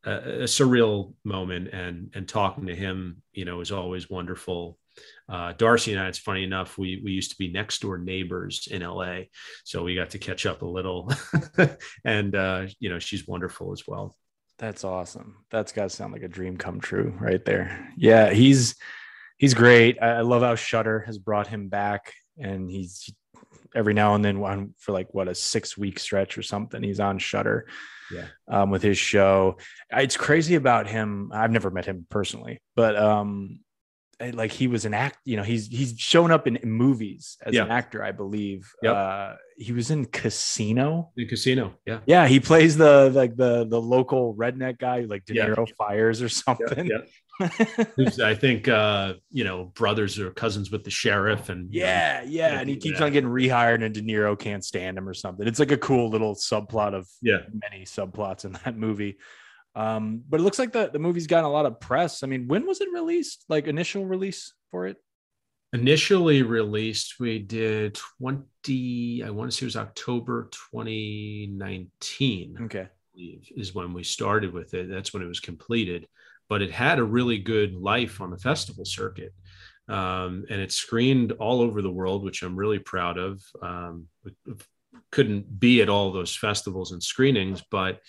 a, 0.04 0.12
a 0.12 0.44
surreal 0.44 1.14
moment 1.24 1.68
and 1.68 2.10
and 2.14 2.28
talking 2.28 2.66
to 2.66 2.74
him 2.74 3.22
you 3.32 3.44
know 3.44 3.56
was 3.56 3.72
always 3.72 4.10
wonderful. 4.10 4.78
Uh, 5.28 5.52
Darcy 5.52 5.92
and 5.92 6.00
I, 6.02 6.08
it's 6.08 6.18
funny 6.18 6.44
enough, 6.44 6.76
we 6.76 7.00
we 7.02 7.12
used 7.12 7.30
to 7.30 7.38
be 7.38 7.50
next 7.50 7.80
door 7.80 7.96
neighbors 7.96 8.68
in 8.70 8.82
LA, 8.82 9.20
so 9.64 9.82
we 9.82 9.94
got 9.94 10.10
to 10.10 10.18
catch 10.18 10.44
up 10.44 10.60
a 10.60 10.66
little, 10.66 11.10
and 12.04 12.34
uh, 12.34 12.66
you 12.78 12.90
know 12.90 12.98
she's 12.98 13.26
wonderful 13.26 13.72
as 13.72 13.86
well. 13.86 14.14
That's 14.62 14.84
awesome. 14.84 15.38
That's 15.50 15.72
got 15.72 15.82
to 15.82 15.88
sound 15.90 16.12
like 16.12 16.22
a 16.22 16.28
dream 16.28 16.56
come 16.56 16.78
true 16.78 17.12
right 17.18 17.44
there. 17.44 17.92
Yeah, 17.96 18.30
he's 18.30 18.76
he's 19.36 19.54
great. 19.54 20.00
I, 20.00 20.20
love 20.20 20.42
how 20.42 20.54
Shudder 20.54 21.00
has 21.00 21.18
brought 21.18 21.48
him 21.48 21.66
back, 21.66 22.14
and 22.38 22.70
he's 22.70 23.12
every 23.74 23.92
now 23.92 24.14
and 24.14 24.24
then 24.24 24.40
on 24.40 24.72
for 24.78 24.92
like 24.92 25.12
what 25.12 25.26
a 25.26 25.34
six 25.34 25.76
week 25.76 25.98
stretch 25.98 26.38
or 26.38 26.44
something. 26.44 26.80
He's 26.80 27.00
on 27.00 27.18
Shudder, 27.18 27.66
yeah, 28.12 28.26
um, 28.46 28.70
with 28.70 28.84
his 28.84 28.98
show. 28.98 29.56
It's 29.90 30.16
crazy 30.16 30.54
about 30.54 30.86
him. 30.86 31.32
I've 31.34 31.50
never 31.50 31.72
met 31.72 31.86
him 31.86 32.06
personally, 32.08 32.62
but 32.76 32.94
um, 32.94 33.58
like 34.30 34.52
he 34.52 34.66
was 34.66 34.84
an 34.84 34.94
act 34.94 35.18
you 35.24 35.36
know 35.36 35.42
he's 35.42 35.66
he's 35.66 35.94
shown 35.98 36.30
up 36.30 36.46
in, 36.46 36.56
in 36.56 36.70
movies 36.70 37.36
as 37.44 37.54
yeah. 37.54 37.64
an 37.64 37.70
actor 37.70 38.02
i 38.02 38.12
believe 38.12 38.72
yep. 38.82 38.94
uh 38.94 39.34
he 39.56 39.72
was 39.72 39.90
in 39.90 40.04
casino 40.06 41.10
in 41.16 41.26
casino 41.28 41.74
yeah 41.86 42.00
yeah 42.06 42.26
he 42.26 42.40
plays 42.40 42.76
the 42.76 43.10
like 43.10 43.36
the 43.36 43.64
the 43.64 43.80
local 43.80 44.34
redneck 44.34 44.78
guy 44.78 45.00
like 45.00 45.24
de 45.24 45.34
niro 45.34 45.66
yeah. 45.66 45.74
fires 45.76 46.22
or 46.22 46.28
something 46.28 46.90
yeah, 47.40 48.26
I 48.26 48.34
think 48.34 48.68
uh, 48.68 49.14
you 49.30 49.44
know 49.44 49.64
brothers 49.74 50.18
or 50.18 50.30
cousins 50.30 50.70
with 50.70 50.84
the 50.84 50.90
sheriff, 50.90 51.48
and 51.48 51.72
yeah, 51.72 52.20
know, 52.22 52.30
yeah, 52.30 52.60
and 52.60 52.68
he 52.68 52.76
keeps 52.76 53.00
on 53.00 53.12
getting 53.12 53.30
rehired, 53.30 53.82
and 53.82 53.94
De 53.94 54.02
Niro 54.02 54.38
can't 54.38 54.64
stand 54.64 54.98
him 54.98 55.08
or 55.08 55.14
something. 55.14 55.46
It's 55.48 55.58
like 55.58 55.70
a 55.70 55.78
cool 55.78 56.10
little 56.10 56.34
subplot 56.34 56.94
of 56.94 57.08
yeah 57.20 57.38
many 57.52 57.84
subplots 57.84 58.44
in 58.44 58.52
that 58.64 58.76
movie. 58.76 59.16
Um, 59.74 60.22
but 60.28 60.40
it 60.40 60.42
looks 60.42 60.58
like 60.58 60.72
the, 60.72 60.90
the 60.90 60.98
movie's 60.98 61.26
gotten 61.26 61.44
a 61.46 61.50
lot 61.52 61.66
of 61.66 61.80
press. 61.80 62.22
I 62.22 62.26
mean, 62.26 62.46
when 62.48 62.66
was 62.66 62.80
it 62.80 62.92
released? 62.92 63.44
Like 63.48 63.66
initial 63.66 64.04
release 64.04 64.52
for 64.70 64.86
it? 64.86 64.98
Initially 65.72 66.42
released, 66.42 67.14
we 67.18 67.38
did 67.38 67.98
20, 68.18 69.22
I 69.24 69.30
want 69.30 69.50
to 69.50 69.56
say 69.56 69.64
it 69.64 69.66
was 69.66 69.76
October 69.76 70.50
2019. 70.70 72.58
Okay. 72.64 72.88
Is 73.14 73.74
when 73.74 73.94
we 73.94 74.04
started 74.04 74.52
with 74.52 74.74
it. 74.74 74.90
That's 74.90 75.14
when 75.14 75.22
it 75.22 75.28
was 75.28 75.40
completed. 75.40 76.06
But 76.48 76.60
it 76.60 76.70
had 76.70 76.98
a 76.98 77.04
really 77.04 77.38
good 77.38 77.74
life 77.74 78.20
on 78.20 78.30
the 78.30 78.38
festival 78.38 78.84
circuit. 78.84 79.32
Um, 79.88 80.44
and 80.50 80.60
it 80.60 80.72
screened 80.72 81.32
all 81.32 81.62
over 81.62 81.80
the 81.80 81.90
world, 81.90 82.22
which 82.22 82.42
I'm 82.42 82.56
really 82.56 82.78
proud 82.78 83.18
of. 83.18 83.42
Um, 83.62 84.08
couldn't 85.10 85.58
be 85.58 85.82
at 85.82 85.88
all 85.88 86.12
those 86.12 86.34
festivals 86.36 86.92
and 86.92 87.02
screenings, 87.02 87.62
but 87.70 88.00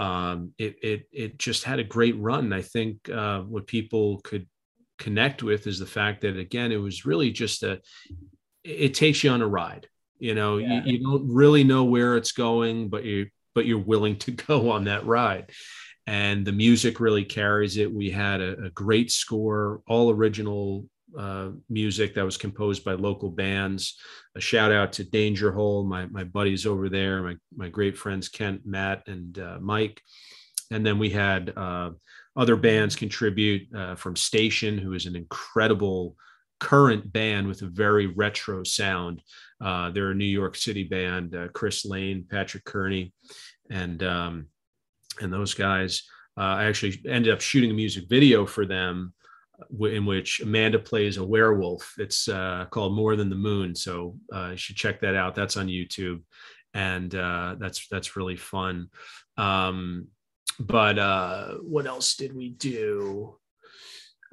um, 0.00 0.54
it, 0.56 0.76
it, 0.82 1.08
it 1.12 1.38
just 1.38 1.64
had 1.64 1.78
a 1.78 1.84
great 1.84 2.18
run. 2.18 2.54
I 2.54 2.62
think 2.62 3.10
uh, 3.10 3.40
what 3.40 3.66
people 3.66 4.20
could 4.24 4.48
connect 4.98 5.42
with 5.42 5.66
is 5.66 5.78
the 5.78 5.86
fact 5.86 6.22
that 6.22 6.38
again, 6.38 6.72
it 6.72 6.78
was 6.78 7.04
really 7.04 7.30
just 7.30 7.62
a. 7.62 7.80
It 8.64 8.94
takes 8.94 9.22
you 9.22 9.30
on 9.30 9.42
a 9.42 9.46
ride. 9.46 9.88
You 10.18 10.34
know, 10.34 10.56
yeah. 10.56 10.82
you, 10.84 10.94
you 10.94 11.04
don't 11.04 11.30
really 11.30 11.64
know 11.64 11.84
where 11.84 12.16
it's 12.16 12.32
going, 12.32 12.88
but 12.88 13.04
you 13.04 13.28
but 13.54 13.66
you're 13.66 13.78
willing 13.78 14.16
to 14.20 14.30
go 14.48 14.70
on 14.70 14.84
that 14.84 15.04
ride. 15.04 15.50
And 16.06 16.46
the 16.46 16.52
music 16.52 16.98
really 16.98 17.24
carries 17.24 17.76
it. 17.76 17.92
We 17.92 18.10
had 18.10 18.40
a, 18.40 18.64
a 18.64 18.70
great 18.70 19.10
score, 19.10 19.82
all 19.86 20.10
original 20.10 20.86
uh, 21.18 21.50
music 21.68 22.14
that 22.14 22.24
was 22.24 22.36
composed 22.36 22.84
by 22.84 22.92
local 22.92 23.30
bands. 23.30 23.98
A 24.36 24.40
shout 24.40 24.72
out 24.72 24.92
to 24.94 25.04
Danger 25.04 25.52
Hole, 25.52 25.84
my 25.84 26.06
my 26.06 26.24
buddies 26.24 26.66
over 26.66 26.88
there, 26.88 27.22
my 27.22 27.36
my 27.56 27.68
great 27.68 27.96
friends 27.96 28.28
Kent, 28.28 28.62
Matt, 28.64 29.02
and 29.06 29.38
uh, 29.38 29.58
Mike. 29.60 30.00
And 30.70 30.86
then 30.86 30.98
we 30.98 31.10
had 31.10 31.52
uh, 31.56 31.90
other 32.36 32.56
bands 32.56 32.94
contribute 32.94 33.74
uh, 33.74 33.96
from 33.96 34.14
Station, 34.14 34.78
who 34.78 34.92
is 34.92 35.06
an 35.06 35.16
incredible 35.16 36.14
current 36.60 37.12
band 37.12 37.48
with 37.48 37.62
a 37.62 37.66
very 37.66 38.06
retro 38.06 38.62
sound. 38.62 39.22
Uh, 39.60 39.90
they're 39.90 40.10
a 40.10 40.14
New 40.14 40.24
York 40.24 40.54
City 40.56 40.84
band. 40.84 41.34
Uh, 41.34 41.48
Chris 41.48 41.84
Lane, 41.84 42.24
Patrick 42.30 42.64
Kearney, 42.64 43.12
and 43.70 44.02
um, 44.02 44.46
and 45.20 45.32
those 45.32 45.54
guys. 45.54 46.02
I 46.36 46.64
actually 46.64 47.02
ended 47.06 47.34
up 47.34 47.42
shooting 47.42 47.70
a 47.70 47.74
music 47.74 48.08
video 48.08 48.46
for 48.46 48.64
them 48.64 49.12
in 49.80 50.06
which 50.06 50.40
Amanda 50.40 50.78
plays 50.78 51.16
a 51.16 51.24
werewolf. 51.24 51.94
It's 51.98 52.28
uh, 52.28 52.66
called 52.70 52.94
More 52.94 53.16
Than 53.16 53.30
the 53.30 53.36
Moon, 53.36 53.74
so 53.74 54.16
uh, 54.34 54.50
you 54.52 54.56
should 54.56 54.76
check 54.76 55.00
that 55.00 55.14
out. 55.14 55.34
That's 55.34 55.56
on 55.56 55.68
YouTube, 55.68 56.22
and 56.74 57.14
uh, 57.14 57.56
that's 57.58 57.86
that's 57.88 58.16
really 58.16 58.36
fun. 58.36 58.88
Um, 59.36 60.08
but 60.58 60.98
uh, 60.98 61.54
what 61.62 61.86
else 61.86 62.16
did 62.16 62.34
we 62.34 62.50
do? 62.50 63.36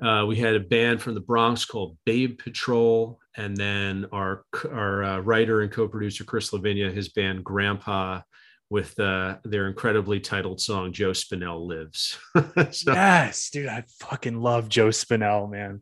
Uh, 0.02 0.26
we 0.28 0.36
had 0.36 0.56
a 0.56 0.60
band 0.60 1.02
from 1.02 1.16
the 1.16 1.22
Bronx 1.22 1.66
called 1.66 1.98
Babe 2.06 2.38
Patrol, 2.38 3.20
and 3.36 3.58
then 3.58 4.06
our 4.12 4.44
our 4.72 5.04
uh, 5.04 5.20
writer 5.20 5.62
and 5.62 5.72
co-producer 5.72 6.24
Chris 6.24 6.54
Lavinia, 6.54 6.92
his 6.92 7.10
band 7.10 7.44
Grandpa, 7.44 8.22
with 8.70 9.00
uh, 9.00 9.38
their 9.44 9.68
incredibly 9.68 10.20
titled 10.20 10.60
song 10.60 10.92
"Joe 10.92 11.12
Spinell 11.12 11.68
Lives." 11.68 12.18
so. 12.72 12.94
Yes, 12.94 13.50
dude, 13.50 13.68
I 13.68 13.84
fucking 14.00 14.40
love 14.40 14.70
Joe 14.70 14.90
Spinell, 14.90 15.50
man. 15.50 15.82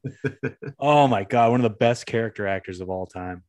oh 0.80 1.08
my 1.08 1.24
god, 1.24 1.52
one 1.52 1.60
of 1.60 1.72
the 1.72 1.78
best 1.78 2.06
character 2.06 2.48
actors 2.48 2.82
of 2.82 2.90
all 2.90 3.06
time. 3.06 3.44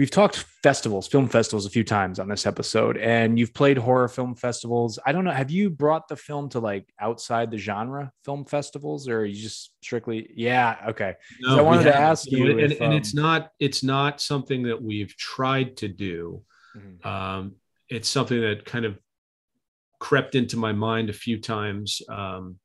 We've 0.00 0.10
talked 0.10 0.46
festivals, 0.62 1.08
film 1.08 1.28
festivals, 1.28 1.66
a 1.66 1.70
few 1.70 1.84
times 1.84 2.18
on 2.18 2.26
this 2.26 2.46
episode, 2.46 2.96
and 2.96 3.38
you've 3.38 3.52
played 3.52 3.76
horror 3.76 4.08
film 4.08 4.34
festivals. 4.34 4.98
I 5.04 5.12
don't 5.12 5.24
know, 5.24 5.30
have 5.30 5.50
you 5.50 5.68
brought 5.68 6.08
the 6.08 6.16
film 6.16 6.48
to 6.50 6.58
like 6.58 6.90
outside 6.98 7.50
the 7.50 7.58
genre 7.58 8.10
film 8.24 8.46
festivals, 8.46 9.08
or 9.08 9.18
are 9.18 9.24
you 9.26 9.34
just 9.34 9.72
strictly? 9.82 10.30
Yeah, 10.34 10.76
okay. 10.88 11.16
No, 11.42 11.58
I 11.58 11.60
wanted 11.60 11.82
to 11.82 11.94
ask 11.94 12.30
you, 12.30 12.50
and, 12.50 12.72
if, 12.72 12.80
and 12.80 12.92
um, 12.94 12.96
it's 12.98 13.12
not 13.12 13.52
it's 13.60 13.82
not 13.82 14.22
something 14.22 14.62
that 14.62 14.80
we've 14.82 15.14
tried 15.18 15.76
to 15.76 15.88
do. 15.88 16.44
Mm-hmm. 16.74 17.06
Um, 17.06 17.56
it's 17.90 18.08
something 18.08 18.40
that 18.40 18.64
kind 18.64 18.84
of 18.84 18.98
crept 19.98 20.34
into 20.34 20.56
my 20.56 20.72
mind 20.72 21.10
a 21.10 21.14
few 21.14 21.38
times, 21.38 22.00
um, 22.08 22.58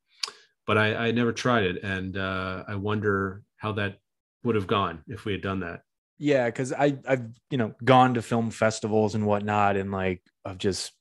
but 0.65 0.77
I, 0.77 1.07
I, 1.07 1.11
never 1.11 1.33
tried 1.33 1.63
it, 1.63 1.83
and 1.83 2.17
uh, 2.17 2.63
I 2.67 2.75
wonder 2.75 3.43
how 3.57 3.73
that 3.73 3.97
would 4.43 4.55
have 4.55 4.67
gone 4.67 5.03
if 5.07 5.25
we 5.25 5.33
had 5.33 5.41
done 5.41 5.59
that. 5.59 5.81
Yeah, 6.17 6.45
because 6.45 6.71
I 6.71 6.97
I've 7.07 7.25
you 7.49 7.57
know 7.57 7.75
gone 7.83 8.13
to 8.13 8.21
film 8.21 8.51
festivals 8.51 9.15
and 9.15 9.25
whatnot, 9.25 9.75
and 9.75 9.91
like 9.91 10.21
of 10.45 10.57
just 10.57 10.93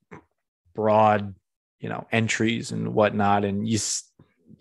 broad 0.74 1.34
you 1.78 1.88
know 1.88 2.06
entries 2.10 2.72
and 2.72 2.94
whatnot, 2.94 3.44
and 3.44 3.66
you 3.68 3.78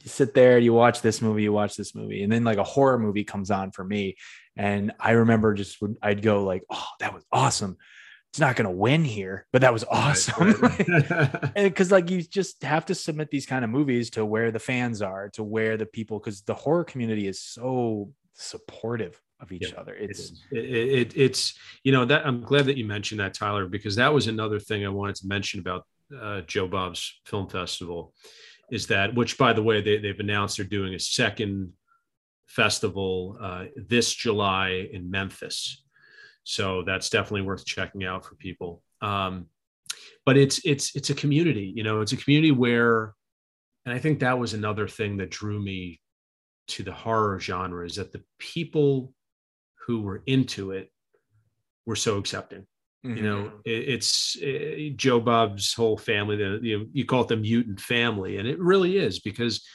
you 0.03 0.09
sit 0.09 0.34
there, 0.34 0.59
you 0.59 0.74
watch 0.74 1.01
this 1.01 1.22
movie, 1.22 1.43
you 1.43 1.53
watch 1.53 1.76
this 1.76 1.95
movie, 1.95 2.24
and 2.24 2.32
then 2.32 2.43
like 2.43 2.59
a 2.59 2.64
horror 2.64 2.99
movie 2.99 3.24
comes 3.24 3.49
on 3.49 3.72
for 3.72 3.84
me, 3.84 4.16
and 4.55 4.91
I 4.99 5.11
remember 5.11 5.53
just 5.53 5.82
would 5.82 5.97
I'd 6.01 6.22
go 6.22 6.43
like, 6.43 6.64
oh, 6.70 6.88
that 6.99 7.14
was 7.14 7.26
awesome. 7.32 7.78
It's 8.34 8.40
not 8.40 8.56
going 8.56 8.66
to 8.66 8.72
win 8.72 9.06
here, 9.06 9.46
but 9.54 9.62
that 9.62 9.72
was 9.72 9.84
awesome. 9.92 10.56
Because 11.54 11.92
like 11.92 12.10
you 12.10 12.24
just 12.24 12.64
have 12.64 12.84
to 12.88 12.96
submit 12.96 13.30
these 13.30 13.46
kind 13.46 13.64
of 13.64 13.70
movies 13.70 14.10
to 14.12 14.26
where 14.26 14.50
the 14.50 14.58
fans 14.58 15.04
are, 15.04 15.30
to 15.34 15.44
where 15.44 15.78
the 15.78 15.86
people, 15.86 16.18
because 16.18 16.42
the 16.42 16.56
horror 16.56 16.84
community 16.84 17.28
is 17.28 17.40
so 17.40 18.12
supportive 18.34 19.22
of 19.40 19.52
each 19.52 19.72
yeah, 19.72 19.80
other. 19.80 19.94
It's 19.94 20.42
it, 20.52 20.58
it, 20.58 21.14
it's 21.16 21.54
you 21.84 21.92
know 21.92 22.06
that 22.06 22.26
I'm 22.26 22.42
glad 22.42 22.66
that 22.66 22.76
you 22.76 22.86
mentioned 22.86 23.20
that 23.20 23.36
Tyler 23.36 23.68
because 23.68 23.96
that 23.98 24.12
was 24.12 24.26
another 24.26 24.60
thing 24.60 24.84
I 24.84 24.90
wanted 24.90 25.16
to 25.18 25.28
mention 25.28 25.60
about 25.60 25.86
uh, 26.20 26.42
Joe 26.42 26.68
Bob's 26.68 27.22
Film 27.26 27.48
Festival 27.48 28.16
is 28.72 28.88
that 28.88 29.14
which 29.14 29.38
by 29.38 29.54
the 29.54 29.62
way 29.62 29.80
they, 29.80 29.98
they've 29.98 30.20
announced 30.20 30.58
they're 30.58 30.66
doing 30.66 30.96
a 30.96 31.00
second 31.00 31.74
festival 32.48 33.38
uh, 33.40 33.66
this 33.76 34.12
July 34.12 34.88
in 34.92 35.12
Memphis. 35.12 35.83
So 36.44 36.84
that's 36.84 37.10
definitely 37.10 37.41
worth 37.41 37.66
checking 37.66 38.04
out 38.04 38.26
for 38.26 38.36
people. 38.36 38.84
Um, 39.02 39.48
but 40.26 40.38
it's 40.38 40.62
it's 40.66 40.96
it's 40.96 41.10
a 41.10 41.16
community, 41.16 41.74
you 41.76 41.84
know, 41.84 42.02
it's 42.02 42.14
a 42.14 42.18
community 42.18 42.52
where, 42.52 43.14
and 43.86 43.94
I 43.94 44.00
think 44.00 44.20
that 44.20 44.39
was 44.39 44.54
another 44.54 44.88
thing 44.88 45.18
that 45.18 45.30
drew 45.30 45.62
me 45.62 46.00
to 46.68 46.84
the 46.84 46.94
horror 46.94 47.39
genre 47.39 47.86
is 47.86 47.96
that 47.96 48.14
the 48.14 48.24
people 48.39 49.14
who 49.86 50.02
were 50.02 50.24
into 50.26 50.72
it 50.72 50.91
were 51.86 51.96
so 51.96 52.18
accepting. 52.18 52.66
Mm-hmm. 53.06 53.18
You 53.18 53.24
know, 53.24 53.44
mm-hmm. 53.44 53.58
it, 53.66 53.89
it's 53.89 54.38
it, 54.39 54.96
Joe 54.96 55.20
Bob's 55.20 55.74
whole 55.74 55.98
family. 55.98 56.38
The 56.38 56.60
you 56.62 56.80
know, 56.80 56.86
you 56.94 57.06
call 57.06 57.24
it 57.24 57.28
the 57.28 57.36
mutant 57.36 57.82
family, 57.82 58.38
and 58.38 58.48
it 58.48 58.60
really 58.60 58.98
is 58.98 59.20
because 59.20 59.66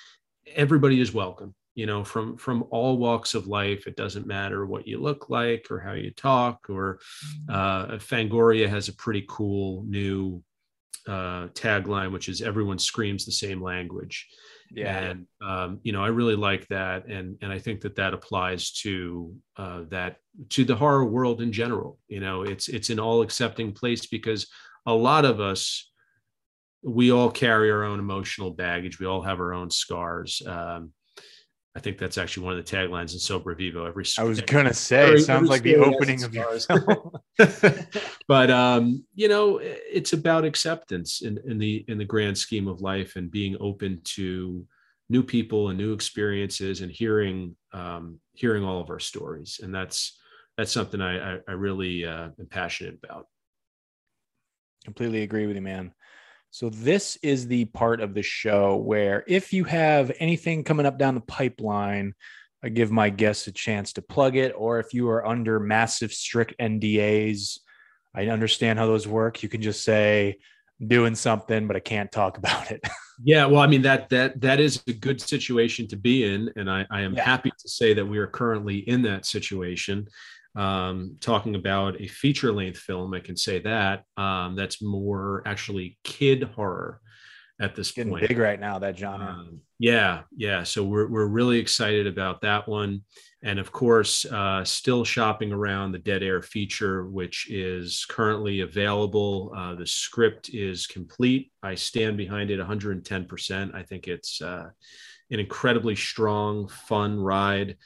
everybody 0.55 1.01
is 1.01 1.13
welcome. 1.13 1.55
You 1.79 1.87
know, 1.87 2.03
from 2.05 2.37
from 2.37 2.65
all 2.71 2.99
walks 2.99 3.35
of 3.35 3.47
life. 3.47 3.87
It 3.87 3.97
doesn't 3.97 4.27
matter 4.27 4.67
what 4.67 4.87
you 4.87 4.99
look 5.01 5.31
like 5.31 5.67
or 5.71 5.79
how 5.79 5.93
you 5.93 6.11
talk. 6.11 6.69
Or 6.69 6.99
mm-hmm. 7.49 7.55
uh, 7.55 7.99
Fangoria 7.99 8.69
has 8.69 8.89
a 8.89 8.95
pretty 8.95 9.25
cool 9.29 9.85
new 9.87 10.43
uh, 11.07 11.49
tagline, 11.49 12.13
which 12.13 12.29
is 12.29 12.43
"Everyone 12.43 12.79
screams 12.79 13.25
the 13.25 13.33
same 13.33 13.63
language." 13.63 14.27
yeah 14.71 14.99
and 14.99 15.27
um, 15.43 15.81
you 15.83 15.93
know 15.93 16.03
i 16.03 16.09
really 16.09 16.37
like 16.37 16.67
that 16.69 17.07
and 17.07 17.37
and 17.41 17.53
i 17.53 17.59
think 17.59 17.81
that 17.81 17.97
that 17.97 18.15
applies 18.15 18.73
to 18.73 19.35
uh, 19.57 19.83
that 19.89 20.17
to 20.51 20.65
the 20.65 20.77
horror 20.77 21.05
world 21.05 21.41
in 21.41 21.53
general 21.53 21.99
you 22.09 22.21
know 22.21 22.43
it's 22.43 22.69
it's 22.69 22.91
an 22.91 23.01
all 23.01 23.23
accepting 23.23 23.73
place 23.73 24.07
because 24.07 24.47
a 24.87 24.93
lot 24.93 25.25
of 25.25 25.41
us 25.41 25.91
we 26.83 27.11
all 27.11 27.31
carry 27.31 27.71
our 27.71 27.85
own 27.85 27.99
emotional 27.99 28.51
baggage 28.51 29.01
we 29.01 29.07
all 29.07 29.23
have 29.23 29.41
our 29.41 29.53
own 29.53 29.71
scars 29.71 30.43
um, 30.47 30.93
I 31.79 31.81
think 31.81 31.97
that's 31.97 32.19
actually 32.19 32.43
one 32.43 32.59
of 32.59 32.67
the 32.67 32.77
taglines 32.77 33.13
in 33.13 33.21
Sopravvivo. 33.21 33.87
Every 33.87 34.05
I 34.19 34.25
was 34.25 34.41
gonna 34.41 34.75
say, 34.75 35.07
every, 35.07 35.21
sounds 35.21 35.49
like 35.49 35.63
the 35.63 35.77
opening 35.77 36.25
of 36.25 36.35
yours. 36.35 36.67
but 38.27 38.51
um, 38.51 39.05
you 39.15 39.29
know, 39.29 39.61
it's 39.63 40.13
about 40.13 40.45
acceptance 40.45 41.23
in, 41.23 41.39
in 41.47 41.57
the 41.57 41.85
in 41.87 41.97
the 41.97 42.05
grand 42.05 42.37
scheme 42.37 42.67
of 42.67 42.81
life 42.81 43.15
and 43.15 43.31
being 43.31 43.57
open 43.61 44.01
to 44.17 44.67
new 45.09 45.23
people 45.23 45.69
and 45.69 45.79
new 45.79 45.93
experiences 45.93 46.81
and 46.81 46.91
hearing 46.91 47.55
um, 47.73 48.19
hearing 48.33 48.65
all 48.65 48.81
of 48.81 48.91
our 48.91 48.99
stories. 48.99 49.61
And 49.63 49.73
that's 49.73 50.19
that's 50.57 50.73
something 50.73 51.01
I 51.01 51.35
I, 51.35 51.39
I 51.47 51.53
really 51.53 52.05
uh, 52.05 52.31
am 52.41 52.47
passionate 52.51 52.99
about. 53.05 53.29
Completely 54.85 55.23
agree 55.23 55.47
with 55.47 55.55
you, 55.55 55.63
man. 55.63 55.95
So, 56.51 56.71
this 56.71 57.17
is 57.23 57.47
the 57.47 57.67
part 57.67 58.01
of 58.01 58.15
the 58.15 58.23
show 58.23 58.77
where 58.77 59.25
if 59.27 59.53
you 59.53 59.65
have 59.65 60.13
anything 60.19 60.65
coming 60.65 60.87
up 60.87 60.99
down 60.99 61.15
the 61.15 61.21
pipeline, 61.21 62.15
I 62.63 62.71
give 62.71 62.91
my 62.91 63.11
guests 63.11 63.47
a 63.47 63.53
chance 63.53 63.93
to 63.95 64.03
plug 64.03 64.37
it. 64.37 64.53
Or 64.57 64.81
if 64.81 64.93
you 64.93 65.09
are 65.11 65.27
under 65.27 65.61
massive, 65.61 66.13
strict 66.13 66.55
NDAs, 66.59 67.59
I 68.15 68.27
understand 68.29 68.79
how 68.79 68.87
those 68.87 69.07
work. 69.07 69.43
You 69.43 69.49
can 69.49 69.63
just 69.63 69.85
say, 69.85 70.39
doing 70.87 71.15
something, 71.15 71.67
but 71.67 71.77
I 71.77 71.81
can't 71.81 72.11
talk 72.11 72.39
about 72.39 72.71
it. 72.71 72.83
yeah, 73.23 73.47
well, 73.47 73.61
I 73.61 73.67
mean 73.67 73.83
that 73.83 74.09
that 74.11 74.41
that 74.41 74.61
is 74.61 74.83
a 74.87 74.93
good 74.93 75.21
situation 75.21 75.89
to 75.89 75.97
be 75.97 76.25
in, 76.25 76.51
and 76.57 76.71
I, 76.71 76.87
I 76.91 77.03
am 77.03 77.15
yeah. 77.15 77.25
happy 77.25 77.51
to 77.51 77.69
say 77.69 77.95
that 77.95 78.07
we 78.07 78.19
are 78.19 78.27
currently 78.27 78.79
in 78.89 79.03
that 79.03 79.27
situation 79.27 80.09
um, 80.59 81.17
talking 81.21 81.55
about 81.55 82.01
a 82.01 82.09
feature 82.09 82.53
length 82.53 82.79
film, 82.79 83.15
I 83.15 83.21
can 83.21 83.37
say 83.37 83.61
that 83.61 84.03
um, 84.17 84.57
that's 84.57 84.83
more 84.83 85.43
actually 85.47 85.97
kid 86.03 86.43
horror 86.43 87.01
at 87.61 87.77
this 87.77 87.93
Getting 87.93 88.13
point. 88.13 88.27
Big 88.27 88.39
right 88.39 88.59
now, 88.59 88.79
that 88.81 88.99
genre. 88.99 89.27
Um, 89.27 89.61
yeah, 89.79 90.23
yeah. 90.37 90.65
So 90.65 90.83
we're 90.85 91.07
we're 91.07 91.27
really 91.27 91.59
excited 91.61 92.09
about 92.09 92.41
that 92.41 92.69
one, 92.69 93.03
and 93.45 93.61
of 93.61 93.71
course, 93.71 94.25
uh, 94.25 94.65
still 94.65 95.05
shopping 95.05 95.53
around 95.53 95.93
the 95.93 95.99
Dead 95.99 96.25
Air 96.25 96.43
feature, 96.43 97.07
which 97.07 97.49
is 97.51 98.05
currently 98.09 98.61
available. 98.61 99.53
Uh, 99.57 99.77
the 99.77 99.87
script 99.87 100.51
is 100.53 100.89
complete. 100.89 101.53
I 101.63 101.77
stand 101.77 102.17
behind 102.17 102.51
it 102.51 102.59
110. 102.59 103.27
percent 103.27 103.75
I 103.77 103.85
think 103.85 104.09
it's 104.09 104.43
uh, 104.43 104.71
an 105.31 105.39
incredibly 105.39 105.95
strong, 105.95 106.67
fun 106.67 107.21
ride. 107.21 107.77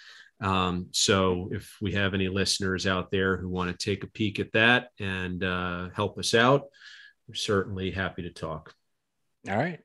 Um, 0.43 0.89
so 0.91 1.49
if 1.53 1.77
we 1.81 1.93
have 1.93 2.15
any 2.15 2.29
listeners 2.29 2.87
out 2.87 3.11
there 3.11 3.37
who 3.37 3.49
want 3.49 3.71
to 3.71 3.85
take 3.85 4.03
a 4.03 4.09
peek 4.09 4.41
at 4.41 4.53
that 4.53 4.89
and 4.99 5.43
uh, 5.43 5.89
help 5.95 6.19
us 6.19 6.35
out, 6.35 6.65
we're 7.29 7.35
certainly 7.35 7.91
happy 7.91 8.23
to 8.23 8.31
talk. 8.31 8.75
All 9.49 9.57
right. 9.57 9.81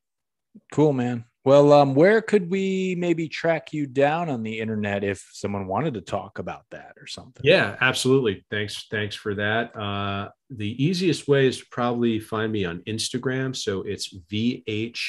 Cool, 0.72 0.94
man. 0.94 1.26
Well, 1.46 1.72
um, 1.72 1.96
where 1.96 2.22
could 2.22 2.50
we 2.50 2.96
maybe 2.98 3.30
track 3.30 3.72
you 3.72 3.86
down 3.86 4.30
on 4.30 4.44
the 4.44 4.60
internet 4.60 5.06
if 5.06 5.30
someone 5.32 5.66
wanted 5.66 5.94
to 5.94 6.02
talk 6.02 6.40
about 6.40 6.66
that 6.72 6.94
or 7.00 7.08
something? 7.08 7.42
Yeah, 7.46 7.78
absolutely. 7.80 8.44
Thanks. 8.52 8.88
Thanks 8.92 9.16
for 9.16 9.34
that. 9.36 9.74
Uh, 9.74 10.30
the 10.50 10.84
easiest 10.84 11.28
way 11.28 11.48
is 11.48 11.60
to 11.60 11.66
probably 11.72 12.20
find 12.20 12.52
me 12.52 12.66
on 12.66 12.82
Instagram. 12.82 13.56
So 13.56 13.84
it's 13.84 14.14
VH 14.30 15.00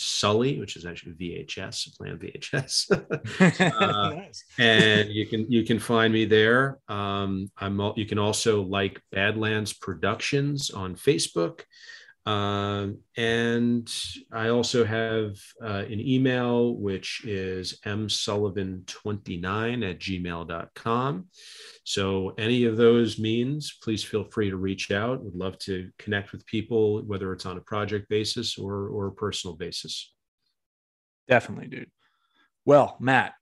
Sully, 0.00 0.60
which 0.60 0.76
is 0.76 0.86
actually 0.86 1.14
VHS, 1.14 1.96
plan 1.96 2.18
VHS, 2.18 2.92
uh, 3.72 4.10
nice. 4.14 4.44
and 4.56 5.08
you 5.10 5.26
can 5.26 5.50
you 5.50 5.64
can 5.64 5.80
find 5.80 6.12
me 6.12 6.24
there. 6.24 6.78
Um, 6.88 7.50
I'm 7.58 7.80
you 7.96 8.06
can 8.06 8.18
also 8.18 8.62
like 8.62 9.02
Badlands 9.10 9.72
Productions 9.72 10.70
on 10.70 10.94
Facebook, 10.94 11.62
um, 12.28 12.98
and 13.16 13.90
I 14.30 14.50
also 14.50 14.84
have 14.84 15.38
uh, 15.64 15.84
an 15.88 15.98
email 15.98 16.74
which 16.74 17.24
is 17.24 17.80
msullivan29 17.86 19.90
at 19.90 19.98
gmail.com. 19.98 21.26
So, 21.84 22.34
any 22.36 22.64
of 22.64 22.76
those 22.76 23.18
means, 23.18 23.78
please 23.82 24.04
feel 24.04 24.24
free 24.24 24.50
to 24.50 24.58
reach 24.58 24.90
out. 24.90 25.24
We'd 25.24 25.36
love 25.36 25.58
to 25.60 25.88
connect 25.98 26.32
with 26.32 26.44
people, 26.44 27.00
whether 27.04 27.32
it's 27.32 27.46
on 27.46 27.56
a 27.56 27.62
project 27.62 28.10
basis 28.10 28.58
or, 28.58 28.88
or 28.88 29.06
a 29.06 29.12
personal 29.12 29.56
basis. 29.56 30.12
Definitely, 31.28 31.68
dude. 31.68 31.90
Well, 32.66 32.98
Matt, 33.00 33.32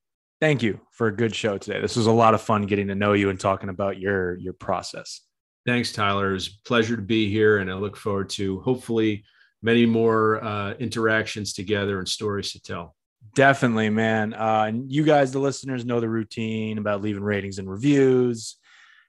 thank 0.41 0.63
you 0.63 0.81
for 0.93 1.09
a 1.09 1.17
good 1.17 1.35
show 1.35 1.59
today. 1.59 1.81
This 1.81 1.97
was 1.97 2.07
a 2.07 2.13
lot 2.13 2.35
of 2.35 2.41
fun 2.41 2.67
getting 2.67 2.87
to 2.87 2.95
know 2.95 3.15
you 3.15 3.31
and 3.31 3.41
talking 3.41 3.69
about 3.69 3.99
your 3.99 4.37
your 4.37 4.53
process. 4.53 5.26
Thanks, 5.67 5.93
Tyler. 5.93 6.35
It's 6.37 6.49
pleasure 6.49 6.95
to 6.95 7.03
be 7.03 7.29
here, 7.29 7.59
and 7.59 7.69
I 7.69 7.75
look 7.75 7.97
forward 7.97 8.31
to 8.31 8.61
hopefully 8.61 9.25
many 9.63 9.85
more 9.85 10.43
uh, 10.43 10.75
interactions 10.75 11.53
together 11.53 11.99
and 11.99 12.09
stories 12.09 12.53
to 12.53 12.63
tell. 12.63 12.95
Definitely, 13.35 13.91
man. 13.91 14.33
Uh, 14.33 14.67
and 14.69 14.91
you 14.91 15.03
guys, 15.03 15.33
the 15.33 15.41
listeners, 15.41 15.85
know 15.85 15.99
the 15.99 16.09
routine 16.09 16.79
about 16.79 17.03
leaving 17.03 17.25
ratings 17.25 17.59
and 17.59 17.69
reviews. 17.69 18.57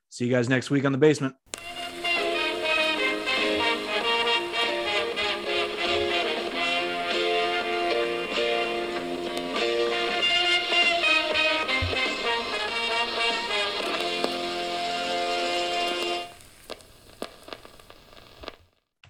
See 0.10 0.26
you 0.26 0.32
guys 0.32 0.50
next 0.50 0.72
week 0.72 0.84
on 0.84 0.92
the 0.92 0.98
basement. 0.98 1.36